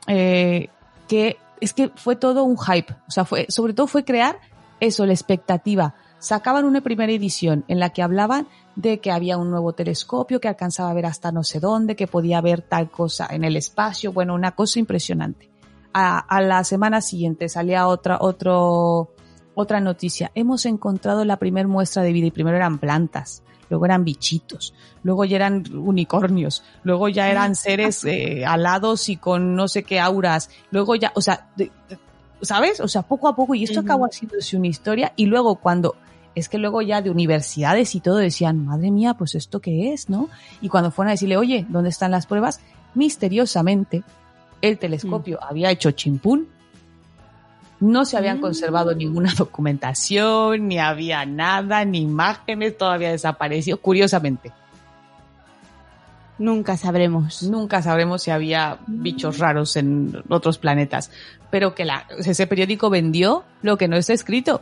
eh, 0.07 0.69
que 1.09 1.37
es 1.61 1.73
que 1.73 1.91
fue 1.95 2.17
todo 2.17 2.45
un 2.45 2.57
hype. 2.59 2.93
O 3.09 3.11
sea, 3.11 3.25
fue, 3.25 3.47
sobre 3.49 3.73
todo 3.73 3.87
fue 3.87 4.05
crear 4.05 4.39
eso, 4.81 5.05
la 5.07 5.13
expectativa. 5.13 5.95
Sacaban 6.19 6.65
una 6.65 6.81
primera 6.81 7.13
edición 7.13 7.65
en 7.69 7.79
la 7.81 7.91
que 7.91 8.03
hablaban 8.03 8.47
de 8.75 9.01
que 9.01 9.11
había 9.11 9.37
un 9.37 9.51
nuevo 9.51 9.73
telescopio 9.73 10.41
que 10.41 10.49
alcanzaba 10.49 10.91
a 10.91 10.95
ver 10.95 11.07
hasta 11.07 11.33
no 11.33 11.45
sé 11.45 11.61
dónde, 11.61 11.97
que 11.97 12.07
podía 12.07 12.41
ver 12.41 12.63
tal 12.63 12.91
cosa 12.91 13.27
en 13.31 13.45
el 13.45 13.57
espacio. 13.57 14.13
Bueno, 14.13 14.35
una 14.35 14.53
cosa 14.53 14.79
impresionante. 14.79 15.51
A, 15.93 16.19
a 16.19 16.41
la 16.43 16.63
semana 16.65 17.01
siguiente 17.01 17.49
salía 17.49 17.87
otra, 17.89 18.19
otro, 18.21 19.15
otra 19.57 19.81
noticia. 19.81 20.31
Hemos 20.35 20.67
encontrado 20.67 21.25
la 21.25 21.39
primer 21.39 21.67
muestra 21.67 22.03
de 22.03 22.13
vida 22.13 22.27
y 22.27 22.31
primero 22.31 22.57
eran 22.57 22.79
plantas, 22.79 23.43
luego 23.71 23.87
eran 23.87 24.05
bichitos, 24.05 24.75
luego 25.03 25.25
ya 25.25 25.37
eran 25.37 25.65
unicornios, 25.75 26.63
luego 26.85 27.09
ya 27.09 27.31
eran 27.31 27.55
seres 27.57 28.05
eh, 28.05 28.45
alados 28.47 29.09
y 29.09 29.17
con 29.17 29.57
no 29.57 29.67
sé 29.67 29.83
qué 29.83 29.99
auras, 29.99 30.51
luego 30.71 30.95
ya, 30.95 31.11
o 31.15 31.21
sea, 31.23 31.49
de- 31.57 31.73
de- 31.89 31.99
¿sabes? 32.43 32.81
O 32.81 32.87
sea, 32.89 33.01
poco 33.03 33.29
a 33.29 33.35
poco, 33.35 33.55
y 33.55 33.65
esto 33.65 33.81
acabó 33.81 34.05
haciéndose 34.05 34.57
una 34.59 34.67
historia, 34.67 35.13
y 35.17 35.25
luego 35.25 35.57
cuando, 35.57 35.97
es 36.35 36.51
que 36.51 36.59
luego 36.59 36.83
ya 36.83 37.01
de 37.01 37.09
universidades 37.09 37.95
y 37.95 38.01
todo 38.01 38.17
decían, 38.17 38.63
madre 38.67 38.91
mía, 38.91 39.15
pues 39.15 39.35
esto 39.35 39.61
qué 39.61 39.95
es, 39.95 40.11
¿no? 40.11 40.29
Y 40.61 40.69
cuando 40.69 40.91
fueron 40.91 41.09
a 41.09 41.13
decirle, 41.13 41.39
oye, 41.39 41.65
¿dónde 41.71 41.89
están 41.89 42.11
las 42.11 42.27
pruebas? 42.27 42.61
Misteriosamente, 42.95 44.03
el 44.61 44.79
telescopio 44.79 45.39
había 45.43 45.71
hecho 45.71 45.91
chimpún, 45.93 46.49
no 47.81 48.05
se 48.05 48.17
habían 48.17 48.39
Mm. 48.39 48.43
conservado 48.43 48.95
ninguna 48.95 49.33
documentación, 49.39 50.69
ni 50.69 50.79
había 50.79 51.27
nada, 51.27 51.85
ni 51.85 52.03
imágenes, 52.03 52.77
todo 52.79 52.91
había 52.91 53.11
desaparecido, 53.11 53.79
curiosamente. 53.79 54.53
Nunca 56.39 56.77
sabremos. 56.77 57.43
Nunca 57.45 57.81
sabremos 57.81 58.23
si 58.23 58.31
había 58.31 58.79
bichos 58.87 59.39
raros 59.39 59.77
en 59.77 60.23
otros 60.29 60.59
planetas, 60.59 61.11
pero 61.51 61.75
que 61.75 61.87
la, 61.87 62.07
ese 62.19 62.47
periódico 62.47 62.91
vendió 62.91 63.45
lo 63.63 63.79
que 63.79 63.89
no 63.89 63.97
está 63.97 64.13
escrito. 64.13 64.61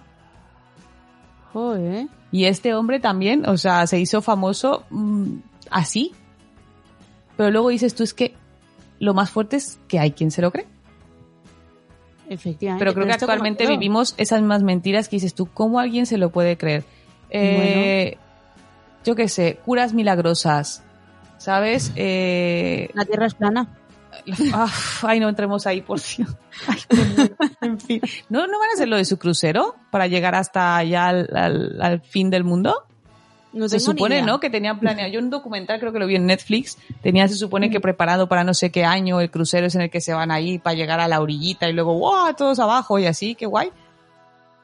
Joder. 1.52 2.06
Y 2.30 2.44
este 2.44 2.74
hombre 2.74 3.00
también, 3.00 3.48
o 3.48 3.56
sea, 3.56 3.86
se 3.86 3.98
hizo 3.98 4.22
famoso 4.22 4.84
mm, 4.90 5.36
así. 5.70 6.12
Pero 7.36 7.50
luego 7.50 7.70
dices 7.70 7.94
tú 7.94 8.04
es 8.04 8.14
que 8.14 8.34
lo 9.00 9.12
más 9.14 9.30
fuerte 9.30 9.56
es 9.56 9.78
que 9.88 9.98
hay 9.98 10.12
quien 10.12 10.30
se 10.30 10.42
lo 10.42 10.52
cree. 10.52 10.66
Efectivamente. 12.28 12.82
Pero 12.84 12.94
creo 12.94 13.06
que 13.06 13.12
como 13.12 13.32
actualmente 13.32 13.66
vivimos 13.66 14.14
esas 14.16 14.40
mismas 14.40 14.62
mentiras 14.62 15.08
que 15.08 15.16
dices 15.16 15.34
tú, 15.34 15.46
¿cómo 15.46 15.78
alguien 15.78 16.06
se 16.06 16.18
lo 16.18 16.30
puede 16.30 16.56
creer? 16.56 16.84
Eh, 17.30 18.16
Yo 19.04 19.14
qué 19.14 19.28
sé, 19.28 19.58
curas 19.64 19.92
milagrosas, 19.92 20.82
¿sabes? 21.38 21.92
Eh, 21.96 22.88
La 22.94 23.04
Tierra 23.04 23.26
es 23.26 23.34
plana. 23.34 23.68
ah, 24.54 24.72
ay, 25.02 25.18
no 25.20 25.28
entremos 25.28 25.66
ahí, 25.66 25.80
por 25.82 26.00
Dios. 26.00 26.36
Ay, 26.68 26.78
en 27.62 27.80
fin. 27.80 28.00
¿No, 28.28 28.46
¿No 28.46 28.58
van 28.60 28.70
a 28.70 28.74
hacer 28.74 28.88
lo 28.88 28.96
de 28.96 29.04
su 29.04 29.18
crucero 29.18 29.74
para 29.90 30.06
llegar 30.06 30.34
hasta 30.36 30.76
allá 30.76 31.08
al, 31.08 31.28
al- 31.34 31.82
al 31.82 32.00
fin 32.00 32.30
del 32.30 32.44
mundo? 32.44 32.86
No 33.54 33.68
se 33.68 33.80
supone. 33.80 34.20
¿no? 34.22 34.40
Que 34.40 34.50
tenían 34.50 34.78
planeado. 34.80 35.10
Yo 35.10 35.20
un 35.20 35.30
documental 35.30 35.78
creo 35.80 35.92
que 35.92 35.98
lo 35.98 36.06
vi 36.06 36.16
en 36.16 36.26
Netflix. 36.26 36.76
Tenía, 37.02 37.28
se 37.28 37.36
supone 37.36 37.70
que 37.70 37.80
preparado 37.80 38.28
para 38.28 38.44
no 38.44 38.52
sé 38.52 38.70
qué 38.70 38.84
año 38.84 39.20
el 39.20 39.30
crucero 39.30 39.68
es 39.68 39.74
en 39.74 39.82
el 39.82 39.90
que 39.90 40.00
se 40.00 40.12
van 40.12 40.30
ahí 40.30 40.58
para 40.58 40.74
llegar 40.74 41.00
a 41.00 41.08
la 41.08 41.20
orillita 41.20 41.68
y 41.68 41.72
luego, 41.72 41.94
¡wow! 41.94 42.34
Todos 42.36 42.58
abajo 42.58 42.98
y 42.98 43.06
así, 43.06 43.34
qué 43.34 43.46
guay. 43.46 43.70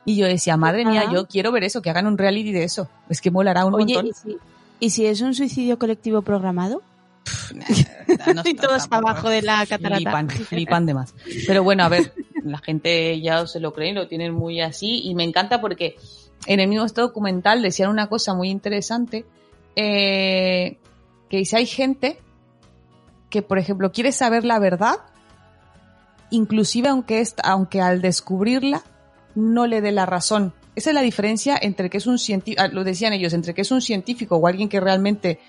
Y 0.05 0.17
yo 0.17 0.27
decía, 0.27 0.57
madre 0.57 0.85
mía, 0.85 1.03
Ajá. 1.03 1.13
yo 1.13 1.27
quiero 1.27 1.53
ver 1.53 1.65
eso, 1.65 1.83
que 1.83 1.91
hagan 1.91 2.07
un 2.07 2.19
reality 2.19 2.53
de 2.53 2.65
eso. 2.65 2.89
Es 3.09 3.21
que 3.21 3.31
molará 3.31 3.65
un 3.65 3.75
Oye, 3.75 3.95
montón. 3.95 4.07
¿y 4.07 4.13
si, 4.13 4.37
¿y 4.81 4.91
si 4.91 5.07
es 5.07 5.21
un 5.21 5.35
suicidio 5.35 5.79
colectivo 5.79 6.23
programado? 6.23 6.83
No, 8.35 8.43
y 8.45 8.55
todos 8.55 8.89
abajo 8.91 9.29
de 9.29 9.43
la 9.43 9.65
catarata. 9.67 9.97
Flipan, 9.97 10.29
flipan 10.29 10.87
de 10.87 10.95
más. 10.95 11.15
Pero 11.47 11.63
bueno, 11.63 11.85
a 11.85 11.89
ver, 11.89 12.13
la 12.45 12.59
gente 12.59 13.21
ya 13.21 13.47
se 13.47 13.61
lo 13.61 13.73
cree, 13.73 13.93
lo 13.93 14.09
tienen 14.09 14.33
muy 14.33 14.61
así 14.61 15.03
y 15.05 15.15
me 15.15 15.23
encanta 15.25 15.61
porque 15.61 15.97
en 16.47 16.61
el 16.61 16.69
mismo 16.69 16.85
este 16.85 17.01
documental 17.01 17.63
decían 17.63 17.91
una 17.91 18.09
cosa 18.09 18.35
muy 18.35 18.49
interesante, 18.51 19.25
eh, 19.77 20.79
que 21.29 21.37
dice, 21.37 21.57
hay 21.57 21.67
gente 21.67 22.19
que, 23.29 23.43
por 23.43 23.59
ejemplo, 23.59 23.93
quiere 23.93 24.11
saber 24.13 24.45
la 24.45 24.59
verdad, 24.59 24.97
inclusive 26.31 26.89
aunque, 26.89 27.21
esta- 27.21 27.43
aunque 27.45 27.81
al 27.81 28.01
descubrirla 28.03 28.83
no 29.35 29.67
le 29.67 29.81
dé 29.81 29.93
la 29.93 30.07
razón. 30.07 30.53
Esa 30.77 30.91
es 30.91 30.95
la 30.95 31.03
diferencia 31.03 31.59
entre 31.61 31.91
que 31.91 31.99
es 31.99 32.07
un 32.07 32.19
científico, 32.19 32.63
lo 32.73 32.85
decían 32.85 33.13
ellos, 33.13 33.33
entre 33.33 33.55
que 33.55 33.63
es 33.63 33.71
un 33.71 33.81
científico 33.83 34.37
o 34.37 34.47
alguien 34.47 34.69
que 34.69 34.81
realmente 34.81 35.41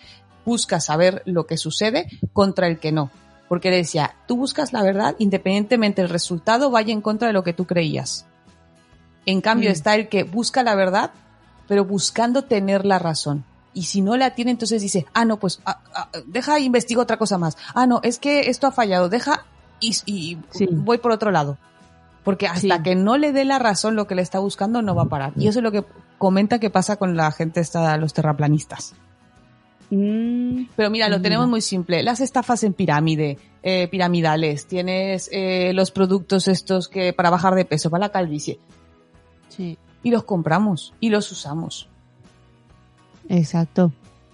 busca 0.45 0.79
saber 0.79 1.21
lo 1.25 1.45
que 1.45 1.57
sucede 1.57 2.07
contra 2.33 2.67
el 2.67 2.79
que 2.79 2.91
no. 2.91 3.11
Porque 3.47 3.69
decía, 3.69 4.15
tú 4.27 4.37
buscas 4.37 4.73
la 4.73 4.81
verdad 4.81 5.15
independientemente 5.19 6.01
el 6.01 6.09
resultado 6.09 6.71
vaya 6.71 6.93
en 6.93 7.01
contra 7.01 7.27
de 7.27 7.33
lo 7.33 7.43
que 7.43 7.53
tú 7.53 7.65
creías. 7.65 8.25
En 9.26 9.41
cambio 9.41 9.69
Mm. 9.69 9.74
está 9.74 9.95
el 9.95 10.09
que 10.09 10.24
busca 10.24 10.63
la 10.63 10.76
verdad, 10.76 11.11
pero 11.67 11.86
buscando 11.86 12.43
tener 12.43 12.86
la 12.86 12.99
razón. 12.99 13.43
Y 13.74 13.84
si 13.84 14.01
no 14.01 14.17
la 14.17 14.32
tiene, 14.36 14.51
entonces 14.51 14.82
dice, 14.82 15.05
ah, 15.13 15.24
no, 15.26 15.38
pues 15.38 15.61
ah, 15.65 15.80
ah, 15.95 16.09
deja, 16.26 16.59
investigo 16.59 17.01
otra 17.01 17.17
cosa 17.17 17.38
más. 17.38 17.57
Ah, 17.74 17.86
no, 17.88 18.01
es 18.03 18.19
que 18.19 18.49
esto 18.49 18.67
ha 18.67 18.72
fallado, 18.72 19.07
deja 19.09 19.45
y, 19.80 19.95
y 20.05 20.38
Sí. 20.51 20.67
voy 20.69 20.97
por 20.97 21.11
otro 21.11 21.32
lado. 21.32 21.57
Porque 22.24 22.47
hasta 22.47 22.78
Sí. 22.78 22.84
que 22.84 22.95
no 22.95 23.17
le 23.17 23.32
dé 23.32 23.45
la 23.45 23.57
razón 23.59 23.95
lo 23.95 24.05
que 24.07 24.15
le 24.15 24.22
está 24.22 24.39
buscando, 24.39 24.82
no 24.82 24.93
va 24.93 25.03
a 25.03 25.09
parar. 25.09 25.34
Y 25.38 25.47
eso 25.47 25.59
es 25.59 25.63
lo 25.63 25.72
que 25.72 25.86
comenta 26.17 26.59
que 26.59 26.69
pasa 26.69 26.97
con 26.97 27.15
la 27.15 27.32
gente 27.32 27.61
esta, 27.61 27.95
los 27.97 28.13
terraplanistas. 28.13 28.93
Mm, 29.89 30.65
Pero 30.76 30.89
mira, 30.89 31.09
lo 31.09 31.19
Mm. 31.19 31.22
tenemos 31.22 31.47
muy 31.47 31.61
simple. 31.61 32.03
Las 32.03 32.22
estafas 32.22 32.63
en 32.63 32.74
pirámide, 32.74 33.38
eh, 33.63 33.88
piramidales, 33.89 34.65
tienes 34.67 35.30
eh, 35.32 35.72
los 35.74 35.91
productos 35.91 36.47
estos 36.47 36.88
que 36.88 37.11
para 37.13 37.30
bajar 37.30 37.55
de 37.55 37.65
peso, 37.65 37.89
para 37.89 38.05
la 38.05 38.11
calvicie, 38.11 38.59
sí, 39.52 39.78
y 40.04 40.12
los 40.12 40.24
compramos 40.24 40.93
y 40.99 41.10
los 41.10 41.32
usamos. 41.32 41.88
exacto. 43.30 43.91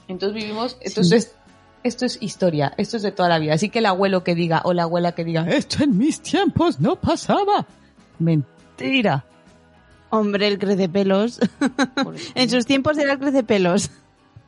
Entonces 0.07 0.41
vivimos, 0.41 0.77
entonces 0.79 1.35
esto 1.83 2.05
es 2.05 2.21
historia, 2.21 2.73
esto 2.77 2.97
es 2.97 3.03
de 3.03 3.11
toda 3.11 3.29
la 3.29 3.39
vida. 3.39 3.53
Así 3.53 3.69
que 3.69 3.79
el 3.79 3.85
abuelo 3.85 4.23
que 4.23 4.35
diga 4.35 4.61
o 4.63 4.73
la 4.73 4.83
abuela 4.83 5.13
que 5.13 5.25
diga, 5.25 5.47
esto 5.49 5.83
en 5.83 5.97
mis 5.97 6.21
tiempos 6.21 6.79
no 6.79 6.95
pasaba. 6.95 7.65
Mentira. 8.19 9.25
Hombre, 10.09 10.47
el 10.47 10.57
crecepelos. 10.57 11.39
en 12.35 12.49
sus 12.49 12.65
tiempos 12.65 12.97
era 12.97 13.13
el 13.13 13.19
crecepelos. 13.19 13.91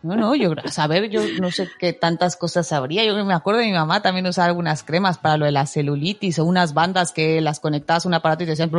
No, 0.02 0.16
no, 0.16 0.34
yo, 0.34 0.54
a 0.64 0.72
saber, 0.72 1.10
yo 1.10 1.22
no 1.41 1.52
sé 1.52 1.68
qué 1.78 1.91
tantas 1.91 2.38
cosas 2.38 2.68
sabría. 2.68 3.04
Yo 3.04 3.26
me 3.26 3.34
acuerdo 3.34 3.60
de 3.60 3.68
mi 3.68 3.74
mamá 3.74 4.02
también 4.02 4.26
usaba 4.28 4.47
algunas 4.47 4.84
cremas 4.84 5.18
para 5.18 5.36
lo 5.36 5.45
de 5.45 5.52
la 5.52 5.66
celulitis 5.66 6.39
o 6.39 6.45
unas 6.45 6.74
bandas 6.74 7.12
que 7.12 7.41
las 7.41 7.60
conectabas 7.60 8.06
a 8.06 8.08
un 8.08 8.14
aparato 8.14 8.43
y 8.43 8.45
te 8.45 8.54
hacían, 8.54 8.72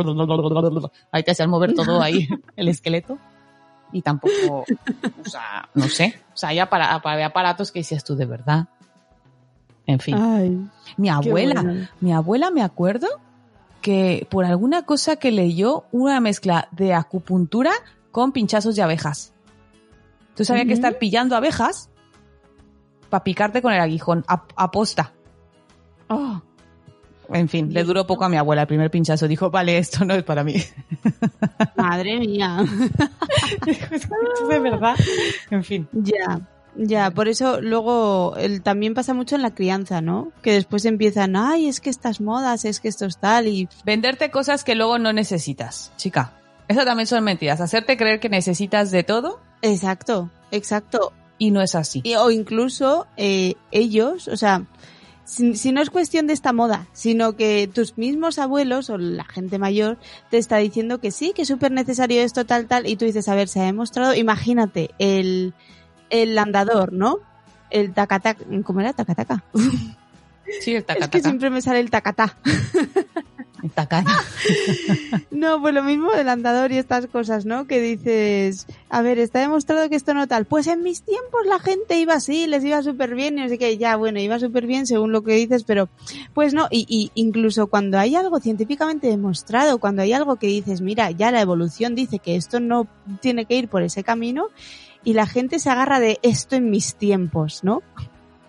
ahí 1.11 1.23
te 1.23 1.31
hacían 1.31 1.49
mover 1.49 1.73
todo 1.75 2.01
ahí, 2.01 2.27
el 2.55 2.67
esqueleto. 2.67 3.19
Y 3.93 4.01
tampoco, 4.01 4.63
o 4.63 5.29
sea, 5.29 5.69
no 5.73 5.87
sé. 5.89 6.21
O 6.33 6.37
sea, 6.37 6.49
hay 6.49 6.59
aparatos 6.59 7.71
que 7.71 7.79
decías 7.79 8.03
tú 8.03 8.15
de 8.15 8.25
verdad. 8.25 8.67
En 9.85 9.99
fin. 9.99 10.15
Ay, 10.15 10.57
Mi 10.97 11.09
abuela, 11.09 11.61
bueno. 11.61 11.87
mi 11.99 12.13
abuela 12.13 12.51
me 12.51 12.63
acuerdo 12.63 13.07
que 13.81 14.27
por 14.29 14.45
alguna 14.45 14.83
cosa 14.83 15.17
que 15.17 15.31
leyó 15.31 15.85
una 15.91 16.19
mezcla 16.19 16.67
de 16.71 16.93
acupuntura 16.93 17.71
con 18.11 18.31
pinchazos 18.31 18.75
de 18.75 18.83
abejas. 18.83 19.33
Entonces 20.31 20.49
había 20.49 20.65
que 20.65 20.73
estar 20.73 20.97
pillando 20.97 21.35
abejas 21.35 21.89
para 23.09 23.23
picarte 23.23 23.61
con 23.61 23.73
el 23.73 23.81
aguijón, 23.81 24.23
a, 24.27 24.45
aposta. 24.55 25.11
Oh, 26.07 26.41
En 27.29 27.47
fin, 27.47 27.73
le 27.73 27.83
duró 27.83 28.07
poco 28.07 28.25
a 28.25 28.29
mi 28.29 28.37
abuela 28.37 28.63
el 28.63 28.67
primer 28.67 28.89
pinchazo. 28.89 29.27
Dijo, 29.27 29.51
vale, 29.51 29.77
esto 29.77 30.03
no 30.05 30.13
es 30.13 30.23
para 30.23 30.43
mí. 30.43 30.55
madre 31.75 32.19
mía. 32.19 32.57
De 34.49 34.59
verdad. 34.59 34.95
En 35.49 35.63
fin. 35.63 35.87
Ya, 35.91 36.41
ya, 36.75 37.11
por 37.11 37.27
eso 37.27 37.61
luego 37.61 38.35
el, 38.37 38.61
también 38.61 38.93
pasa 38.93 39.13
mucho 39.13 39.35
en 39.35 39.41
la 39.41 39.53
crianza, 39.53 40.01
¿no? 40.01 40.31
Que 40.41 40.53
después 40.53 40.85
empiezan, 40.85 41.35
ay, 41.35 41.67
es 41.67 41.81
que 41.81 41.89
estas 41.89 42.21
modas, 42.21 42.63
es 42.63 42.79
que 42.79 42.87
esto 42.87 43.05
es 43.05 43.17
tal 43.17 43.47
y... 43.47 43.67
Venderte 43.83 44.31
cosas 44.31 44.63
que 44.63 44.75
luego 44.75 44.97
no 44.97 45.11
necesitas, 45.11 45.91
chica. 45.97 46.33
Eso 46.69 46.85
también 46.85 47.07
son 47.07 47.23
mentiras. 47.25 47.59
Hacerte 47.59 47.97
creer 47.97 48.21
que 48.21 48.29
necesitas 48.29 48.91
de 48.91 49.03
todo 49.03 49.41
Exacto, 49.61 50.29
exacto. 50.51 51.13
y 51.37 51.51
no 51.51 51.61
es 51.61 51.73
así. 51.75 52.01
Y- 52.03 52.15
o 52.15 52.29
incluso 52.31 53.07
eh, 53.17 53.55
ellos, 53.71 54.27
o 54.27 54.37
sea, 54.37 54.65
si, 55.23 55.55
si 55.55 55.71
no 55.71 55.81
es 55.81 55.89
cuestión 55.89 56.27
de 56.27 56.33
esta 56.33 56.53
moda, 56.53 56.87
sino 56.93 57.35
que 57.35 57.69
tus 57.73 57.97
mismos 57.97 58.37
abuelos 58.37 58.89
o 58.89 58.97
la 58.97 59.23
gente 59.23 59.57
mayor 59.57 59.97
te 60.29 60.37
está 60.37 60.57
diciendo 60.57 60.99
que 60.99 61.09
sí, 61.11 61.31
que 61.35 61.43
es 61.43 61.47
súper 61.47 61.71
necesario 61.71 62.21
esto, 62.21 62.45
tal, 62.45 62.67
tal, 62.67 62.85
y 62.87 62.95
tú 62.95 63.05
dices, 63.05 63.27
a 63.27 63.35
ver, 63.35 63.47
se 63.47 63.59
ha 63.61 63.65
demostrado, 63.65 64.13
imagínate, 64.13 64.91
el, 64.99 65.53
el 66.09 66.37
andador, 66.37 66.91
¿no? 66.93 67.17
El 67.69 67.93
tacatac, 67.93 68.37
¿cómo 68.63 68.81
era? 68.81 68.93
Tacataca. 68.93 69.43
Sí, 70.59 70.75
el 70.75 70.85
Es 70.87 71.07
que 71.07 71.21
siempre 71.21 71.49
me 71.49 71.61
sale 71.61 71.79
el 71.79 71.89
tacatá. 71.89 72.37
El 73.63 73.69
tacaño. 73.69 74.09
No, 75.29 75.61
pues 75.61 75.73
lo 75.73 75.83
mismo 75.83 76.11
del 76.11 76.29
andador 76.29 76.71
y 76.71 76.77
estas 76.77 77.05
cosas, 77.07 77.45
¿no? 77.45 77.67
Que 77.67 77.79
dices, 77.79 78.65
a 78.89 79.03
ver, 79.03 79.19
está 79.19 79.39
demostrado 79.39 79.87
que 79.87 79.95
esto 79.95 80.15
no 80.15 80.27
tal. 80.27 80.45
Pues 80.45 80.65
en 80.67 80.81
mis 80.81 81.03
tiempos 81.03 81.45
la 81.45 81.59
gente 81.59 81.99
iba 81.99 82.15
así, 82.15 82.47
les 82.47 82.63
iba 82.63 82.81
súper 82.81 83.13
bien, 83.13 83.37
y 83.37 83.43
así 83.43 83.57
que 83.59 83.77
ya, 83.77 83.97
bueno, 83.97 84.19
iba 84.19 84.39
súper 84.39 84.65
bien 84.65 84.87
según 84.87 85.11
lo 85.11 85.23
que 85.23 85.33
dices, 85.33 85.63
pero 85.63 85.89
pues 86.33 86.53
no, 86.53 86.67
y, 86.71 86.85
y 86.89 87.11
incluso 87.13 87.67
cuando 87.67 87.99
hay 87.99 88.15
algo 88.15 88.39
científicamente 88.39 89.07
demostrado, 89.07 89.77
cuando 89.77 90.01
hay 90.01 90.13
algo 90.13 90.37
que 90.37 90.47
dices, 90.47 90.81
mira, 90.81 91.11
ya 91.11 91.31
la 91.31 91.41
evolución 91.41 91.93
dice 91.93 92.17
que 92.17 92.35
esto 92.35 92.59
no 92.59 92.87
tiene 93.21 93.45
que 93.45 93.57
ir 93.57 93.67
por 93.67 93.83
ese 93.83 94.03
camino, 94.03 94.47
y 95.03 95.13
la 95.13 95.27
gente 95.27 95.59
se 95.59 95.69
agarra 95.69 95.99
de 95.99 96.19
esto 96.23 96.55
en 96.55 96.69
mis 96.69 96.95
tiempos, 96.95 97.63
¿no? 97.63 97.81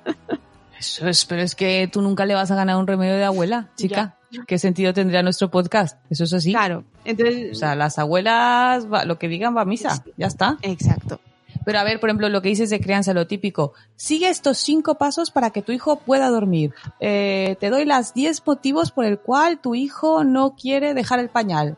Eso 0.82 1.06
es, 1.06 1.24
pero 1.26 1.42
es 1.42 1.54
que 1.54 1.88
tú 1.92 2.02
nunca 2.02 2.26
le 2.26 2.34
vas 2.34 2.50
a 2.50 2.56
ganar 2.56 2.76
un 2.76 2.88
remedio 2.88 3.14
de 3.14 3.22
abuela, 3.24 3.68
chica. 3.76 4.16
¿Qué 4.48 4.58
sentido 4.58 4.92
tendría 4.92 5.22
nuestro 5.22 5.48
podcast? 5.48 5.96
Eso 6.10 6.24
es 6.24 6.32
así. 6.32 6.50
Claro, 6.50 6.82
entonces... 7.04 7.52
O 7.52 7.54
sea, 7.54 7.76
las 7.76 8.00
abuelas, 8.00 8.92
va- 8.92 9.04
lo 9.04 9.16
que 9.16 9.28
digan 9.28 9.56
va 9.56 9.60
a 9.60 9.64
misa, 9.64 10.02
ya 10.16 10.26
está. 10.26 10.56
Exacto. 10.62 11.20
Pero 11.64 11.78
a 11.78 11.84
ver, 11.84 12.00
por 12.00 12.08
ejemplo, 12.08 12.28
lo 12.28 12.42
que 12.42 12.48
dices 12.48 12.68
de 12.68 12.80
crianza, 12.80 13.14
lo 13.14 13.28
típico. 13.28 13.74
Sigue 13.94 14.28
estos 14.28 14.58
cinco 14.58 14.96
pasos 14.96 15.30
para 15.30 15.50
que 15.50 15.62
tu 15.62 15.70
hijo 15.70 16.00
pueda 16.00 16.28
dormir. 16.30 16.74
Eh, 16.98 17.56
te 17.60 17.70
doy 17.70 17.84
las 17.84 18.12
diez 18.12 18.42
motivos 18.44 18.90
por 18.90 19.04
el 19.04 19.20
cual 19.20 19.60
tu 19.60 19.76
hijo 19.76 20.24
no 20.24 20.56
quiere 20.56 20.94
dejar 20.94 21.20
el 21.20 21.28
pañal. 21.28 21.76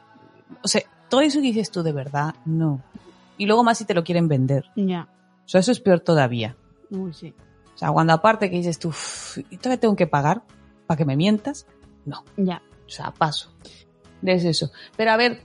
O 0.62 0.68
sea, 0.68 0.80
todo 1.10 1.20
eso 1.20 1.40
que 1.40 1.48
dices 1.48 1.70
tú 1.70 1.82
de 1.82 1.92
verdad, 1.92 2.34
no. 2.46 2.80
Y 3.36 3.44
luego 3.44 3.64
más 3.64 3.76
si 3.76 3.84
te 3.84 3.92
lo 3.92 4.02
quieren 4.02 4.28
vender. 4.28 4.64
Ya. 4.76 5.08
O 5.44 5.48
sea, 5.48 5.60
eso 5.60 5.72
es 5.72 5.80
peor 5.80 6.00
todavía. 6.00 6.56
Uy, 6.90 7.12
sí. 7.12 7.34
O 7.74 7.78
sea, 7.78 7.90
cuando 7.90 8.12
aparte 8.12 8.50
que 8.50 8.56
dices 8.56 8.78
tú, 8.78 8.88
"Uf, 8.88 9.38
¿y 9.38 9.56
todavía 9.56 9.80
tengo 9.80 9.96
que 9.96 10.06
pagar 10.06 10.42
para 10.86 10.96
que 10.96 11.04
me 11.04 11.16
mientas? 11.16 11.66
No. 12.04 12.24
Ya. 12.36 12.62
O 12.86 12.90
sea, 12.90 13.10
paso. 13.12 13.50
Es 14.22 14.44
eso. 14.44 14.70
Pero 14.96 15.10
a 15.12 15.16
ver, 15.16 15.42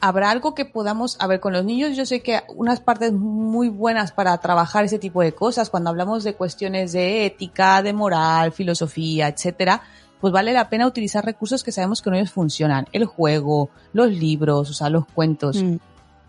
¿habrá 0.00 0.30
algo 0.30 0.54
que 0.54 0.64
podamos, 0.64 1.16
a 1.20 1.26
ver, 1.26 1.40
con 1.40 1.52
los 1.52 1.64
niños 1.64 1.96
yo 1.96 2.06
sé 2.06 2.22
que 2.22 2.42
unas 2.54 2.80
partes 2.80 3.12
muy 3.12 3.68
buenas 3.68 4.12
para 4.12 4.36
trabajar 4.38 4.84
ese 4.84 4.98
tipo 4.98 5.22
de 5.22 5.32
cosas, 5.32 5.70
cuando 5.70 5.90
hablamos 5.90 6.24
de 6.24 6.34
cuestiones 6.34 6.92
de 6.92 7.26
ética, 7.26 7.82
de 7.82 7.92
moral, 7.92 8.52
filosofía, 8.52 9.28
etcétera, 9.28 9.82
pues 10.20 10.32
vale 10.32 10.52
la 10.52 10.68
pena 10.68 10.86
utilizar 10.86 11.24
recursos 11.24 11.64
que 11.64 11.72
sabemos 11.72 12.02
que 12.02 12.10
con 12.10 12.14
ellos 12.14 12.30
funcionan. 12.30 12.86
El 12.92 13.06
juego, 13.06 13.70
los 13.92 14.10
libros, 14.10 14.70
o 14.70 14.74
sea, 14.74 14.90
los 14.90 15.06
cuentos. 15.06 15.62
Mm. 15.62 15.76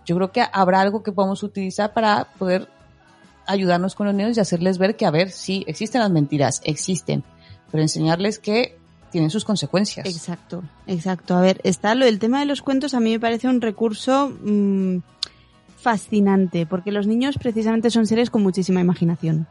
Yo 0.05 0.15
creo 0.15 0.32
que 0.32 0.43
habrá 0.51 0.82
algo 0.82 1.03
que 1.03 1.11
podamos 1.11 1.43
utilizar 1.43 1.93
para 1.93 2.28
poder 2.39 2.67
ayudarnos 3.51 3.95
con 3.95 4.07
los 4.07 4.15
niños 4.15 4.37
y 4.37 4.39
hacerles 4.39 4.77
ver 4.77 4.95
que, 4.95 5.05
a 5.05 5.11
ver, 5.11 5.29
sí, 5.29 5.63
existen 5.67 6.01
las 6.01 6.11
mentiras, 6.11 6.61
existen, 6.63 7.23
pero 7.71 7.83
enseñarles 7.83 8.39
que 8.39 8.77
tienen 9.11 9.29
sus 9.29 9.45
consecuencias. 9.45 10.07
Exacto, 10.07 10.63
exacto. 10.87 11.35
A 11.35 11.41
ver, 11.41 11.61
está 11.63 11.93
lo 11.95 12.05
del 12.05 12.19
tema 12.19 12.39
de 12.39 12.45
los 12.45 12.61
cuentos, 12.61 12.93
a 12.93 12.99
mí 12.99 13.11
me 13.11 13.19
parece 13.19 13.47
un 13.47 13.61
recurso 13.61 14.29
mm, 14.43 14.99
fascinante, 15.77 16.65
porque 16.65 16.91
los 16.91 17.07
niños 17.07 17.37
precisamente 17.37 17.89
son 17.89 18.07
seres 18.07 18.29
con 18.29 18.41
muchísima 18.41 18.81
imaginación. 18.81 19.47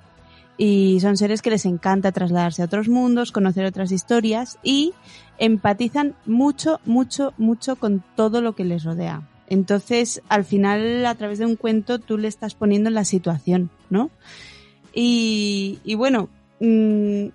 Y 0.57 0.98
son 1.01 1.16
seres 1.16 1.40
que 1.40 1.51
les 1.51 1.64
encanta 1.64 2.12
trasladarse 2.12 2.61
a 2.61 2.66
otros 2.66 2.88
mundos, 2.88 3.32
conocer 3.32 3.64
otras 3.64 3.92
historias 3.92 4.59
y 4.62 4.92
empatizan 5.38 6.14
mucho, 6.26 6.80
mucho, 6.84 7.32
mucho 7.38 7.76
con 7.76 8.05
todo 8.14 8.42
lo 8.42 8.55
que 8.55 8.64
les 8.64 8.84
rodea. 8.84 9.22
Entonces, 9.51 10.22
al 10.28 10.44
final, 10.44 11.05
a 11.05 11.14
través 11.16 11.38
de 11.38 11.44
un 11.44 11.57
cuento, 11.57 11.98
tú 11.98 12.16
le 12.16 12.28
estás 12.28 12.55
poniendo 12.55 12.88
en 12.88 12.94
la 12.94 13.05
situación, 13.05 13.68
¿no? 13.90 14.11
Y, 14.94 15.80
y 15.84 15.94
bueno, 15.96 16.28
mm, 16.61 17.26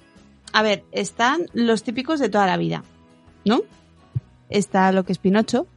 a 0.54 0.62
ver, 0.64 0.84
están 0.92 1.46
los 1.54 1.84
típicos 1.84 2.20
de 2.20 2.30
toda 2.30 2.48
la 2.48 2.58
vida, 2.58 2.84
¿no? 3.44 3.62
Está 4.50 4.92
lo 4.92 5.04
que 5.04 5.12
es 5.12 5.20
Pinocho, 5.20 5.68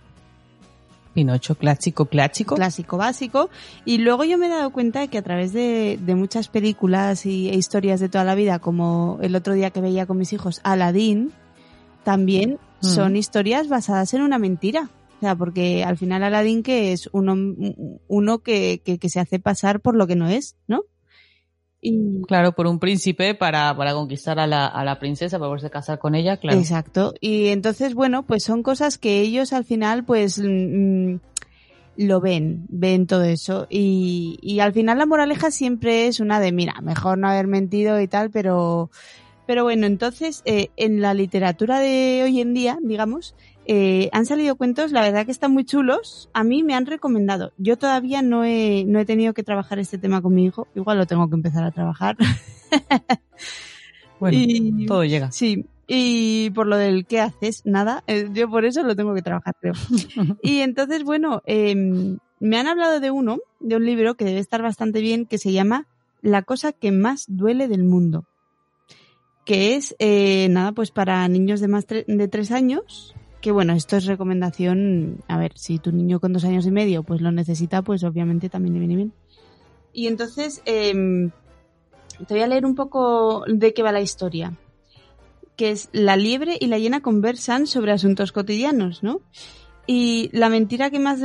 Pinocho, 1.15 1.57
clásico, 1.57 2.05
clásico. 2.07 2.55
clásico 2.55 2.97
básico, 2.97 3.51
y 3.85 3.99
luego 3.99 4.23
yo 4.25 4.39
me 4.39 4.47
he 4.47 4.51
dado 4.51 4.71
cuenta 4.71 5.01
de 5.01 5.09
que 5.09 5.19
a 5.19 5.23
través 5.23 5.53
de, 5.53 5.99
de 6.01 6.15
muchas 6.15 6.47
películas 6.49 7.27
y, 7.27 7.49
e 7.49 7.57
historias 7.57 7.99
de 7.99 8.09
toda 8.09 8.23
la 8.25 8.37
vida, 8.37 8.61
como 8.61 9.19
el 9.23 9.35
otro 9.35 9.55
día 9.55 9.71
que 9.71 9.81
veía 9.81 10.07
con 10.07 10.19
mis 10.19 10.33
hijos, 10.33 10.61
Aladdin, 10.63 11.33
también 12.05 12.59
Mm. 12.81 12.87
son 12.87 13.17
historias 13.17 13.69
basadas 13.69 14.15
en 14.15 14.23
una 14.23 14.39
mentira. 14.39 14.89
O 15.19 15.21
sea, 15.21 15.35
porque 15.35 15.83
al 15.83 15.97
final 15.97 16.23
Aladdin 16.23 16.63
que 16.63 16.93
es 16.93 17.09
uno, 17.13 17.35
uno 18.07 18.39
que, 18.39 18.81
que, 18.85 18.99
que 18.99 19.09
se 19.09 19.19
hace 19.21 19.41
pasar 19.41 19.81
por 19.81 19.97
lo 19.97 20.07
que 20.07 20.17
no 20.17 20.29
es, 20.29 20.57
¿no? 20.69 20.85
Y, 21.81 22.23
Claro, 22.23 22.53
por 22.53 22.67
un 22.67 22.79
príncipe 22.79 23.35
para, 23.35 23.77
para 23.77 23.95
conquistar 23.95 24.39
a 24.39 24.47
la, 24.47 24.67
a 24.67 24.85
la 24.85 24.99
princesa, 24.99 25.39
para 25.39 25.49
poderse 25.49 25.71
casar 25.71 25.99
con 25.99 26.15
ella, 26.15 26.37
claro. 26.37 26.59
Exacto. 26.59 27.15
Y 27.21 27.49
entonces, 27.49 27.95
bueno, 27.95 28.25
pues 28.25 28.43
son 28.45 28.63
cosas 28.63 28.99
que 28.99 29.21
ellos 29.21 29.53
al 29.53 29.65
final, 29.65 30.05
pues, 30.05 30.41
mm, 30.41 31.17
lo 31.97 32.21
ven, 32.21 32.67
ven 32.69 33.07
todo 33.07 33.25
eso. 33.25 33.67
Y, 33.71 34.39
y 34.43 34.61
al 34.61 34.73
final 34.73 34.99
la 34.99 35.07
moraleja 35.07 35.51
siempre 35.51 36.07
es 36.07 36.21
una 36.21 36.41
de, 36.41 36.53
mira, 36.53 36.81
mejor 36.81 37.19
no 37.19 37.29
haber 37.29 37.47
mentido 37.47 38.01
y 38.01 38.09
tal, 38.09 38.31
pero, 38.31 38.91
pero 39.47 39.63
bueno, 39.65 39.87
entonces 39.87 40.43
eh, 40.45 40.71
en 40.77 41.01
la 41.01 41.15
literatura 41.15 41.81
de 41.81 42.23
hoy 42.25 42.41
en 42.41 42.55
día, 42.55 42.79
digamos, 42.83 43.35
eh, 43.69 44.09
han 44.13 44.27
salido 44.27 44.57
cuentos, 44.57 44.91
la 44.91 45.03
verdad 45.03 45.25
que 45.27 45.31
están 45.31 45.53
muy 45.53 45.65
chulos. 45.65 46.29
A 46.33 46.43
mí 46.43 46.63
me 46.65 46.75
han 46.75 46.87
recomendado. 46.87 47.53
Yo 47.59 47.77
todavía 47.79 48.23
no 48.23 48.43
he, 48.45 48.85
no 48.87 48.99
he 48.99 49.05
tenido 49.05 49.35
que 49.35 49.45
trabajar 49.45 49.79
este 49.79 49.99
tema 49.99 50.21
con 50.23 50.35
mi 50.35 50.45
hijo. 50.47 50.67
Igual 50.75 50.99
lo 50.99 51.07
tengo 51.07 51.29
que 51.29 51.37
empezar 51.37 51.63
a 51.65 51.71
trabajar. 51.71 52.17
Bueno, 54.21 54.37
Y- 54.41 54.87
todo 54.87 55.05
llega. 55.05 55.31
Sí. 55.31 55.65
Y 55.87 56.51
por 56.51 56.67
lo 56.67 56.77
del 56.77 57.07
qué 57.07 57.21
haces, 57.21 57.63
nada. 57.65 58.03
eh, 58.07 58.29
Yo 58.33 58.51
por 58.51 58.65
eso 58.65 58.83
lo 58.83 58.95
tengo 58.97 59.15
que 59.15 59.23
trabajar, 59.23 59.55
creo. 59.61 59.75
Y 60.43 60.59
entonces, 60.61 61.03
bueno, 61.05 61.43
em, 61.47 62.19
me 62.41 62.59
han 62.59 62.67
hablado 62.67 63.01
de 63.01 63.11
uno, 63.11 63.39
de 63.61 63.77
un 63.77 63.87
libro 63.87 64.15
que 64.17 64.25
debe 64.25 64.39
estar 64.41 64.61
bastante 64.63 65.01
bien, 65.01 65.25
que 65.25 65.39
se 65.39 65.53
llama 65.53 65.87
La 66.21 66.43
cosa 66.43 66.73
que 66.73 66.91
más 66.93 67.25
duele 67.29 67.69
del 67.69 67.85
mundo. 67.85 68.25
Que 69.47 69.77
es, 69.77 69.95
eh, 69.99 70.49
nada, 70.51 70.73
pues 70.73 70.91
para 70.91 71.27
niños 71.29 71.61
de 71.61 71.69
más 71.69 71.87
de 71.87 72.29
tres 72.29 72.51
años. 72.51 73.15
Que 73.41 73.53
bueno, 73.53 73.73
esto 73.73 73.97
es 73.97 74.07
recomendación. 74.07 75.23
A 75.29 75.39
ver, 75.39 75.53
si 75.57 75.79
tu 75.79 75.93
niño 75.93 76.21
con 76.21 76.33
dos 76.33 76.45
años 76.45 76.67
y 76.67 76.71
medio 76.71 77.03
pues 77.03 77.21
lo 77.21 77.31
necesita, 77.31 77.83
pues 77.83 78.03
obviamente 78.05 78.49
también 78.49 78.75
le 78.75 78.81
viene 78.81 78.97
bien. 78.97 79.13
Y 79.93 80.07
entonces, 80.07 80.63
em, 80.65 81.31
te 82.27 82.35
voy 82.35 82.43
a 82.43 82.47
leer 82.47 82.67
un 82.67 82.75
poco 82.75 83.45
de 83.47 83.73
qué 83.75 83.83
va 83.83 83.93
la 83.93 84.01
historia. 84.01 84.55
Que 85.57 85.71
es 85.71 85.89
la 85.93 86.17
liebre 86.17 86.57
y 86.61 86.67
la 86.67 86.79
hiena 86.79 87.01
conversan 87.01 87.67
sobre 87.67 87.93
asuntos 87.93 88.33
cotidianos, 88.33 89.03
¿no? 89.03 89.21
Y 89.87 90.31
la 90.33 90.49
mentira 90.49 90.91
que 90.91 91.01
más... 91.01 91.21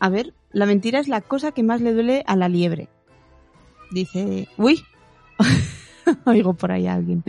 A 0.00 0.08
ver, 0.08 0.34
la 0.52 0.66
mentira 0.66 0.98
es 0.98 1.08
la 1.08 1.20
cosa 1.20 1.52
que 1.52 1.62
más 1.62 1.80
le 1.80 1.92
duele 1.92 2.24
a 2.26 2.36
la 2.36 2.48
liebre. 2.48 2.88
Dice... 3.90 4.48
Uy. 4.56 4.82
Oigo 6.26 6.54
por 6.54 6.72
ahí 6.72 6.86
a 6.86 6.94
alguien. 6.94 7.22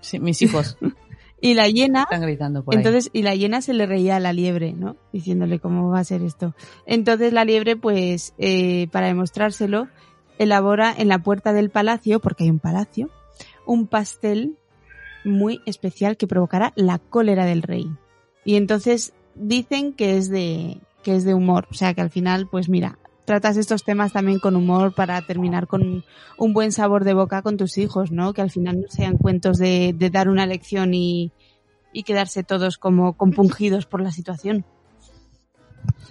Sí, 0.00 0.18
mis 0.18 0.42
hijos 0.42 0.76
Y 1.44 1.52
la 1.52 1.68
hiena... 1.68 2.04
están 2.04 2.22
gritando 2.22 2.64
por 2.64 2.72
ahí. 2.72 2.78
Entonces, 2.78 3.10
y 3.12 3.20
la 3.20 3.34
hiena 3.34 3.60
se 3.60 3.74
le 3.74 3.84
reía 3.84 4.16
a 4.16 4.20
la 4.20 4.32
liebre, 4.32 4.72
¿no? 4.72 4.96
Diciéndole 5.12 5.58
cómo 5.58 5.90
va 5.90 5.98
a 5.98 6.04
ser 6.04 6.22
esto. 6.22 6.54
Entonces 6.86 7.34
la 7.34 7.44
liebre, 7.44 7.76
pues, 7.76 8.32
eh, 8.38 8.88
para 8.90 9.08
demostrárselo, 9.08 9.88
elabora 10.38 10.94
en 10.96 11.08
la 11.08 11.18
puerta 11.18 11.52
del 11.52 11.68
palacio, 11.68 12.18
porque 12.18 12.44
hay 12.44 12.50
un 12.50 12.60
palacio, 12.60 13.10
un 13.66 13.88
pastel 13.88 14.56
muy 15.22 15.60
especial 15.66 16.16
que 16.16 16.26
provocará 16.26 16.72
la 16.76 16.98
cólera 16.98 17.44
del 17.44 17.60
rey. 17.60 17.90
Y 18.46 18.56
entonces 18.56 19.12
dicen 19.34 19.92
que 19.92 20.16
es 20.16 20.30
de, 20.30 20.78
que 21.02 21.14
es 21.14 21.24
de 21.24 21.34
humor. 21.34 21.66
O 21.70 21.74
sea 21.74 21.92
que 21.92 22.00
al 22.00 22.08
final, 22.08 22.48
pues 22.48 22.70
mira, 22.70 22.98
tratas 23.24 23.56
estos 23.56 23.84
temas 23.84 24.12
también 24.12 24.38
con 24.38 24.56
humor 24.56 24.94
para 24.94 25.20
terminar 25.22 25.66
con 25.66 26.04
un 26.38 26.52
buen 26.52 26.72
sabor 26.72 27.04
de 27.04 27.14
boca 27.14 27.42
con 27.42 27.56
tus 27.56 27.78
hijos, 27.78 28.10
¿no? 28.10 28.32
Que 28.32 28.42
al 28.42 28.50
final 28.50 28.80
no 28.80 28.88
sean 28.88 29.16
cuentos 29.16 29.58
de, 29.58 29.94
de 29.96 30.10
dar 30.10 30.28
una 30.28 30.46
lección 30.46 30.94
y, 30.94 31.32
y 31.92 32.02
quedarse 32.02 32.44
todos 32.44 32.76
como 32.76 33.14
compungidos 33.14 33.86
por 33.86 34.02
la 34.02 34.10
situación. 34.10 34.64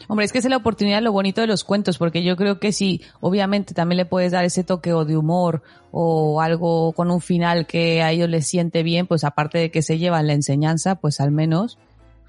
Hombre, 0.08 0.26
es 0.26 0.32
que 0.32 0.40
es 0.40 0.46
la 0.46 0.58
oportunidad, 0.58 1.02
lo 1.02 1.12
bonito 1.12 1.42
de 1.42 1.48
los 1.48 1.64
cuentos, 1.64 1.98
porque 1.98 2.24
yo 2.24 2.36
creo 2.36 2.60
que 2.60 2.72
sí, 2.72 3.02
obviamente 3.22 3.74
también 3.74 3.98
le 3.98 4.06
puedes 4.06 4.32
dar 4.32 4.44
ese 4.44 4.64
toque 4.64 4.94
o 4.94 5.06
de 5.06 5.16
humor 5.16 5.64
o 5.92 6.42
algo 6.42 6.92
con 6.94 7.10
un 7.10 7.22
final 7.22 7.66
que 7.66 8.02
a 8.02 8.12
ellos 8.12 8.30
les 8.30 8.48
siente 8.48 8.84
bien, 8.84 9.08
pues 9.08 9.24
aparte 9.24 9.58
de 9.58 9.72
que 9.72 9.82
se 9.82 9.98
llevan 9.98 10.28
la 10.28 10.34
enseñanza, 10.34 10.96
pues 10.96 11.20
al 11.20 11.32
menos 11.32 11.78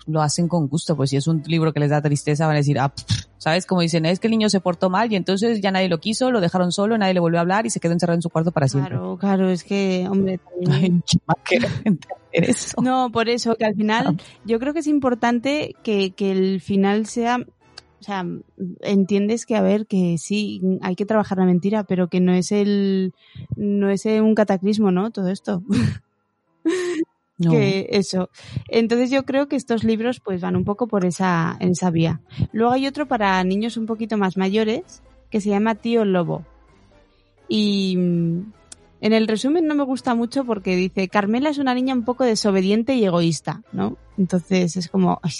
lo 0.06 0.22
hacen 0.22 0.48
con 0.48 0.68
gusto. 0.68 0.96
Pues 0.96 1.10
si 1.10 1.16
es 1.16 1.26
un 1.26 1.42
libro 1.46 1.72
que 1.72 1.80
les 1.80 1.90
da 1.90 2.02
tristeza, 2.02 2.46
van 2.46 2.56
a 2.56 2.58
decir, 2.58 2.78
ah, 2.78 2.88
pff, 2.94 3.24
¿sabes? 3.38 3.66
Como 3.66 3.82
dicen, 3.82 4.06
es 4.06 4.20
que 4.20 4.26
el 4.26 4.32
niño 4.32 4.48
se 4.48 4.60
portó 4.60 4.88
mal 4.88 5.12
y 5.12 5.16
entonces 5.16 5.60
ya 5.60 5.70
nadie 5.70 5.88
lo 5.88 6.00
quiso, 6.00 6.30
lo 6.30 6.40
dejaron 6.40 6.72
solo, 6.72 6.96
nadie 6.96 7.12
le 7.12 7.20
volvió 7.20 7.38
a 7.38 7.42
hablar 7.42 7.66
y 7.66 7.70
se 7.70 7.78
quedó 7.78 7.92
encerrado 7.92 8.16
en 8.16 8.22
su 8.22 8.30
cuarto 8.30 8.52
para 8.52 8.68
siempre. 8.68 8.92
Claro, 8.92 9.18
claro, 9.18 9.50
es 9.50 9.64
que, 9.64 10.06
hombre, 10.10 10.40
también... 10.64 11.02
No, 12.82 13.10
por 13.12 13.28
eso, 13.28 13.54
que 13.54 13.64
al 13.64 13.76
final 13.76 14.20
yo 14.44 14.58
creo 14.58 14.72
que 14.72 14.80
es 14.80 14.88
importante 14.88 15.76
que, 15.84 16.10
que 16.10 16.32
el 16.32 16.60
final 16.60 17.06
sea, 17.06 17.38
o 17.38 18.02
sea, 18.02 18.26
entiendes 18.80 19.46
que 19.46 19.54
a 19.54 19.62
ver, 19.62 19.86
que 19.86 20.18
sí, 20.18 20.60
hay 20.82 20.96
que 20.96 21.06
trabajar 21.06 21.38
la 21.38 21.44
mentira, 21.44 21.84
pero 21.84 22.08
que 22.08 22.18
no 22.18 22.34
es 22.34 22.50
el, 22.50 23.14
no 23.54 23.88
es 23.88 24.04
un 24.04 24.34
cataclismo, 24.34 24.90
¿no? 24.90 25.12
Todo 25.12 25.28
esto. 25.28 25.62
No. 27.36 27.50
que 27.50 27.88
eso. 27.90 28.30
Entonces 28.68 29.10
yo 29.10 29.24
creo 29.24 29.48
que 29.48 29.56
estos 29.56 29.82
libros 29.82 30.20
pues 30.20 30.40
van 30.40 30.54
un 30.56 30.64
poco 30.64 30.86
por 30.86 31.04
esa, 31.04 31.56
en 31.60 31.70
esa 31.70 31.90
vía. 31.90 32.20
Luego 32.52 32.72
hay 32.72 32.86
otro 32.86 33.06
para 33.06 33.42
niños 33.42 33.76
un 33.76 33.86
poquito 33.86 34.16
más 34.16 34.36
mayores 34.36 35.02
que 35.30 35.40
se 35.40 35.50
llama 35.50 35.74
Tío 35.74 36.04
Lobo. 36.04 36.44
Y 37.48 37.96
mm, 37.96 38.52
en 39.00 39.12
el 39.12 39.26
resumen 39.26 39.66
no 39.66 39.74
me 39.74 39.84
gusta 39.84 40.14
mucho 40.14 40.44
porque 40.44 40.76
dice, 40.76 41.08
Carmela 41.08 41.50
es 41.50 41.58
una 41.58 41.74
niña 41.74 41.94
un 41.94 42.04
poco 42.04 42.24
desobediente 42.24 42.94
y 42.94 43.04
egoísta, 43.04 43.62
¿no? 43.72 43.96
Entonces 44.16 44.76
es 44.76 44.88
como, 44.88 45.18
ay, 45.22 45.32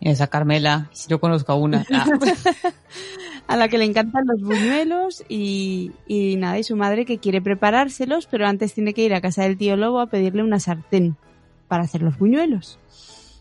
Esa 0.00 0.28
Carmela, 0.28 0.90
yo 1.08 1.18
conozco 1.20 1.52
a 1.52 1.56
una. 1.56 1.84
Ah, 1.92 2.06
a 3.48 3.56
la 3.56 3.66
que 3.68 3.78
le 3.78 3.84
encantan 3.84 4.26
los 4.26 4.40
buñuelos 4.40 5.24
y, 5.28 5.90
y 6.06 6.36
nada, 6.36 6.58
y 6.58 6.62
su 6.62 6.76
madre 6.76 7.04
que 7.04 7.18
quiere 7.18 7.42
preparárselos, 7.42 8.26
pero 8.26 8.46
antes 8.46 8.74
tiene 8.74 8.94
que 8.94 9.02
ir 9.02 9.12
a 9.12 9.20
casa 9.20 9.42
del 9.42 9.58
tío 9.58 9.76
Lobo 9.76 9.98
a 10.00 10.06
pedirle 10.06 10.44
una 10.44 10.60
sartén 10.60 11.16
para 11.72 11.84
hacer 11.84 12.02
los 12.02 12.18
buñuelos. 12.18 12.78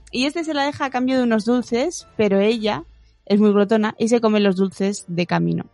Y 0.10 0.26
este 0.26 0.46
se 0.46 0.54
la 0.54 0.64
deja 0.64 0.86
a 0.86 0.90
cambio 0.90 1.18
de 1.18 1.24
unos 1.24 1.44
dulces, 1.44 2.08
pero 2.16 2.40
ella 2.40 2.86
es 3.26 3.42
muy 3.42 3.52
glotona 3.52 3.94
y 4.00 4.08
se 4.08 4.22
come 4.22 4.40
los 4.40 4.56
dulces 4.56 5.04
de 5.10 5.26
camino. 5.26 5.66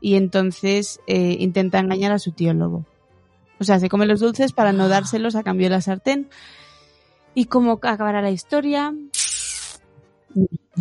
Y 0.00 0.14
entonces 0.14 0.98
eh, 1.06 1.36
intenta 1.40 1.78
engañar 1.78 2.12
a 2.12 2.18
su 2.18 2.32
tío 2.32 2.54
Lobo. 2.54 2.86
O 3.60 3.64
sea, 3.64 3.78
se 3.80 3.90
come 3.90 4.06
los 4.06 4.20
dulces 4.20 4.54
para 4.54 4.72
no 4.72 4.88
dárselos 4.88 5.34
a 5.36 5.42
cambio 5.42 5.66
de 5.66 5.72
la 5.72 5.82
sartén. 5.82 6.30
¿Y 7.34 7.44
cómo 7.44 7.72
acabará 7.82 8.22
la 8.22 8.30
historia? 8.30 8.94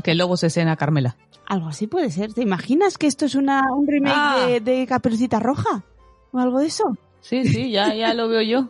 que 0.06 0.16
lobo 0.16 0.38
se 0.38 0.50
cena 0.50 0.72
a 0.72 0.78
Carmela. 0.78 1.18
Algo 1.48 1.68
así 1.68 1.86
puede 1.88 2.12
ser. 2.12 2.32
¿Te 2.34 2.44
imaginas 2.44 2.98
que 2.98 3.08
esto 3.08 3.26
es 3.26 3.36
una, 3.36 3.62
un 3.76 3.86
remake 3.88 4.16
Ah. 4.18 4.46
de, 4.48 4.62
de 4.62 4.88
Caperucita 4.88 5.42
Roja? 5.42 5.84
¿O 6.32 6.40
algo 6.40 6.60
de 6.62 6.68
eso? 6.68 6.98
Sí, 7.20 7.46
sí, 7.46 7.72
ya, 7.72 7.94
ya 7.94 8.14
lo 8.14 8.30
veo 8.30 8.42
yo. 8.42 8.70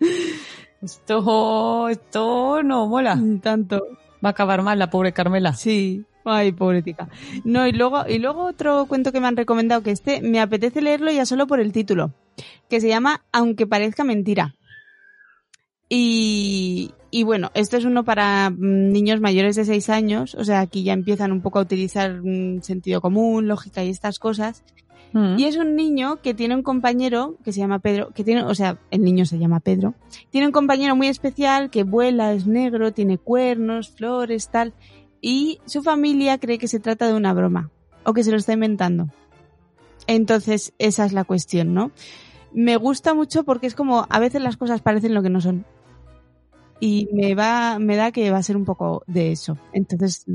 Esto, 0.82 1.88
esto 1.88 2.62
no 2.62 2.88
mola. 2.88 3.18
Tanto. 3.40 3.86
Va 4.24 4.28
a 4.28 4.32
acabar 4.32 4.62
mal 4.62 4.78
la 4.78 4.90
pobre 4.90 5.12
Carmela. 5.12 5.54
Sí. 5.54 6.04
Ay, 6.24 6.52
pobretica. 6.52 7.08
No, 7.44 7.66
y 7.66 7.72
luego, 7.72 8.06
y 8.08 8.18
luego 8.18 8.44
otro 8.44 8.86
cuento 8.86 9.12
que 9.12 9.20
me 9.20 9.26
han 9.26 9.36
recomendado, 9.36 9.82
que 9.82 9.90
este 9.90 10.20
me 10.22 10.40
apetece 10.40 10.80
leerlo 10.80 11.10
ya 11.10 11.26
solo 11.26 11.46
por 11.46 11.60
el 11.60 11.72
título, 11.72 12.12
que 12.68 12.80
se 12.80 12.88
llama 12.88 13.24
Aunque 13.32 13.66
parezca 13.66 14.04
mentira. 14.04 14.54
Y, 15.88 16.92
y 17.10 17.24
bueno, 17.24 17.50
este 17.54 17.76
es 17.76 17.84
uno 17.84 18.04
para 18.04 18.50
mm, 18.50 18.92
niños 18.92 19.20
mayores 19.20 19.56
de 19.56 19.64
6 19.64 19.90
años, 19.90 20.34
o 20.36 20.44
sea, 20.44 20.60
aquí 20.60 20.84
ya 20.84 20.92
empiezan 20.92 21.32
un 21.32 21.42
poco 21.42 21.58
a 21.58 21.62
utilizar 21.62 22.22
mm, 22.22 22.62
sentido 22.62 23.00
común, 23.00 23.48
lógica 23.48 23.82
y 23.82 23.90
estas 23.90 24.18
cosas. 24.18 24.64
Mm. 25.12 25.38
Y 25.38 25.44
es 25.44 25.56
un 25.56 25.76
niño 25.76 26.20
que 26.22 26.34
tiene 26.34 26.54
un 26.54 26.62
compañero 26.62 27.36
que 27.44 27.52
se 27.52 27.60
llama 27.60 27.78
Pedro, 27.78 28.10
que 28.10 28.24
tiene, 28.24 28.42
o 28.44 28.54
sea, 28.54 28.78
el 28.90 29.02
niño 29.02 29.26
se 29.26 29.38
llama 29.38 29.60
Pedro. 29.60 29.94
Tiene 30.30 30.46
un 30.46 30.52
compañero 30.52 30.96
muy 30.96 31.08
especial 31.08 31.70
que 31.70 31.84
vuela, 31.84 32.32
es 32.32 32.46
negro, 32.46 32.92
tiene 32.92 33.18
cuernos, 33.18 33.90
flores, 33.90 34.48
tal. 34.48 34.72
Y 35.20 35.60
su 35.66 35.82
familia 35.82 36.38
cree 36.38 36.58
que 36.58 36.68
se 36.68 36.80
trata 36.80 37.06
de 37.06 37.14
una 37.14 37.32
broma 37.32 37.70
o 38.04 38.12
que 38.12 38.24
se 38.24 38.30
lo 38.30 38.36
está 38.36 38.52
inventando. 38.52 39.08
Entonces, 40.06 40.72
esa 40.78 41.04
es 41.04 41.12
la 41.12 41.24
cuestión, 41.24 41.74
¿no? 41.74 41.92
Me 42.52 42.76
gusta 42.76 43.14
mucho 43.14 43.44
porque 43.44 43.66
es 43.66 43.74
como 43.74 44.06
a 44.08 44.18
veces 44.18 44.42
las 44.42 44.56
cosas 44.56 44.82
parecen 44.82 45.14
lo 45.14 45.22
que 45.22 45.30
no 45.30 45.40
son. 45.40 45.64
Y 46.80 47.08
me 47.12 47.34
va, 47.34 47.78
me 47.78 47.94
da 47.94 48.10
que 48.10 48.30
va 48.30 48.38
a 48.38 48.42
ser 48.42 48.56
un 48.56 48.64
poco 48.64 49.04
de 49.06 49.30
eso. 49.30 49.56
Entonces, 49.72 50.26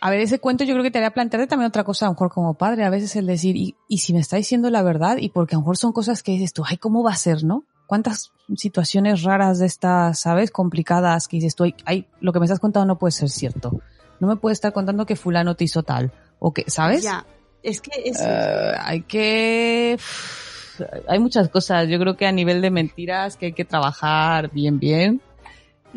A 0.00 0.10
ver, 0.10 0.20
ese 0.20 0.38
cuento 0.38 0.64
yo 0.64 0.74
creo 0.74 0.84
que 0.84 0.90
te 0.90 0.98
haría 0.98 1.10
plantearte 1.12 1.48
también 1.48 1.68
otra 1.68 1.84
cosa, 1.84 2.06
a 2.06 2.08
lo 2.08 2.12
mejor 2.14 2.30
como 2.30 2.54
padre, 2.54 2.84
a 2.84 2.90
veces 2.90 3.16
el 3.16 3.26
decir, 3.26 3.56
y, 3.56 3.76
y 3.88 3.98
si 3.98 4.12
me 4.12 4.20
está 4.20 4.36
diciendo 4.36 4.70
la 4.70 4.82
verdad, 4.82 5.16
y 5.18 5.30
porque 5.30 5.54
a 5.54 5.58
lo 5.58 5.62
mejor 5.62 5.76
son 5.76 5.92
cosas 5.92 6.22
que 6.22 6.32
dices 6.32 6.52
tú, 6.52 6.62
ay, 6.66 6.76
¿cómo 6.76 7.02
va 7.02 7.12
a 7.12 7.16
ser, 7.16 7.44
no? 7.44 7.64
¿Cuántas 7.86 8.32
situaciones 8.56 9.22
raras 9.22 9.58
de 9.58 9.66
estas, 9.66 10.20
sabes, 10.20 10.50
complicadas 10.50 11.26
que 11.26 11.38
dices 11.38 11.54
tú, 11.54 11.64
ay, 11.64 11.74
ay, 11.84 12.06
lo 12.20 12.32
que 12.32 12.38
me 12.38 12.44
estás 12.46 12.60
contando 12.60 12.86
no 12.86 12.98
puede 12.98 13.12
ser 13.12 13.30
cierto. 13.30 13.80
No 14.20 14.28
me 14.28 14.36
puede 14.36 14.52
estar 14.52 14.72
contando 14.72 15.06
que 15.06 15.16
fulano 15.16 15.54
te 15.54 15.64
hizo 15.64 15.82
tal, 15.82 16.12
o 16.38 16.52
que, 16.52 16.64
¿sabes? 16.68 17.02
ya, 17.02 17.24
es 17.62 17.80
que 17.80 17.90
es, 18.04 18.18
Eh, 18.20 18.72
hay 18.80 19.02
que... 19.02 19.98
Hay 21.08 21.18
muchas 21.18 21.48
cosas, 21.48 21.88
yo 21.88 21.98
creo 21.98 22.16
que 22.16 22.24
a 22.24 22.30
nivel 22.30 22.62
de 22.62 22.70
mentiras 22.70 23.36
que 23.36 23.46
hay 23.46 23.52
que 23.52 23.64
trabajar 23.64 24.52
bien, 24.52 24.78
bien. 24.78 25.20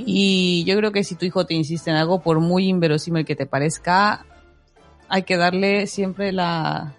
Y 0.05 0.63
yo 0.65 0.75
creo 0.77 0.91
que 0.91 1.03
si 1.03 1.15
tu 1.15 1.25
hijo 1.25 1.45
te 1.45 1.53
insiste 1.53 1.89
en 1.89 1.97
algo, 1.97 2.21
por 2.21 2.39
muy 2.39 2.67
inverosímil 2.67 3.25
que 3.25 3.35
te 3.35 3.45
parezca, 3.45 4.25
hay 5.09 5.23
que 5.23 5.37
darle 5.37 5.87
siempre 5.87 6.31
la, 6.31 6.95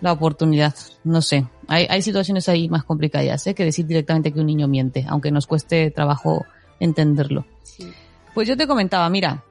la 0.00 0.12
oportunidad. 0.12 0.74
No 1.04 1.22
sé, 1.22 1.46
hay, 1.68 1.86
hay 1.88 2.02
situaciones 2.02 2.48
ahí 2.48 2.68
más 2.68 2.84
complicadas 2.84 3.46
¿eh? 3.46 3.54
que 3.54 3.64
decir 3.64 3.86
directamente 3.86 4.32
que 4.32 4.40
un 4.40 4.46
niño 4.46 4.68
miente, 4.68 5.06
aunque 5.08 5.30
nos 5.30 5.46
cueste 5.46 5.90
trabajo 5.90 6.44
entenderlo. 6.80 7.46
sí. 7.62 7.92
Pues 8.34 8.48
yo 8.48 8.56
te 8.56 8.66
comentaba, 8.66 9.10
mira, 9.10 9.44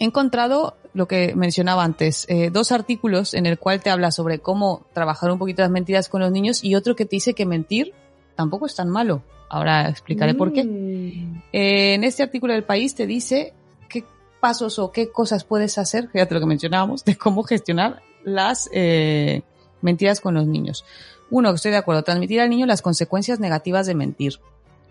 he 0.00 0.04
encontrado 0.04 0.76
lo 0.92 1.06
que 1.06 1.34
mencionaba 1.36 1.84
antes, 1.84 2.26
eh, 2.28 2.50
dos 2.50 2.72
artículos 2.72 3.32
en 3.34 3.46
el 3.46 3.58
cual 3.58 3.80
te 3.80 3.90
habla 3.90 4.10
sobre 4.10 4.40
cómo 4.40 4.84
trabajar 4.92 5.30
un 5.30 5.38
poquito 5.38 5.62
las 5.62 5.70
mentiras 5.70 6.08
con 6.08 6.20
los 6.20 6.32
niños 6.32 6.64
y 6.64 6.74
otro 6.74 6.96
que 6.96 7.04
te 7.04 7.16
dice 7.16 7.34
que 7.34 7.46
mentir 7.46 7.94
tampoco 8.34 8.66
es 8.66 8.74
tan 8.74 8.88
malo. 8.88 9.22
Ahora 9.48 9.88
explicaré 9.88 10.34
por 10.34 10.52
qué. 10.52 10.64
Mm. 10.64 11.42
Eh, 11.52 11.94
en 11.94 12.04
este 12.04 12.22
artículo 12.22 12.52
del 12.52 12.64
país 12.64 12.94
te 12.94 13.06
dice 13.06 13.54
qué 13.88 14.04
pasos 14.40 14.78
o 14.78 14.92
qué 14.92 15.10
cosas 15.10 15.44
puedes 15.44 15.78
hacer, 15.78 16.08
fíjate 16.08 16.34
lo 16.34 16.40
que 16.40 16.46
mencionábamos, 16.46 17.04
de 17.04 17.16
cómo 17.16 17.42
gestionar 17.42 18.02
las 18.24 18.68
eh, 18.72 19.42
mentiras 19.80 20.20
con 20.20 20.34
los 20.34 20.46
niños. 20.46 20.84
Uno, 21.30 21.50
que 21.50 21.56
estoy 21.56 21.70
de 21.70 21.78
acuerdo, 21.78 22.02
transmitir 22.02 22.40
al 22.40 22.50
niño 22.50 22.66
las 22.66 22.82
consecuencias 22.82 23.40
negativas 23.40 23.86
de 23.86 23.94
mentir. 23.94 24.40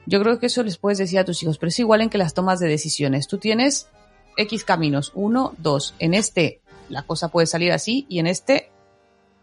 Yo 0.05 0.21
creo 0.21 0.39
que 0.39 0.45
eso 0.45 0.63
les 0.63 0.77
puedes 0.77 0.97
decir 0.97 1.19
a 1.19 1.25
tus 1.25 1.41
hijos, 1.43 1.57
pero 1.57 1.69
es 1.69 1.79
igual 1.79 2.01
en 2.01 2.09
que 2.09 2.17
las 2.17 2.33
tomas 2.33 2.59
de 2.59 2.67
decisiones. 2.67 3.27
Tú 3.27 3.37
tienes 3.39 3.87
X 4.37 4.63
caminos, 4.63 5.11
uno, 5.15 5.53
dos. 5.57 5.95
En 5.99 6.13
este 6.13 6.61
la 6.89 7.03
cosa 7.03 7.27
puede 7.27 7.47
salir 7.47 7.71
así 7.71 8.05
y 8.07 8.19
en 8.19 8.27
este 8.27 8.71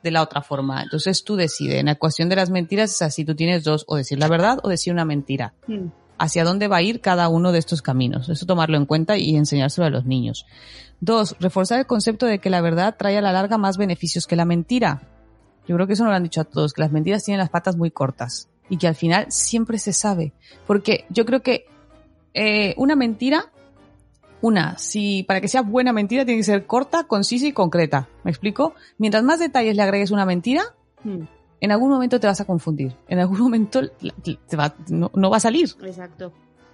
de 0.05 0.13
la 0.13 0.23
otra 0.23 0.43
forma. 0.43 0.83
Entonces 0.83 1.25
tú 1.25 1.35
decides. 1.35 1.81
En 1.81 1.87
la 1.87 1.97
cuestión 1.97 2.29
de 2.29 2.37
las 2.37 2.51
mentiras 2.51 2.93
es 2.93 3.03
así, 3.03 3.25
tú 3.25 3.35
tienes 3.35 3.65
dos, 3.65 3.85
o 3.89 3.97
decir 3.97 4.19
la 4.19 4.29
verdad 4.29 4.61
o 4.63 4.69
decir 4.69 4.93
una 4.93 5.05
mentira. 5.05 5.55
Mm. 5.67 5.87
Hacia 6.17 6.45
dónde 6.45 6.69
va 6.69 6.77
a 6.77 6.83
ir 6.83 7.01
cada 7.01 7.29
uno 7.29 7.51
de 7.51 7.59
estos 7.59 7.83
caminos. 7.83 8.29
Eso 8.29 8.47
tomarlo 8.47 8.77
en 8.77 8.87
cuenta 8.87 9.19
y 9.19 9.35
enseñárselo 9.35 9.87
a 9.87 9.91
los 9.91 10.05
niños. 10.05 10.47
Dos, 11.01 11.35
reforzar 11.41 11.81
el 11.81 11.87
concepto 11.87 12.27
de 12.27 12.39
que 12.39 12.51
la 12.51 12.61
verdad 12.61 12.95
trae 12.97 13.19
a 13.19 13.21
la 13.21 13.33
larga 13.33 13.59
más 13.59 13.77
beneficios 13.79 14.27
que 14.29 14.37
la 14.37 14.45
mentira. 14.45 15.03
Yo 15.67 15.75
creo 15.75 15.87
que 15.89 15.95
eso 15.95 16.05
nos 16.05 16.13
lo 16.13 16.17
han 16.17 16.23
dicho 16.23 16.43
a 16.43 16.45
todos, 16.45 16.73
que 16.73 16.83
las 16.83 16.93
mentiras 16.93 17.25
tienen 17.25 17.41
las 17.41 17.51
patas 17.51 17.77
muy 17.77 17.91
cortas 17.91 18.49
y 18.69 18.77
que 18.77 18.87
al 18.87 18.95
final 18.95 19.27
siempre 19.31 19.79
se 19.79 19.93
sabe. 19.93 20.33
Porque 20.67 21.07
yo 21.09 21.25
creo 21.25 21.43
que 21.43 21.67
eh, 22.35 22.75
una 22.77 22.95
mentira, 22.95 23.51
una, 24.45 24.77
si 24.79 25.23
para 25.25 25.41
que 25.41 25.49
sea 25.49 25.63
buena 25.63 25.93
mentira 25.93 26.25
tiene 26.25 26.39
que 26.41 26.45
ser 26.45 26.67
corta, 26.67 27.05
concisa 27.05 27.47
y 27.47 27.53
concreta. 27.53 28.09
¿Me 28.25 28.31
explico? 28.31 28.75
Mientras 28.99 29.23
más 29.25 29.39
detalles 29.39 29.75
le 29.77 29.83
agregues 29.83 30.11
una 30.11 30.27
mentira, 30.27 30.63
Mm. 31.03 31.25
en 31.61 31.73
algún 31.73 31.91
momento 31.91 32.19
te 32.21 32.27
vas 32.27 32.41
a 32.41 32.45
confundir. 32.45 32.97
En 33.09 33.19
algún 33.19 33.39
momento 33.41 33.81
la- 34.01 34.15
te 34.23 34.57
va- 34.57 34.75
no, 34.89 35.11
no 35.15 35.31
va 35.31 35.37
a 35.39 35.41
salir. 35.41 35.71
Exacto. 35.83 36.33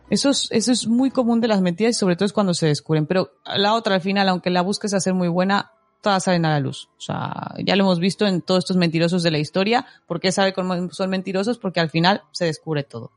Eso 0.08 0.30
es, 0.30 0.48
eso 0.50 0.72
es 0.72 0.88
muy 0.88 1.10
común 1.10 1.40
de 1.40 1.46
las 1.48 1.60
mentiras 1.60 1.96
y 1.96 1.98
sobre 1.98 2.16
todo 2.16 2.26
es 2.26 2.32
cuando 2.32 2.52
se 2.54 2.66
descubren. 2.66 3.06
Pero 3.06 3.30
la 3.44 3.74
otra, 3.74 3.94
al 3.94 4.00
final, 4.00 4.28
aunque 4.28 4.50
la 4.50 4.62
busques 4.62 4.92
hacer 4.92 5.14
muy 5.14 5.28
buena, 5.28 5.70
todas 6.02 6.24
salen 6.24 6.44
a 6.46 6.50
la 6.50 6.58
luz. 6.60 6.88
O 6.98 7.00
sea, 7.00 7.54
ya 7.64 7.76
lo 7.76 7.84
hemos 7.84 8.00
visto 8.00 8.26
en 8.26 8.40
todos 8.42 8.64
estos 8.64 8.76
mentirosos 8.76 9.22
de 9.22 9.30
la 9.30 9.38
historia. 9.38 9.86
¿Por 10.06 10.18
qué 10.18 10.32
sabe 10.32 10.52
cómo 10.52 10.90
son 10.90 11.10
mentirosos? 11.10 11.58
Porque 11.58 11.78
al 11.78 11.90
final 11.90 12.22
se 12.32 12.46
descubre 12.46 12.82
todo. 12.82 13.12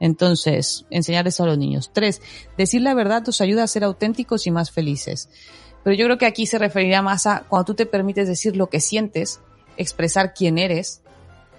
Entonces, 0.00 0.84
enseñar 0.90 1.26
eso 1.26 1.44
a 1.44 1.46
los 1.46 1.58
niños. 1.58 1.90
Tres, 1.92 2.20
decir 2.56 2.82
la 2.82 2.94
verdad 2.94 3.26
os 3.28 3.40
ayuda 3.40 3.62
a 3.62 3.68
ser 3.68 3.84
auténticos 3.84 4.46
y 4.46 4.50
más 4.50 4.70
felices. 4.70 5.28
Pero 5.82 5.96
yo 5.96 6.04
creo 6.06 6.18
que 6.18 6.26
aquí 6.26 6.46
se 6.46 6.58
referirá 6.58 7.00
más 7.02 7.26
a 7.26 7.44
cuando 7.48 7.66
tú 7.66 7.74
te 7.74 7.86
permites 7.86 8.28
decir 8.28 8.56
lo 8.56 8.68
que 8.68 8.80
sientes, 8.80 9.40
expresar 9.76 10.34
quién 10.34 10.58
eres, 10.58 11.02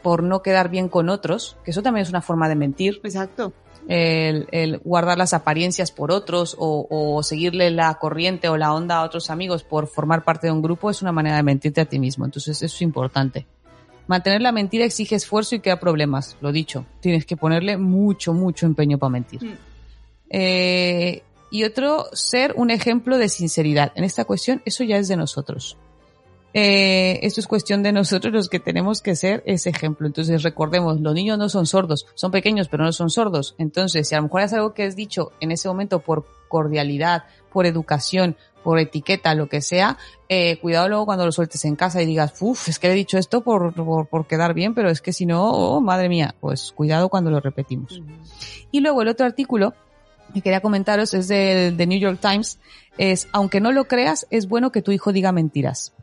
por 0.03 0.23
no 0.23 0.41
quedar 0.41 0.69
bien 0.69 0.89
con 0.89 1.09
otros, 1.09 1.57
que 1.63 1.71
eso 1.71 1.81
también 1.81 2.03
es 2.03 2.09
una 2.09 2.21
forma 2.21 2.47
de 2.47 2.55
mentir 2.55 3.01
Exacto. 3.03 3.53
el, 3.87 4.47
el 4.51 4.77
guardar 4.79 5.17
las 5.17 5.33
apariencias 5.33 5.91
por 5.91 6.11
otros 6.11 6.55
o, 6.59 6.87
o 6.89 7.23
seguirle 7.23 7.71
la 7.71 7.93
corriente 7.95 8.47
o 8.49 8.57
la 8.57 8.73
onda 8.73 8.97
a 8.97 9.03
otros 9.03 9.29
amigos 9.29 9.63
por 9.63 9.87
formar 9.87 10.23
parte 10.23 10.47
de 10.47 10.53
un 10.53 10.61
grupo 10.61 10.89
es 10.89 11.01
una 11.01 11.11
manera 11.11 11.37
de 11.37 11.43
mentirte 11.43 11.81
a 11.81 11.85
ti 11.85 11.99
mismo. 11.99 12.25
Entonces 12.25 12.57
eso 12.57 12.75
es 12.75 12.81
importante. 12.81 13.47
Mantener 14.07 14.41
la 14.41 14.51
mentira 14.51 14.85
exige 14.85 15.15
esfuerzo 15.15 15.55
y 15.55 15.59
crea 15.59 15.79
problemas, 15.79 16.37
lo 16.41 16.51
dicho. 16.51 16.85
Tienes 17.01 17.25
que 17.25 17.37
ponerle 17.37 17.77
mucho, 17.77 18.33
mucho 18.33 18.65
empeño 18.65 18.97
para 18.97 19.09
mentir. 19.09 19.43
Mm. 19.43 19.57
Eh, 20.29 21.23
y 21.49 21.63
otro, 21.63 22.05
ser 22.13 22.53
un 22.57 22.71
ejemplo 22.71 23.17
de 23.17 23.29
sinceridad. 23.29 23.91
En 23.95 24.03
esta 24.03 24.25
cuestión, 24.25 24.61
eso 24.65 24.83
ya 24.83 24.97
es 24.97 25.07
de 25.07 25.15
nosotros. 25.15 25.77
Eh, 26.53 27.19
esto 27.21 27.39
es 27.39 27.47
cuestión 27.47 27.83
de 27.83 27.91
nosotros 27.91 28.33
los 28.33 28.49
que 28.49 28.59
tenemos 28.59 29.01
que 29.01 29.15
ser 29.15 29.43
ese 29.45 29.69
ejemplo. 29.69 30.07
Entonces 30.07 30.43
recordemos, 30.43 30.99
los 31.01 31.13
niños 31.13 31.37
no 31.37 31.49
son 31.49 31.67
sordos, 31.67 32.07
son 32.15 32.31
pequeños 32.31 32.67
pero 32.67 32.83
no 32.83 32.91
son 32.91 33.09
sordos. 33.09 33.55
Entonces, 33.57 34.07
si 34.07 34.15
a 34.15 34.17
lo 34.17 34.23
mejor 34.23 34.41
es 34.41 34.53
algo 34.53 34.73
que 34.73 34.85
es 34.85 34.95
dicho 34.95 35.31
en 35.39 35.51
ese 35.51 35.67
momento 35.67 35.99
por 35.99 36.25
cordialidad, 36.47 37.25
por 37.57 37.65
educación, 37.65 38.37
por 38.63 38.77
etiqueta, 38.77 39.33
lo 39.33 39.49
que 39.49 39.61
sea, 39.61 39.97
eh, 40.29 40.59
cuidado 40.59 40.89
luego 40.89 41.07
cuando 41.07 41.25
lo 41.25 41.31
sueltes 41.31 41.65
en 41.65 41.75
casa 41.75 42.03
y 42.03 42.05
digas, 42.05 42.35
uff, 42.39 42.69
es 42.69 42.77
que 42.77 42.85
le 42.85 42.93
he 42.93 42.95
dicho 42.95 43.17
esto 43.17 43.41
por, 43.41 43.73
por, 43.73 44.05
por 44.05 44.27
quedar 44.27 44.53
bien, 44.53 44.75
pero 44.75 44.91
es 44.91 45.01
que 45.01 45.11
si 45.11 45.25
no, 45.25 45.43
oh, 45.43 45.81
madre 45.81 46.07
mía, 46.07 46.35
pues 46.39 46.71
cuidado 46.71 47.09
cuando 47.09 47.31
lo 47.31 47.39
repetimos. 47.39 47.99
Y 48.69 48.81
luego 48.81 49.01
el 49.01 49.07
otro 49.07 49.25
artículo 49.25 49.73
que 50.35 50.41
quería 50.41 50.61
comentaros 50.61 51.15
es 51.15 51.27
del 51.29 51.75
de 51.75 51.87
New 51.87 51.97
York 51.97 52.19
Times, 52.21 52.59
es, 52.99 53.27
aunque 53.31 53.59
no 53.59 53.71
lo 53.71 53.85
creas, 53.85 54.27
es 54.29 54.47
bueno 54.47 54.71
que 54.71 54.83
tu 54.83 54.91
hijo 54.91 55.11
diga 55.11 55.31
mentiras. 55.31 55.93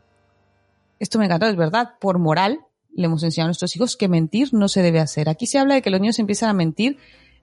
Esto 0.99 1.19
me 1.19 1.25
encantó, 1.25 1.45
es 1.45 1.55
verdad, 1.55 1.93
por 2.01 2.19
moral 2.19 2.65
le 2.93 3.05
hemos 3.05 3.23
enseñado 3.23 3.45
a 3.45 3.51
nuestros 3.51 3.73
hijos 3.77 3.95
que 3.95 4.09
mentir 4.09 4.53
no 4.53 4.67
se 4.67 4.81
debe 4.81 4.99
hacer. 4.99 5.29
Aquí 5.29 5.47
se 5.47 5.57
habla 5.57 5.75
de 5.75 5.81
que 5.81 5.89
los 5.89 6.01
niños 6.01 6.19
empiezan 6.19 6.49
a 6.49 6.53
mentir 6.53 6.97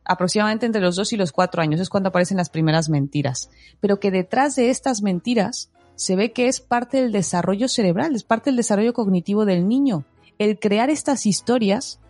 aproximadamente 0.05 0.67
entre 0.67 0.81
los 0.81 0.97
dos 0.97 1.13
y 1.13 1.17
los 1.17 1.33
cuatro 1.33 1.63
años, 1.63 1.81
es 1.81 1.89
cuando 1.89 2.09
aparecen 2.09 2.37
las 2.37 2.51
primeras 2.51 2.89
mentiras. 2.89 3.51
Pero 3.81 4.01
que 4.01 4.11
detrás 4.11 4.57
de 4.57 4.71
estas 4.71 5.03
mentiras 5.03 5.71
se 5.95 6.17
ve 6.17 6.33
que 6.33 6.49
es 6.49 6.61
parte 6.61 7.03
del 7.03 7.13
desarrollo 7.13 7.69
cerebral, 7.69 8.15
es 8.15 8.25
parte 8.25 8.51
del 8.51 8.57
desarrollo 8.57 8.93
cognitivo 8.93 9.45
del 9.45 9.69
niño. 9.69 10.05
El 10.39 10.59
crear 10.59 10.91
estas 10.91 11.27
historias 11.27 12.01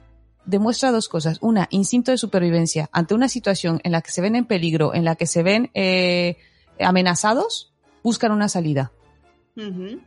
demuestra 0.45 0.93
dos 0.93 1.09
cosas. 1.09 1.39
Una, 1.41 1.69
instinto 1.71 2.11
de 2.11 2.19
supervivencia. 2.19 2.89
Ante 2.93 3.15
una 3.15 3.29
situación 3.29 3.81
en 3.85 3.93
la 3.93 4.01
que 4.01 4.11
se 4.11 4.21
ven 4.21 4.37
en 4.37 4.47
peligro, 4.47 4.95
en 4.95 5.05
la 5.05 5.17
que 5.17 5.27
se 5.27 5.43
ven 5.43 5.71
eh, 5.75 6.37
amenazados, 6.81 7.73
buscan 8.03 8.33
una 8.33 8.49
salida. 8.49 8.93
Ujú. 9.57 10.01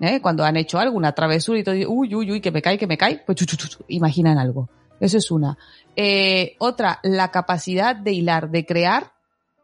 ¿eh? 0.00 0.20
Cuando 0.20 0.44
han 0.44 0.56
hecho 0.56 0.78
algo, 0.78 0.96
una 0.96 1.12
travesura 1.12 1.58
y 1.58 1.64
todo, 1.64 1.74
uy, 1.88 2.14
uy, 2.14 2.30
uy, 2.30 2.40
que 2.40 2.50
me 2.50 2.62
cae, 2.62 2.78
que 2.78 2.86
me 2.86 2.98
cae, 2.98 3.22
pues 3.24 3.36
chu, 3.36 3.46
chu, 3.46 3.56
chu, 3.56 3.84
imaginan 3.88 4.38
algo. 4.38 4.68
Eso 5.02 5.18
es 5.18 5.32
una. 5.32 5.58
Eh, 5.96 6.54
otra, 6.60 7.00
la 7.02 7.32
capacidad 7.32 7.96
de 7.96 8.12
hilar, 8.12 8.50
de 8.50 8.64
crear, 8.64 9.14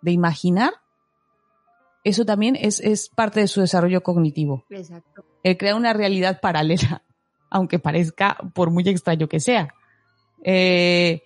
de 0.02 0.10
imaginar. 0.10 0.72
Eso 2.02 2.24
también 2.24 2.56
es, 2.56 2.80
es 2.80 3.08
parte 3.08 3.38
de 3.38 3.46
su 3.46 3.60
desarrollo 3.60 4.02
cognitivo. 4.02 4.64
Exacto. 4.68 5.24
El 5.44 5.56
crear 5.56 5.76
una 5.76 5.92
realidad 5.92 6.40
paralela, 6.40 7.04
aunque 7.50 7.78
parezca 7.78 8.36
por 8.52 8.72
muy 8.72 8.82
extraño 8.88 9.28
que 9.28 9.38
sea. 9.38 9.72
Eh, 10.42 11.22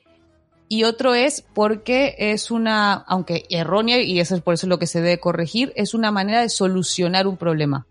y 0.69 0.85
otro 0.85 1.15
es 1.15 1.41
porque 1.41 2.15
es 2.19 2.51
una, 2.51 2.93
aunque 2.93 3.47
errónea, 3.49 4.03
y 4.03 4.21
eso 4.21 4.35
es 4.35 4.43
por 4.43 4.53
eso 4.53 4.67
lo 4.67 4.79
que 4.79 4.87
se 4.87 5.01
debe 5.01 5.21
corregir, 5.21 5.73
es 5.75 5.95
una 5.95 6.11
manera 6.11 6.43
de 6.43 6.51
solucionar 6.51 7.27
un 7.27 7.39
problema 7.39 7.87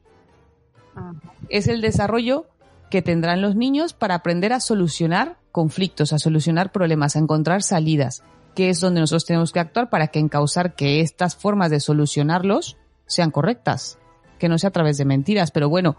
Ajá. 0.93 1.15
es 1.49 1.67
el 1.67 1.81
desarrollo 1.81 2.45
que 2.91 3.01
tendrán 3.01 3.41
los 3.41 3.55
niños 3.55 3.93
para 3.93 4.13
aprender 4.13 4.53
a 4.53 4.59
solucionar 4.59 5.37
conflictos, 5.51 6.13
a 6.13 6.19
solucionar 6.19 6.71
problemas, 6.71 7.15
a 7.15 7.19
encontrar 7.19 7.63
salidas, 7.63 8.21
que 8.53 8.69
es 8.69 8.79
donde 8.79 8.99
nosotros 8.99 9.25
tenemos 9.25 9.51
que 9.51 9.59
actuar 9.59 9.89
para 9.89 10.07
que 10.07 10.19
encauzar 10.19 10.75
que 10.75 10.99
estas 10.99 11.35
formas 11.35 11.71
de 11.71 11.79
solucionarlos 11.79 12.77
sean 13.07 13.31
correctas, 13.31 13.97
que 14.37 14.49
no 14.49 14.59
sea 14.59 14.67
a 14.67 14.73
través 14.73 14.97
de 14.97 15.05
mentiras, 15.05 15.51
pero 15.51 15.69
bueno, 15.69 15.95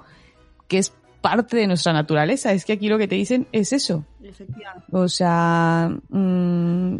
que 0.68 0.78
es 0.78 0.92
parte 1.22 1.56
de 1.56 1.66
nuestra 1.66 1.92
naturaleza, 1.92 2.52
es 2.52 2.64
que 2.64 2.74
aquí 2.74 2.88
lo 2.88 2.98
que 2.98 3.08
te 3.08 3.14
dicen 3.14 3.48
es 3.52 3.72
eso, 3.72 4.04
Efectivamente. 4.22 4.86
o 4.92 5.08
sea, 5.08 5.90
mm, 6.10 6.96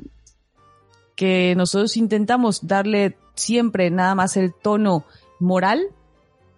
que 1.17 1.55
nosotros 1.55 1.97
intentamos 1.99 2.67
darle 2.67 3.19
siempre 3.35 3.91
nada 3.91 4.15
más 4.15 4.37
el 4.37 4.55
tono 4.55 5.05
moral 5.39 5.83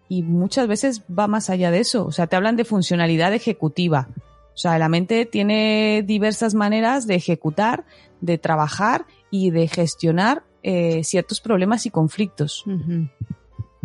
y 0.09 0.23
muchas 0.23 0.67
veces 0.69 1.03
va 1.07 1.27
más 1.27 1.51
allá 1.51 1.71
de 1.71 1.81
eso. 1.81 2.07
O 2.07 2.13
sea, 2.13 2.27
te 2.27 2.37
hablan 2.37 2.57
de 2.57 2.65
funcionalidad 2.65 3.33
ejecutiva. 3.33 4.09
O 4.55 4.57
sea, 4.57 4.79
la 4.79 4.89
mente 4.89 5.27
tiene 5.27 6.05
diversas 6.07 6.55
maneras 6.55 7.07
de 7.07 7.17
ejecutar, 7.17 7.85
de 8.21 8.39
trabajar 8.39 9.07
y 9.31 9.51
de 9.51 9.67
gestionar 9.67 10.45
eh, 10.63 11.03
ciertos 11.05 11.41
problemas 11.41 11.87
y 11.87 11.91
conflictos. 11.91 12.65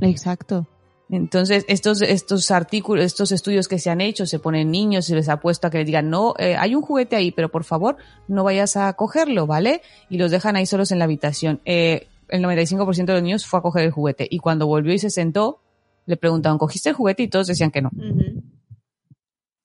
Exacto. 0.01 0.67
Entonces, 1.09 1.65
estos, 1.67 2.03
estos 2.03 2.51
artículos, 2.51 3.03
estos 3.03 3.31
estudios 3.31 3.67
que 3.67 3.79
se 3.79 3.89
han 3.89 3.99
hecho, 3.99 4.27
se 4.27 4.37
ponen 4.37 4.69
niños 4.69 5.09
y 5.09 5.15
les 5.15 5.27
ha 5.27 5.39
puesto 5.39 5.65
a 5.65 5.71
que 5.71 5.79
les 5.79 5.87
digan, 5.87 6.11
no, 6.11 6.35
eh, 6.37 6.55
hay 6.55 6.75
un 6.75 6.83
juguete 6.83 7.15
ahí, 7.15 7.31
pero 7.31 7.49
por 7.49 7.63
favor, 7.63 7.97
no 8.27 8.43
vayas 8.43 8.77
a 8.77 8.93
cogerlo, 8.93 9.47
¿vale? 9.47 9.81
Y 10.07 10.19
los 10.19 10.29
dejan 10.29 10.55
ahí 10.55 10.67
solos 10.67 10.91
en 10.91 10.99
la 10.99 11.05
habitación. 11.05 11.61
Eh, 11.65 12.07
el 12.27 12.43
95% 12.43 13.05
de 13.05 13.13
los 13.13 13.23
niños 13.23 13.47
fue 13.47 13.59
a 13.59 13.63
coger 13.63 13.85
el 13.85 13.91
juguete 13.91 14.27
y 14.29 14.37
cuando 14.37 14.67
volvió 14.67 14.93
y 14.93 14.99
se 14.99 15.09
sentó, 15.09 15.61
le 16.09 16.17
preguntaban, 16.17 16.57
¿cogiste 16.57 16.89
el 16.89 16.95
juguete? 16.95 17.23
Y 17.23 17.27
todos 17.27 17.45
decían 17.47 17.69
que 17.71 17.81
no. 17.81 17.91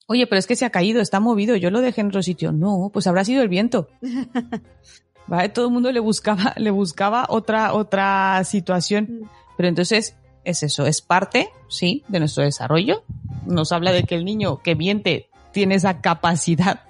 Oye, 0.07 0.27
pero 0.27 0.39
es 0.39 0.47
que 0.47 0.55
se 0.57 0.67
ha 0.67 0.71
caído, 0.71 1.01
está 1.01 1.19
movido, 1.19 1.57
yo 1.57 1.71
lo 1.71 1.81
dejé 1.81 2.03
en 2.03 2.09
otro 2.09 2.23
sitio. 2.23 2.53
No, 2.53 2.91
pues 2.93 3.07
habrá 3.07 3.25
sido 3.25 3.43
el 3.43 3.49
viento. 3.49 3.89
¿Vale? 5.27 5.49
Todo 5.49 5.67
el 5.69 5.73
mundo 5.73 5.91
le 5.91 6.01
buscaba, 6.01 6.53
le 6.59 6.71
buscaba 6.71 7.25
otra, 7.31 7.73
otra 7.73 8.45
situación. 8.45 9.31
Pero 9.57 9.69
entonces, 9.71 10.17
es 10.45 10.63
eso, 10.63 10.85
es 10.87 11.01
parte, 11.01 11.49
sí, 11.69 12.05
de 12.09 12.19
nuestro 12.19 12.43
desarrollo. 12.45 13.03
Nos 13.47 13.73
habla 13.73 13.93
de 13.93 14.03
que 14.03 14.15
el 14.17 14.27
niño 14.27 14.59
que 14.59 14.75
miente 14.75 15.31
tiene 15.53 15.77
esa 15.77 16.03
capacidad, 16.03 16.81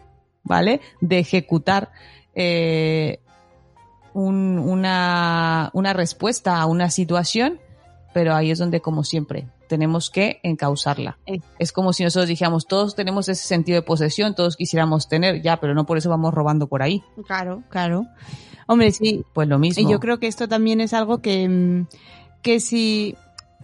¿vale? 0.43 0.81
De 1.01 1.21
ejecutar 1.21 1.93
eh, 2.35 3.21
un- 4.13 4.59
una, 4.59 5.71
una 5.73 5.93
respuesta 5.93 6.61
a 6.61 6.67
una 6.67 6.91
situación, 6.91 7.61
pero 8.15 8.35
ahí 8.35 8.51
es 8.51 8.59
donde, 8.59 8.81
como 8.81 9.05
siempre, 9.05 9.49
tenemos 9.69 10.09
que 10.09 10.41
encauzarla. 10.43 11.19
Eh. 11.27 11.41
Es 11.59 11.73
como 11.73 11.93
si 11.93 12.05
nosotros 12.05 12.29
dijéramos, 12.29 12.67
todos 12.67 12.95
tenemos 12.95 13.29
ese 13.29 13.47
sentido 13.47 13.77
de 13.77 13.83
posesión, 13.83 14.35
todos 14.35 14.57
quisiéramos 14.57 15.09
tener, 15.09 15.43
ya, 15.43 15.59
pero 15.61 15.75
no 15.75 15.85
por 15.85 15.99
eso 15.99 16.09
vamos 16.09 16.33
robando 16.33 16.67
por 16.69 16.83
ahí. 16.83 17.03
Claro, 17.27 17.63
claro. 17.69 18.07
Hombre, 18.67 18.93
sí. 18.93 19.23
Pues 19.35 19.47
lo 19.49 19.59
mismo. 19.59 19.87
Y 19.87 19.93
yo 19.93 20.01
creo 20.01 20.19
que 20.19 20.27
esto 20.29 20.49
también 20.49 20.81
es 20.81 20.95
algo 20.95 21.19
que, 21.19 21.47
mm, 21.49 21.87
que 22.41 22.61
si... 22.61 23.15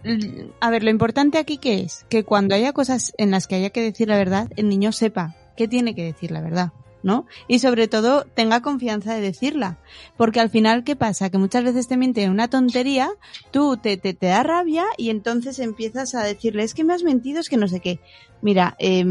l- 0.03 0.49
A 0.59 0.69
ver, 0.69 0.83
lo 0.83 0.89
importante 0.91 1.37
aquí 1.39 1.57
que 1.57 1.79
es 1.81 2.05
que 2.09 2.23
cuando 2.23 2.53
haya 2.53 2.73
cosas 2.73 3.13
en 3.17 3.31
las 3.31 3.47
que 3.47 3.55
haya 3.55 3.69
que 3.71 3.81
decir 3.81 4.09
la 4.09 4.17
verdad, 4.17 4.49
el 4.57 4.69
niño 4.69 4.91
sepa 4.91 5.35
que 5.57 5.67
tiene 5.67 5.95
que 5.95 6.03
decir 6.03 6.29
la 6.31 6.41
verdad, 6.41 6.71
¿no? 7.03 7.25
Y 7.47 7.59
sobre 7.59 7.87
todo 7.87 8.25
tenga 8.35 8.61
confianza 8.61 9.13
de 9.13 9.21
decirla. 9.21 9.77
Porque 10.17 10.39
al 10.39 10.49
final, 10.49 10.83
¿qué 10.83 10.95
pasa? 10.95 11.29
Que 11.29 11.37
muchas 11.37 11.63
veces 11.63 11.87
te 11.87 11.97
mienten 11.97 12.31
una 12.31 12.49
tontería, 12.49 13.09
tú 13.51 13.77
te, 13.77 13.97
te, 13.97 14.13
te 14.13 14.27
da 14.27 14.43
rabia 14.43 14.85
y 14.97 15.09
entonces 15.09 15.59
empiezas 15.59 16.15
a 16.15 16.23
decirle, 16.23 16.63
es 16.63 16.73
que 16.73 16.83
me 16.83 16.93
has 16.93 17.03
mentido, 17.03 17.39
es 17.39 17.49
que 17.49 17.57
no 17.57 17.67
sé 17.67 17.79
qué. 17.79 17.99
Mira, 18.41 18.75
eh, 18.79 19.05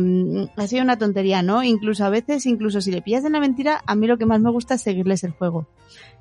ha 0.56 0.66
sido 0.66 0.82
una 0.82 0.98
tontería, 0.98 1.42
¿no? 1.42 1.62
Incluso 1.62 2.04
a 2.04 2.10
veces, 2.10 2.46
incluso 2.46 2.80
si 2.80 2.90
le 2.90 3.02
pillas 3.02 3.24
en 3.24 3.32
la 3.32 3.40
mentira, 3.40 3.82
a 3.86 3.94
mí 3.94 4.06
lo 4.06 4.18
que 4.18 4.26
más 4.26 4.40
me 4.40 4.50
gusta 4.50 4.74
es 4.74 4.82
seguirles 4.82 5.22
el 5.22 5.32
juego. 5.32 5.68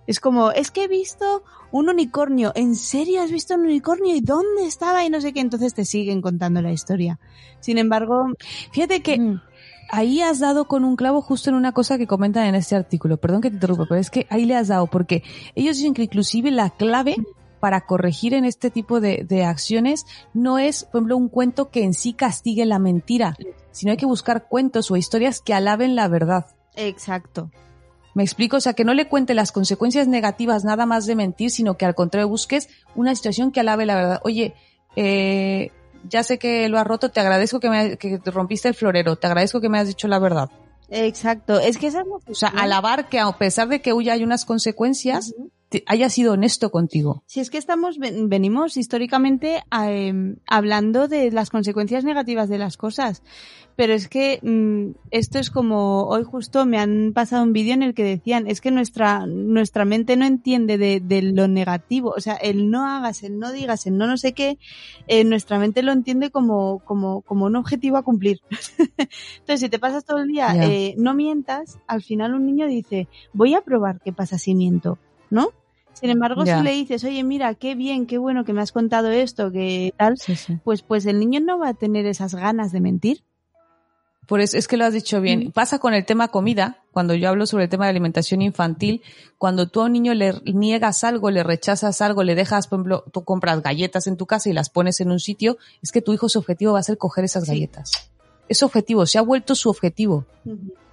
Es 0.05 0.19
como, 0.19 0.51
es 0.51 0.71
que 0.71 0.85
he 0.85 0.87
visto 0.87 1.43
un 1.71 1.89
unicornio. 1.89 2.51
¿En 2.55 2.75
serio 2.75 3.21
has 3.21 3.31
visto 3.31 3.53
un 3.53 3.61
unicornio? 3.61 4.15
¿Y 4.15 4.21
dónde 4.21 4.65
estaba? 4.65 5.05
Y 5.05 5.09
no 5.09 5.21
sé 5.21 5.33
qué. 5.33 5.39
Entonces 5.39 5.75
te 5.75 5.85
siguen 5.85 6.21
contando 6.21 6.61
la 6.63 6.71
historia. 6.71 7.19
Sin 7.59 7.77
embargo, 7.77 8.25
Fíjate 8.71 9.01
que 9.01 9.19
mm, 9.19 9.41
ahí 9.91 10.21
has 10.21 10.39
dado 10.39 10.65
con 10.65 10.83
un 10.83 10.95
clavo 10.95 11.21
justo 11.21 11.49
en 11.49 11.55
una 11.55 11.71
cosa 11.71 11.97
que 11.97 12.07
comentan 12.07 12.45
en 12.45 12.55
este 12.55 12.75
artículo. 12.75 13.17
Perdón 13.17 13.41
que 13.41 13.49
te 13.49 13.55
interrumpa, 13.55 13.85
pero 13.87 13.99
es 13.99 14.09
que 14.09 14.27
ahí 14.29 14.45
le 14.45 14.55
has 14.55 14.67
dado, 14.67 14.87
porque 14.87 15.23
ellos 15.55 15.77
dicen 15.77 15.93
que 15.93 16.03
inclusive 16.03 16.51
la 16.51 16.69
clave 16.69 17.15
para 17.59 17.81
corregir 17.81 18.33
en 18.33 18.45
este 18.45 18.69
tipo 18.69 19.01
de, 19.01 19.25
de 19.27 19.43
acciones 19.43 20.05
no 20.33 20.59
es, 20.59 20.85
por 20.85 20.99
ejemplo, 20.99 21.17
un 21.17 21.29
cuento 21.29 21.69
que 21.69 21.83
en 21.83 21.93
sí 21.93 22.13
castigue 22.13 22.65
la 22.65 22.79
mentira, 22.79 23.35
sino 23.71 23.91
hay 23.91 23.97
que 23.97 24.05
buscar 24.05 24.47
cuentos 24.47 24.89
o 24.91 24.95
historias 24.95 25.41
que 25.41 25.53
alaben 25.53 25.95
la 25.95 26.07
verdad. 26.07 26.45
exacto. 26.75 27.51
Me 28.15 28.23
explico, 28.23 28.57
o 28.57 28.59
sea, 28.59 28.73
que 28.73 28.83
no 28.83 28.93
le 28.93 29.07
cuente 29.07 29.33
las 29.33 29.51
consecuencias 29.51 30.07
negativas 30.07 30.65
nada 30.65 30.85
más 30.85 31.05
de 31.05 31.15
mentir, 31.15 31.51
sino 31.51 31.77
que 31.77 31.85
al 31.85 31.95
contrario 31.95 32.27
busques 32.27 32.67
una 32.95 33.15
situación 33.15 33.51
que 33.51 33.59
alabe 33.59 33.85
la 33.85 33.95
verdad. 33.95 34.19
Oye, 34.23 34.55
eh, 34.95 35.71
ya 36.07 36.23
sé 36.23 36.39
que 36.39 36.69
lo 36.69 36.79
has 36.79 36.87
roto, 36.87 37.09
te 37.09 37.19
agradezco 37.19 37.59
que 37.59 37.69
me 37.69 37.97
que 37.97 38.19
te 38.19 38.31
rompiste 38.31 38.67
el 38.67 38.75
florero, 38.75 39.15
te 39.15 39.27
agradezco 39.27 39.61
que 39.61 39.69
me 39.69 39.79
has 39.79 39.87
dicho 39.87 40.07
la 40.07 40.19
verdad. 40.19 40.49
Exacto. 40.89 41.59
Es 41.59 41.77
que 41.77 41.87
esa 41.87 42.01
es 42.01 42.07
la 42.07 42.15
O 42.15 42.35
sea, 42.35 42.49
alabar 42.49 43.09
que 43.09 43.19
a 43.19 43.31
pesar 43.31 43.67
de 43.67 43.81
que 43.81 43.93
huya 43.93 44.13
hay 44.13 44.23
unas 44.23 44.45
consecuencias. 44.45 45.33
Te- 45.69 45.83
haya 45.87 46.09
sido 46.09 46.33
honesto 46.33 46.71
contigo. 46.71 47.23
Si 47.27 47.39
es 47.39 47.49
que 47.49 47.57
estamos, 47.57 47.97
ven- 47.99 48.27
venimos 48.29 48.75
históricamente 48.77 49.61
a, 49.69 49.91
em, 49.91 50.37
hablando 50.47 51.07
de 51.07 51.31
las 51.31 51.49
consecuencias 51.49 52.03
negativas 52.03 52.49
de 52.49 52.57
las 52.57 52.75
cosas. 52.77 53.23
Pero 53.75 53.93
es 53.93 54.09
que 54.09 54.39
mm, 54.43 54.97
esto 55.11 55.39
es 55.39 55.49
como, 55.49 56.03
hoy 56.07 56.23
justo 56.23 56.65
me 56.65 56.79
han 56.79 57.13
pasado 57.13 57.43
un 57.43 57.53
vídeo 57.53 57.73
en 57.73 57.81
el 57.83 57.93
que 57.93 58.03
decían, 58.03 58.45
es 58.47 58.59
que 58.59 58.71
nuestra, 58.71 59.25
nuestra 59.25 59.85
mente 59.85 60.17
no 60.17 60.25
entiende 60.25 60.77
de, 60.77 60.99
de 60.99 61.21
lo 61.21 61.47
negativo. 61.47 62.13
O 62.17 62.19
sea, 62.19 62.33
el 62.35 62.69
no 62.71 62.85
hagas, 62.85 63.23
el 63.23 63.39
no 63.39 63.53
digas, 63.53 63.85
el 63.85 63.97
no 63.97 64.05
no 64.05 64.17
sé 64.17 64.33
qué, 64.33 64.57
eh, 65.07 65.23
nuestra 65.23 65.59
mente 65.59 65.81
lo 65.81 65.93
entiende 65.93 66.29
como, 66.29 66.79
como, 66.83 67.21
como 67.21 67.45
un 67.45 67.55
objetivo 67.55 67.95
a 67.95 68.03
cumplir. 68.03 68.39
Entonces, 68.89 69.59
si 69.61 69.69
te 69.69 69.79
pasas 69.79 70.03
todo 70.03 70.17
el 70.19 70.27
día, 70.27 70.51
eh, 70.69 70.95
no 70.97 71.13
mientas, 71.13 71.77
al 71.87 72.01
final 72.03 72.33
un 72.33 72.45
niño 72.45 72.67
dice, 72.67 73.07
voy 73.33 73.53
a 73.53 73.61
probar 73.61 74.01
qué 74.03 74.11
pasa 74.11 74.37
si 74.37 74.55
miento, 74.55 74.97
¿no? 75.29 75.49
Sin 75.99 76.09
embargo, 76.09 76.45
si 76.45 76.51
le 76.63 76.71
dices, 76.71 77.03
oye, 77.03 77.23
mira, 77.23 77.53
qué 77.55 77.75
bien, 77.75 78.05
qué 78.05 78.17
bueno 78.17 78.45
que 78.45 78.53
me 78.53 78.61
has 78.61 78.71
contado 78.71 79.09
esto, 79.09 79.51
que 79.51 79.93
tal, 79.97 80.17
Sí, 80.17 80.35
sí. 80.35 80.57
pues, 80.63 80.81
pues 80.81 81.05
el 81.05 81.19
niño 81.19 81.39
no 81.41 81.59
va 81.59 81.69
a 81.69 81.73
tener 81.73 82.05
esas 82.05 82.33
ganas 82.35 82.71
de 82.71 82.79
mentir. 82.81 83.23
Por 84.27 84.41
eso 84.41 84.57
es 84.57 84.67
que 84.67 84.77
lo 84.77 84.85
has 84.85 84.93
dicho 84.93 85.21
bien. 85.21 85.47
Mm. 85.47 85.51
Pasa 85.53 85.79
con 85.79 85.95
el 85.95 86.05
tema 86.05 86.27
comida, 86.27 86.83
cuando 86.91 87.15
yo 87.15 87.29
hablo 87.29 87.47
sobre 87.47 87.63
el 87.63 87.69
tema 87.71 87.85
de 87.85 87.89
alimentación 87.89 88.43
infantil, 88.43 89.01
cuando 89.39 89.67
tú 89.67 89.81
a 89.81 89.85
un 89.85 89.93
niño 89.93 90.13
le 90.13 90.35
niegas 90.53 91.03
algo, 91.03 91.31
le 91.31 91.41
rechazas 91.43 91.99
algo, 92.01 92.21
le 92.23 92.35
dejas, 92.35 92.67
por 92.67 92.77
ejemplo, 92.77 93.03
tú 93.11 93.23
compras 93.23 93.63
galletas 93.63 94.05
en 94.05 94.17
tu 94.17 94.27
casa 94.27 94.47
y 94.49 94.53
las 94.53 94.69
pones 94.69 94.99
en 95.01 95.09
un 95.09 95.19
sitio, 95.19 95.57
es 95.81 95.91
que 95.91 96.03
tu 96.03 96.13
hijo 96.13 96.29
su 96.29 96.37
objetivo 96.37 96.73
va 96.73 96.79
a 96.79 96.83
ser 96.83 96.99
coger 96.99 97.25
esas 97.25 97.45
Sí. 97.45 97.49
galletas. 97.53 97.91
Es 98.47 98.61
objetivo, 98.61 99.07
se 99.07 99.17
ha 99.17 99.21
vuelto 99.21 99.55
su 99.55 99.67
objetivo. 99.69 100.25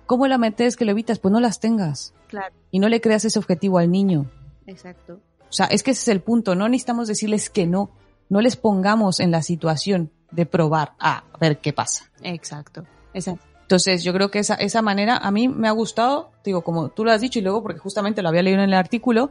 ¿Cómo 0.07 0.27
la 0.29 0.39
mente 0.39 0.65
es 0.65 0.77
que 0.77 0.85
lo 0.87 0.93
evitas? 0.93 1.19
Pues 1.19 1.31
no 1.33 1.41
las 1.41 1.61
tengas. 1.61 2.15
Claro, 2.29 2.55
Y 2.71 2.79
no 2.79 2.89
le 2.89 3.01
creas 3.03 3.25
ese 3.27 3.39
objetivo 3.39 3.77
al 3.79 3.91
niño. 3.91 4.31
Exacto. 4.67 5.21
O 5.49 5.53
sea, 5.53 5.67
es 5.67 5.83
que 5.83 5.93
ese 5.93 6.03
es 6.03 6.09
el 6.09 6.21
punto. 6.21 6.55
No 6.55 6.69
necesitamos 6.69 7.09
decirles 7.09 7.51
que 7.51 7.67
no. 7.67 7.91
No 8.29 8.41
les 8.41 8.57
pongamos 8.57 9.21
en 9.21 9.31
la 9.31 9.43
situación 9.43 10.11
de 10.31 10.47
probar 10.47 10.95
a 10.99 11.25
ver 11.41 11.59
qué 11.59 11.73
pasa. 11.73 12.11
Exacto. 12.23 12.85
Exacto. 13.15 13.45
Entonces, 13.63 14.05
yo 14.05 14.13
creo 14.13 14.31
que 14.31 14.39
esa, 14.39 14.55
esa 14.55 14.83
manera 14.83 15.17
a 15.17 15.31
mí 15.31 15.49
me 15.49 15.67
ha 15.67 15.73
gustado, 15.73 16.31
digo, 16.45 16.63
como 16.63 16.89
tú 16.91 17.05
lo 17.05 17.11
has 17.11 17.21
dicho 17.21 17.39
y 17.39 17.43
luego 17.43 17.63
porque 17.63 17.81
justamente 17.81 18.23
lo 18.23 18.29
había 18.29 18.43
leído 18.43 18.59
en 18.59 18.69
el 18.69 18.75
artículo, 18.75 19.31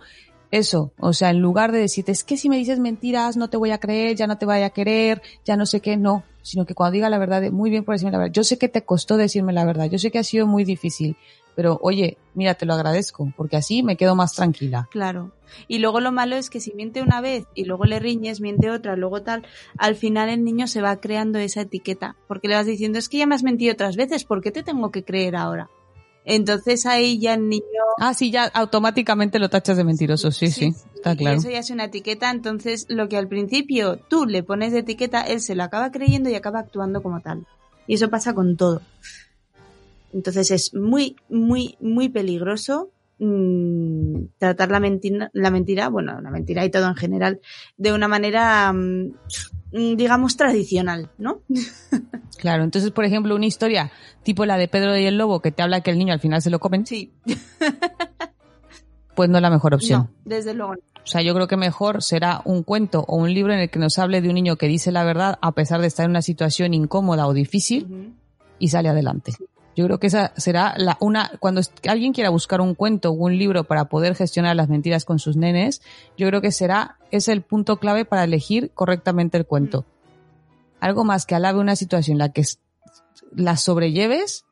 eso, 0.52 0.92
o 1.00 1.14
sea, 1.14 1.30
en 1.30 1.40
lugar 1.40 1.72
de 1.72 1.80
decirte, 1.80 2.12
es 2.12 2.24
que 2.24 2.38
si 2.38 2.50
me 2.50 2.58
dices 2.58 2.80
mentiras, 2.80 3.38
no 3.38 3.50
te 3.50 3.58
voy 3.58 3.72
a 3.72 3.78
creer, 3.78 4.16
ya 4.16 4.28
no 4.28 4.38
te 4.38 4.46
vaya 4.46 4.68
a 4.68 4.70
querer, 4.70 5.22
ya 5.44 5.56
no 5.56 5.66
sé 5.66 5.80
qué, 5.80 5.98
no, 5.98 6.24
sino 6.42 6.66
que 6.66 6.76
cuando 6.76 6.94
diga 6.94 7.10
la 7.10 7.18
verdad, 7.18 7.50
muy 7.52 7.70
bien 7.70 7.84
por 7.84 7.96
decirme 7.96 8.12
la 8.12 8.18
verdad. 8.20 8.34
Yo 8.34 8.44
sé 8.44 8.58
que 8.58 8.68
te 8.68 8.84
costó 8.84 9.18
decirme 9.18 9.54
la 9.54 9.66
verdad, 9.66 9.86
yo 9.90 9.98
sé 10.00 10.12
que 10.12 10.20
ha 10.20 10.24
sido 10.24 10.48
muy 10.48 10.64
difícil, 10.64 11.18
pero 11.56 11.80
oye, 11.82 12.18
mira, 12.34 12.56
te 12.56 12.66
lo 12.66 12.74
agradezco, 12.74 13.32
porque 13.36 13.58
así 13.58 13.84
me 13.84 13.98
quedo 13.98 14.16
más 14.16 14.34
tranquila. 14.34 14.88
Claro. 14.92 15.32
Y 15.68 15.80
luego 15.80 16.00
lo 16.00 16.12
malo 16.12 16.36
es 16.36 16.50
que 16.50 16.60
si 16.60 16.74
miente 16.74 17.02
una 17.02 17.22
vez 17.22 17.46
y 17.56 17.66
luego 17.66 17.86
le 17.86 18.00
riñes, 18.00 18.42
miente 18.42 18.72
otra, 18.72 18.96
luego 18.96 19.22
tal, 19.22 19.46
al 19.78 19.96
final 19.96 20.30
el 20.30 20.44
niño 20.44 20.68
se 20.68 20.82
va 20.82 20.98
creando 20.98 21.40
esa 21.40 21.62
etiqueta. 21.62 22.16
Porque 22.28 22.48
le 22.48 22.56
vas 22.56 22.66
diciendo, 22.66 23.00
es 23.00 23.10
que 23.10 23.20
ya 23.20 23.26
me 23.26 23.36
has 23.36 23.44
mentido 23.44 23.74
otras 23.74 23.96
veces, 23.96 24.26
¿por 24.26 24.42
qué 24.42 24.52
te 24.52 24.64
tengo 24.64 24.92
que 24.92 25.04
creer 25.04 25.36
ahora? 25.36 25.70
Entonces 26.26 26.86
ahí 26.88 27.20
ya 27.20 27.36
el 27.36 27.48
niño... 27.48 27.64
Ah, 28.00 28.14
sí, 28.16 28.32
ya 28.32 28.46
automáticamente 28.46 29.38
lo 29.38 29.50
tachas 29.50 29.78
de 29.78 29.84
mentiroso, 29.84 30.32
sí, 30.32 30.48
sí, 30.48 30.74
está 30.96 31.14
y 31.14 31.18
claro. 31.18 31.38
eso 31.38 31.52
ya 31.52 31.60
es 31.60 31.70
una 31.70 31.86
etiqueta, 31.86 32.32
entonces 32.32 32.88
lo 32.90 33.08
que 33.08 33.18
al 33.18 33.28
principio 33.28 33.98
tú 33.98 34.26
le 34.26 34.42
pones 34.42 34.74
de 34.74 34.80
etiqueta, 34.80 35.22
él 35.22 35.40
se 35.40 35.54
lo 35.54 35.64
acaba 35.64 35.92
creyendo 35.92 36.30
y 36.30 36.36
acaba 36.36 36.60
actuando 36.60 37.04
como 37.04 37.22
tal. 37.22 37.46
Y 37.88 37.94
eso 37.94 38.10
pasa 38.10 38.34
con 38.34 38.58
todo. 38.58 38.82
Entonces 40.16 40.50
es 40.50 40.74
muy, 40.74 41.18
muy, 41.30 41.78
muy 41.82 42.08
peligroso 42.08 42.90
mm, 43.20 44.28
tratar 44.38 44.72
la 44.72 44.80
mentira, 44.80 45.30
la 45.34 45.52
mentira, 45.52 45.90
bueno, 45.90 46.22
la 46.22 46.32
mentira 46.32 46.64
y 46.64 46.72
todo 46.72 46.88
en 46.88 46.96
general, 46.96 47.42
de 47.76 47.92
una 47.92 48.08
manera, 48.08 48.72
mm, 48.72 49.12
digamos, 49.98 50.38
tradicional, 50.38 51.12
¿no? 51.18 51.42
Claro, 52.38 52.64
entonces, 52.64 52.92
por 52.92 53.06
ejemplo, 53.06 53.34
una 53.34 53.46
historia 53.46 53.92
tipo 54.24 54.46
la 54.46 54.58
de 54.58 54.68
Pedro 54.68 54.98
y 54.98 55.06
el 55.06 55.18
Lobo 55.18 55.42
que 55.42 55.52
te 55.52 55.64
habla 55.64 55.82
que 55.82 55.90
el 55.92 55.98
niño 55.98 56.14
al 56.14 56.20
final 56.20 56.42
se 56.42 56.50
lo 56.50 56.60
comen, 56.60 56.86
Sí. 56.86 57.12
pues 59.16 59.30
no 59.30 59.38
es 59.38 59.42
la 59.42 59.50
mejor 59.50 59.74
opción. 59.74 60.02
No, 60.02 60.10
desde 60.26 60.54
luego. 60.54 60.76
no. 60.76 60.80
O 61.04 61.08
sea, 61.08 61.22
yo 61.22 61.34
creo 61.34 61.48
que 61.48 61.56
mejor 61.58 62.04
será 62.04 62.42
un 62.46 62.64
cuento 62.64 63.06
o 63.08 63.16
un 63.18 63.34
libro 63.34 63.54
en 63.54 63.60
el 63.60 63.70
que 63.70 63.80
nos 63.80 63.98
hable 64.00 64.22
de 64.22 64.28
un 64.30 64.36
niño 64.36 64.58
que 64.58 64.68
dice 64.68 64.92
la 64.92 65.04
verdad 65.04 65.38
a 65.42 65.54
pesar 65.54 65.80
de 65.82 65.88
estar 65.88 66.04
en 66.06 66.12
una 66.12 66.22
situación 66.22 66.74
incómoda 66.74 67.28
o 67.28 67.34
difícil 67.34 68.14
y 68.60 68.68
sale 68.68 68.90
adelante. 68.90 69.34
Yo 69.76 69.86
creo 69.86 70.00
que 70.00 70.08
esa 70.08 70.34
será 70.38 70.74
la 70.78 70.98
una 71.02 71.32
cuando 71.40 71.62
alguien 71.88 72.14
quiera 72.14 72.30
buscar 72.30 72.62
un 72.62 72.76
cuento 72.76 73.10
o 73.10 73.14
un 73.14 73.38
libro 73.38 73.66
para 73.66 73.86
poder 73.86 74.16
gestionar 74.16 74.56
las 74.56 74.70
mentiras 74.70 75.04
con 75.04 75.20
sus 75.20 75.36
nenes, 75.36 75.82
yo 76.18 76.28
creo 76.28 76.42
que 76.42 76.52
será 76.52 76.98
es 77.12 77.28
el 77.28 77.42
punto 77.42 77.78
clave 77.78 78.06
para 78.06 78.24
elegir 78.24 78.72
correctamente 78.74 79.38
el 79.38 79.46
cuento. 79.46 79.86
Algo 80.80 81.04
más 81.04 81.26
que 81.26 81.36
alabe 81.36 81.60
una 81.60 81.76
situación 81.76 82.16
en 82.16 82.20
la 82.20 82.30
que 82.30 82.44
la 83.34 83.58
sobrelleves 83.58 84.46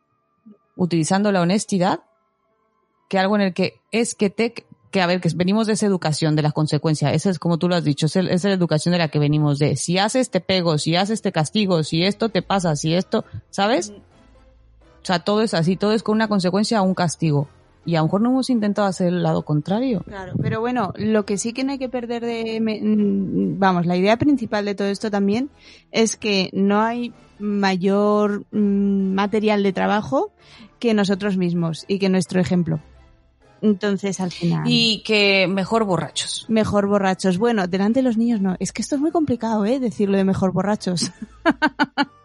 utilizando 0.76 1.32
la 1.32 1.42
honestidad 1.42 2.02
que 3.08 3.20
algo 3.20 3.36
en 3.36 3.42
el 3.42 3.54
que 3.54 3.80
es 3.92 4.16
que 4.16 4.30
te 4.30 4.54
que 4.92 5.02
a 5.02 5.08
ver 5.08 5.22
que 5.22 5.30
venimos 5.36 5.66
de 5.66 5.74
esa 5.74 5.88
educación 5.88 6.36
de 6.36 6.44
las 6.44 6.54
consecuencias. 6.54 7.14
Esa 7.14 7.32
es 7.32 7.40
como 7.40 7.58
tú 7.58 7.68
lo 7.68 7.76
has 7.76 7.84
dicho 7.84 8.06
esa 8.06 8.20
es 8.20 8.26
esa 8.28 8.36
es 8.36 8.44
la 8.44 8.54
educación 8.54 8.92
de 8.92 9.00
la 9.00 9.08
que 9.08 9.20
venimos 9.20 9.58
de 9.58 9.76
si 9.76 9.98
haces 9.98 10.30
te 10.30 10.40
pego 10.40 10.78
si 10.78 10.96
haces 10.96 11.22
te 11.22 11.32
castigo 11.32 11.84
si 11.84 12.04
esto 12.04 12.30
te 12.30 12.42
pasa 12.42 12.76
si 12.76 12.94
esto 12.94 13.26
sabes 13.50 13.94
o 15.04 15.06
sea 15.06 15.20
todo 15.20 15.42
es 15.42 15.54
así 15.54 15.76
todo 15.76 15.94
es 15.94 16.02
con 16.02 16.16
una 16.16 16.28
consecuencia 16.28 16.82
o 16.82 16.86
un 16.86 16.96
castigo 16.96 17.48
y 17.86 17.96
a 17.96 18.00
lo 18.00 18.06
mejor 18.06 18.22
no 18.22 18.30
hemos 18.30 18.50
intentado 18.50 18.88
hacer 18.88 19.10
el 19.10 19.24
lado 19.24 19.44
contrario 19.44 20.02
Claro, 20.06 20.34
pero 20.42 20.62
bueno, 20.62 20.94
lo 20.96 21.26
que 21.26 21.38
sí 21.38 21.52
que 21.54 21.64
no 21.64 21.74
hay 21.74 21.80
que 21.80 21.90
perder 21.90 22.24
de, 22.26 22.60
mm, 22.62 23.60
vamos, 23.60 23.86
la 23.86 23.98
idea 23.98 24.18
principal 24.18 24.64
de 24.66 24.76
todo 24.76 24.88
esto 24.88 25.12
también 25.12 25.50
es 25.92 26.16
que 26.16 26.50
no 26.54 26.82
hay 26.82 27.14
mayor 27.40 28.46
mm, 28.52 29.14
material 29.14 29.64
de 29.64 29.74
trabajo 29.74 30.32
que 30.80 30.94
nosotros 30.94 31.38
mismos 31.38 31.86
y 31.88 32.00
que 32.00 32.10
nuestro 32.10 32.40
ejemplo. 32.40 32.80
Entonces, 33.62 34.20
al 34.20 34.32
final. 34.32 34.64
y 34.66 35.02
que 35.06 35.48
mejor 35.48 35.86
borrachos 35.86 36.46
Mejor 36.50 36.88
borrachos. 36.88 37.38
Bueno, 37.38 37.66
delante 37.68 38.00
de 38.00 38.04
los 38.04 38.18
niños 38.18 38.42
no. 38.42 38.58
Es 38.60 38.74
que 38.74 38.82
esto 38.82 38.96
es 38.96 39.02
muy 39.02 39.12
complicado, 39.12 39.66
¿eh? 39.66 39.80
Decirlo 39.80 40.18
de 40.18 40.26
mejor 40.26 40.52
borrachos. 40.52 41.12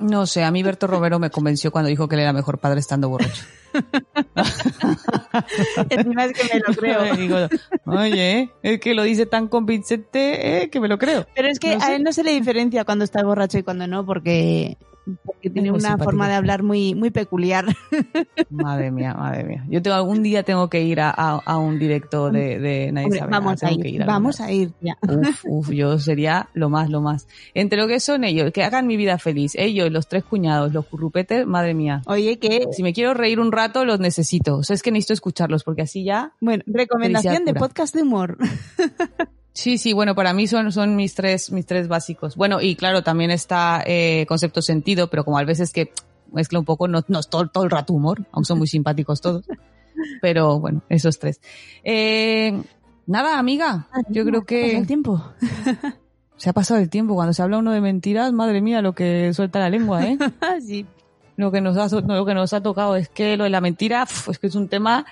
No 0.00 0.26
sé, 0.26 0.44
a 0.44 0.50
mí 0.50 0.62
Berto 0.62 0.86
Romero 0.86 1.18
me 1.18 1.30
convenció 1.30 1.70
cuando 1.70 1.88
dijo 1.90 2.08
que 2.08 2.16
él 2.16 2.22
era 2.22 2.32
mejor 2.32 2.58
padre 2.58 2.80
estando 2.80 3.08
borracho. 3.08 3.44
Encima 5.90 6.24
es 6.24 6.32
que 6.32 6.54
me 6.54 6.60
lo 6.66 6.74
creo. 6.74 7.14
Digo, 7.16 7.36
Oye, 7.84 8.50
es 8.62 8.80
que 8.80 8.94
lo 8.94 9.02
dice 9.02 9.26
tan 9.26 9.48
convincente 9.48 10.62
eh, 10.62 10.70
que 10.70 10.80
me 10.80 10.88
lo 10.88 10.98
creo. 10.98 11.26
Pero 11.34 11.48
es 11.48 11.58
que 11.58 11.74
No 11.74 11.80
sé. 11.80 11.86
a 11.86 11.94
él 11.96 12.02
no 12.02 12.12
se 12.12 12.24
le 12.24 12.32
diferencia 12.32 12.84
cuando 12.84 13.04
está 13.04 13.22
borracho 13.22 13.58
y 13.58 13.62
cuando 13.62 13.86
no, 13.86 14.04
porque, 14.06 14.76
porque 15.24 15.50
tiene 15.50 15.70
una 15.70 15.80
simpático. 15.80 16.04
forma 16.04 16.28
de 16.28 16.34
hablar 16.34 16.62
muy, 16.62 16.94
muy 16.94 17.10
peculiar. 17.10 17.66
Madre 18.50 18.90
mía, 18.90 19.14
madre 19.14 19.44
mía. 19.44 19.64
Yo 19.68 19.80
tengo 19.82 19.96
algún 19.96 20.22
día 20.22 20.42
tengo 20.42 20.68
que 20.68 20.82
ir 20.82 21.00
a, 21.00 21.10
a- 21.10 21.40
a 21.44 21.58
un 21.58 21.78
directo 21.78 22.30
de, 22.30 22.58
de 22.58 22.92
Nadie 22.92 23.06
Hombre, 23.06 23.18
sabe 23.20 23.30
nada, 23.30 23.40
vamos 23.40 23.62
a 23.62 23.70
ir, 23.72 23.86
algún 24.02 24.06
vamos 24.06 24.40
a 24.40 24.52
ir 24.52 24.72
ya. 24.80 24.96
Uf, 25.02 25.44
uf, 25.48 25.70
yo 25.70 25.98
sería 25.98 26.48
lo 26.54 26.68
más, 26.70 26.90
lo 26.90 27.00
más. 27.00 27.26
Entre 27.54 27.78
lo 27.80 27.88
que 27.88 28.00
son 28.00 28.24
ellos, 28.24 28.52
que 28.52 28.62
hagan 28.62 28.86
mi 28.86 28.96
vida 28.96 29.18
feliz, 29.18 29.52
ellos, 29.56 29.90
los 29.90 30.06
tres 30.08 30.24
cuñados, 30.24 30.72
los 30.72 30.86
currupetes, 30.86 31.46
madre 31.46 31.74
mía. 31.74 32.02
Oye, 32.06 32.38
que, 32.38 32.66
Si 32.72 32.82
me 32.82 32.92
quiero 32.92 33.14
reír 33.14 33.40
un 33.40 33.52
rato, 33.52 33.84
los 33.84 34.00
necesito. 34.00 34.56
O 34.58 34.62
sea, 34.62 34.74
es 34.74 34.82
que 34.82 34.90
necesito 34.92 35.14
escucharlos, 35.14 35.64
porque 35.64 35.82
así 35.82 36.04
ya... 36.04 36.32
bueno, 36.40 36.62
recomendación 36.66 37.44
de 37.44 37.54
podcast 37.54 37.94
de 37.94 38.02
humor. 38.02 38.36
Sí, 39.60 39.76
sí, 39.76 39.92
bueno, 39.92 40.14
para 40.14 40.32
mí 40.32 40.46
son, 40.46 40.72
son 40.72 40.96
mis 40.96 41.14
tres, 41.14 41.52
mis 41.52 41.66
tres 41.66 41.86
básicos. 41.86 42.34
Bueno, 42.34 42.62
y 42.62 42.76
claro, 42.76 43.02
también 43.02 43.30
está 43.30 43.82
eh, 43.84 44.24
concepto 44.26 44.62
sentido, 44.62 45.10
pero 45.10 45.22
como 45.22 45.36
a 45.36 45.44
veces 45.44 45.70
que 45.70 45.92
mezcla 46.32 46.58
un 46.58 46.64
poco, 46.64 46.88
no, 46.88 47.04
no 47.08 47.18
es 47.18 47.28
todo, 47.28 47.46
todo 47.48 47.64
el 47.64 47.70
rato 47.70 47.92
humor, 47.92 48.24
aunque 48.32 48.46
son 48.46 48.56
muy 48.56 48.66
simpáticos 48.68 49.20
todos. 49.20 49.44
Pero 50.22 50.58
bueno, 50.60 50.80
esos 50.88 51.18
tres. 51.18 51.42
Eh, 51.84 52.58
nada, 53.04 53.38
amiga, 53.38 53.86
yo 54.08 54.24
creo 54.24 54.46
que 54.46 54.78
el 54.78 54.86
tiempo. 54.86 55.22
se 56.38 56.48
ha 56.48 56.54
pasado 56.54 56.80
el 56.80 56.88
tiempo. 56.88 57.14
Cuando 57.14 57.34
se 57.34 57.42
habla 57.42 57.58
uno 57.58 57.72
de 57.72 57.82
mentiras, 57.82 58.32
madre 58.32 58.62
mía, 58.62 58.80
lo 58.80 58.94
que 58.94 59.34
suelta 59.34 59.58
la 59.58 59.68
lengua, 59.68 60.06
¿eh? 60.06 60.16
sí. 60.66 60.86
Lo 61.40 61.50
que 61.50 61.60
nos 61.60 61.76
ha, 61.76 62.00
lo 62.00 62.24
que 62.24 62.34
nos 62.34 62.52
ha 62.52 62.62
tocado 62.62 62.96
es 62.96 63.08
que 63.08 63.36
lo 63.36 63.44
de 63.44 63.50
la 63.50 63.60
mentira, 63.60 64.06
es 64.30 64.38
que 64.38 64.46
es 64.46 64.54
un 64.54 64.68
tema, 64.68 65.06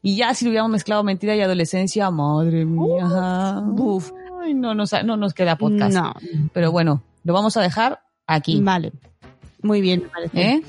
y 0.00 0.16
ya 0.16 0.34
si 0.34 0.44
lo 0.44 0.50
hubiéramos 0.50 0.72
mezclado 0.72 1.02
mentira 1.02 1.34
y 1.36 1.40
adolescencia, 1.40 2.10
madre 2.10 2.64
mía, 2.64 3.62
uf, 3.76 4.12
ay, 4.40 4.54
no, 4.54 4.74
nos, 4.74 4.92
no 5.04 5.16
nos 5.16 5.34
queda 5.34 5.56
podcast. 5.56 5.94
No. 5.94 6.14
Pero 6.52 6.72
bueno, 6.72 7.02
lo 7.24 7.32
vamos 7.34 7.56
a 7.56 7.62
dejar 7.62 8.00
aquí. 8.26 8.60
Vale. 8.62 8.92
Muy 9.62 9.80
bien, 9.80 10.02
me 10.02 10.08
parece. 10.08 10.50
¿Eh? 10.50 10.62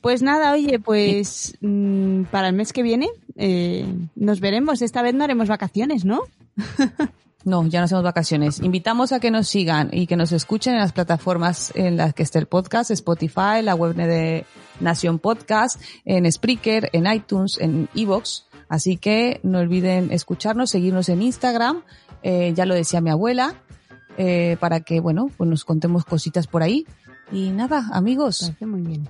Pues 0.00 0.22
nada, 0.22 0.52
oye, 0.52 0.78
pues 0.78 1.56
mm, 1.60 2.24
para 2.24 2.48
el 2.48 2.54
mes 2.54 2.72
que 2.72 2.82
viene 2.82 3.08
eh, 3.36 3.86
nos 4.14 4.40
veremos. 4.40 4.82
Esta 4.82 5.02
vez 5.02 5.14
no 5.14 5.24
haremos 5.24 5.48
vacaciones, 5.48 6.04
¿no? 6.04 6.20
No, 7.46 7.64
ya 7.64 7.78
no 7.78 7.84
hacemos 7.84 8.02
vacaciones. 8.02 8.58
Invitamos 8.58 9.12
a 9.12 9.20
que 9.20 9.30
nos 9.30 9.46
sigan 9.46 9.90
y 9.92 10.08
que 10.08 10.16
nos 10.16 10.32
escuchen 10.32 10.74
en 10.74 10.80
las 10.80 10.92
plataformas 10.92 11.72
en 11.76 11.96
las 11.96 12.12
que 12.12 12.24
esté 12.24 12.40
el 12.40 12.46
podcast, 12.46 12.90
Spotify, 12.90 13.62
la 13.62 13.76
web 13.76 13.94
de 13.94 14.44
Nación 14.80 15.20
Podcast, 15.20 15.80
en 16.04 16.30
Spreaker, 16.30 16.90
en 16.92 17.06
iTunes, 17.06 17.56
en 17.60 17.88
Evox. 17.94 18.46
Así 18.68 18.96
que 18.96 19.38
no 19.44 19.60
olviden 19.60 20.10
escucharnos, 20.10 20.70
seguirnos 20.70 21.08
en 21.08 21.22
Instagram. 21.22 21.84
Eh, 22.24 22.52
ya 22.56 22.66
lo 22.66 22.74
decía 22.74 23.00
mi 23.00 23.10
abuela, 23.10 23.54
eh, 24.18 24.56
para 24.58 24.80
que, 24.80 24.98
bueno, 24.98 25.30
pues 25.36 25.48
nos 25.48 25.64
contemos 25.64 26.04
cositas 26.04 26.48
por 26.48 26.64
ahí. 26.64 26.84
Y 27.30 27.50
nada, 27.50 27.90
amigos, 27.92 28.52
muy 28.60 28.82
bien. 28.82 29.08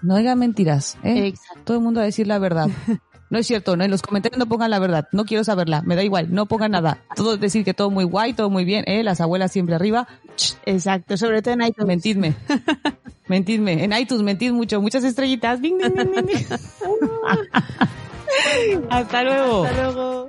no 0.00 0.16
digan 0.16 0.38
mentiras, 0.38 0.96
¿eh? 1.02 1.26
Exacto. 1.26 1.60
Todo 1.64 1.76
el 1.76 1.82
mundo 1.82 2.00
a 2.00 2.04
decir 2.04 2.26
la 2.26 2.38
verdad. 2.38 2.70
No 3.28 3.38
es 3.38 3.46
cierto, 3.46 3.76
¿no? 3.76 3.84
en 3.84 3.90
los 3.90 4.02
comentarios 4.02 4.38
no 4.38 4.46
pongan 4.46 4.70
la 4.70 4.78
verdad. 4.78 5.08
No 5.12 5.24
quiero 5.24 5.42
saberla, 5.42 5.82
me 5.82 5.96
da 5.96 6.04
igual, 6.04 6.32
no 6.32 6.46
pongan 6.46 6.72
nada. 6.72 6.98
Todo 7.16 7.36
decir 7.36 7.64
que 7.64 7.74
todo 7.74 7.90
muy 7.90 8.04
guay, 8.04 8.34
todo 8.34 8.50
muy 8.50 8.64
bien, 8.64 8.84
¿eh? 8.86 9.02
Las 9.02 9.20
abuelas 9.20 9.52
siempre 9.52 9.74
arriba. 9.74 10.06
Exacto, 10.64 11.16
sobre 11.16 11.42
todo 11.42 11.54
en 11.54 11.62
iTunes. 11.62 11.86
Mentidme. 11.86 12.34
Mentidme. 13.28 13.84
En 13.84 13.92
iTunes 13.92 14.22
mentid 14.22 14.52
mucho, 14.52 14.80
muchas 14.80 15.02
estrellitas. 15.02 15.60
Ding, 15.60 15.78
ding, 15.78 16.26
ding. 16.26 16.46
Hasta 18.90 19.24
luego. 19.24 19.64
Hasta 19.64 19.82
luego. 19.82 20.28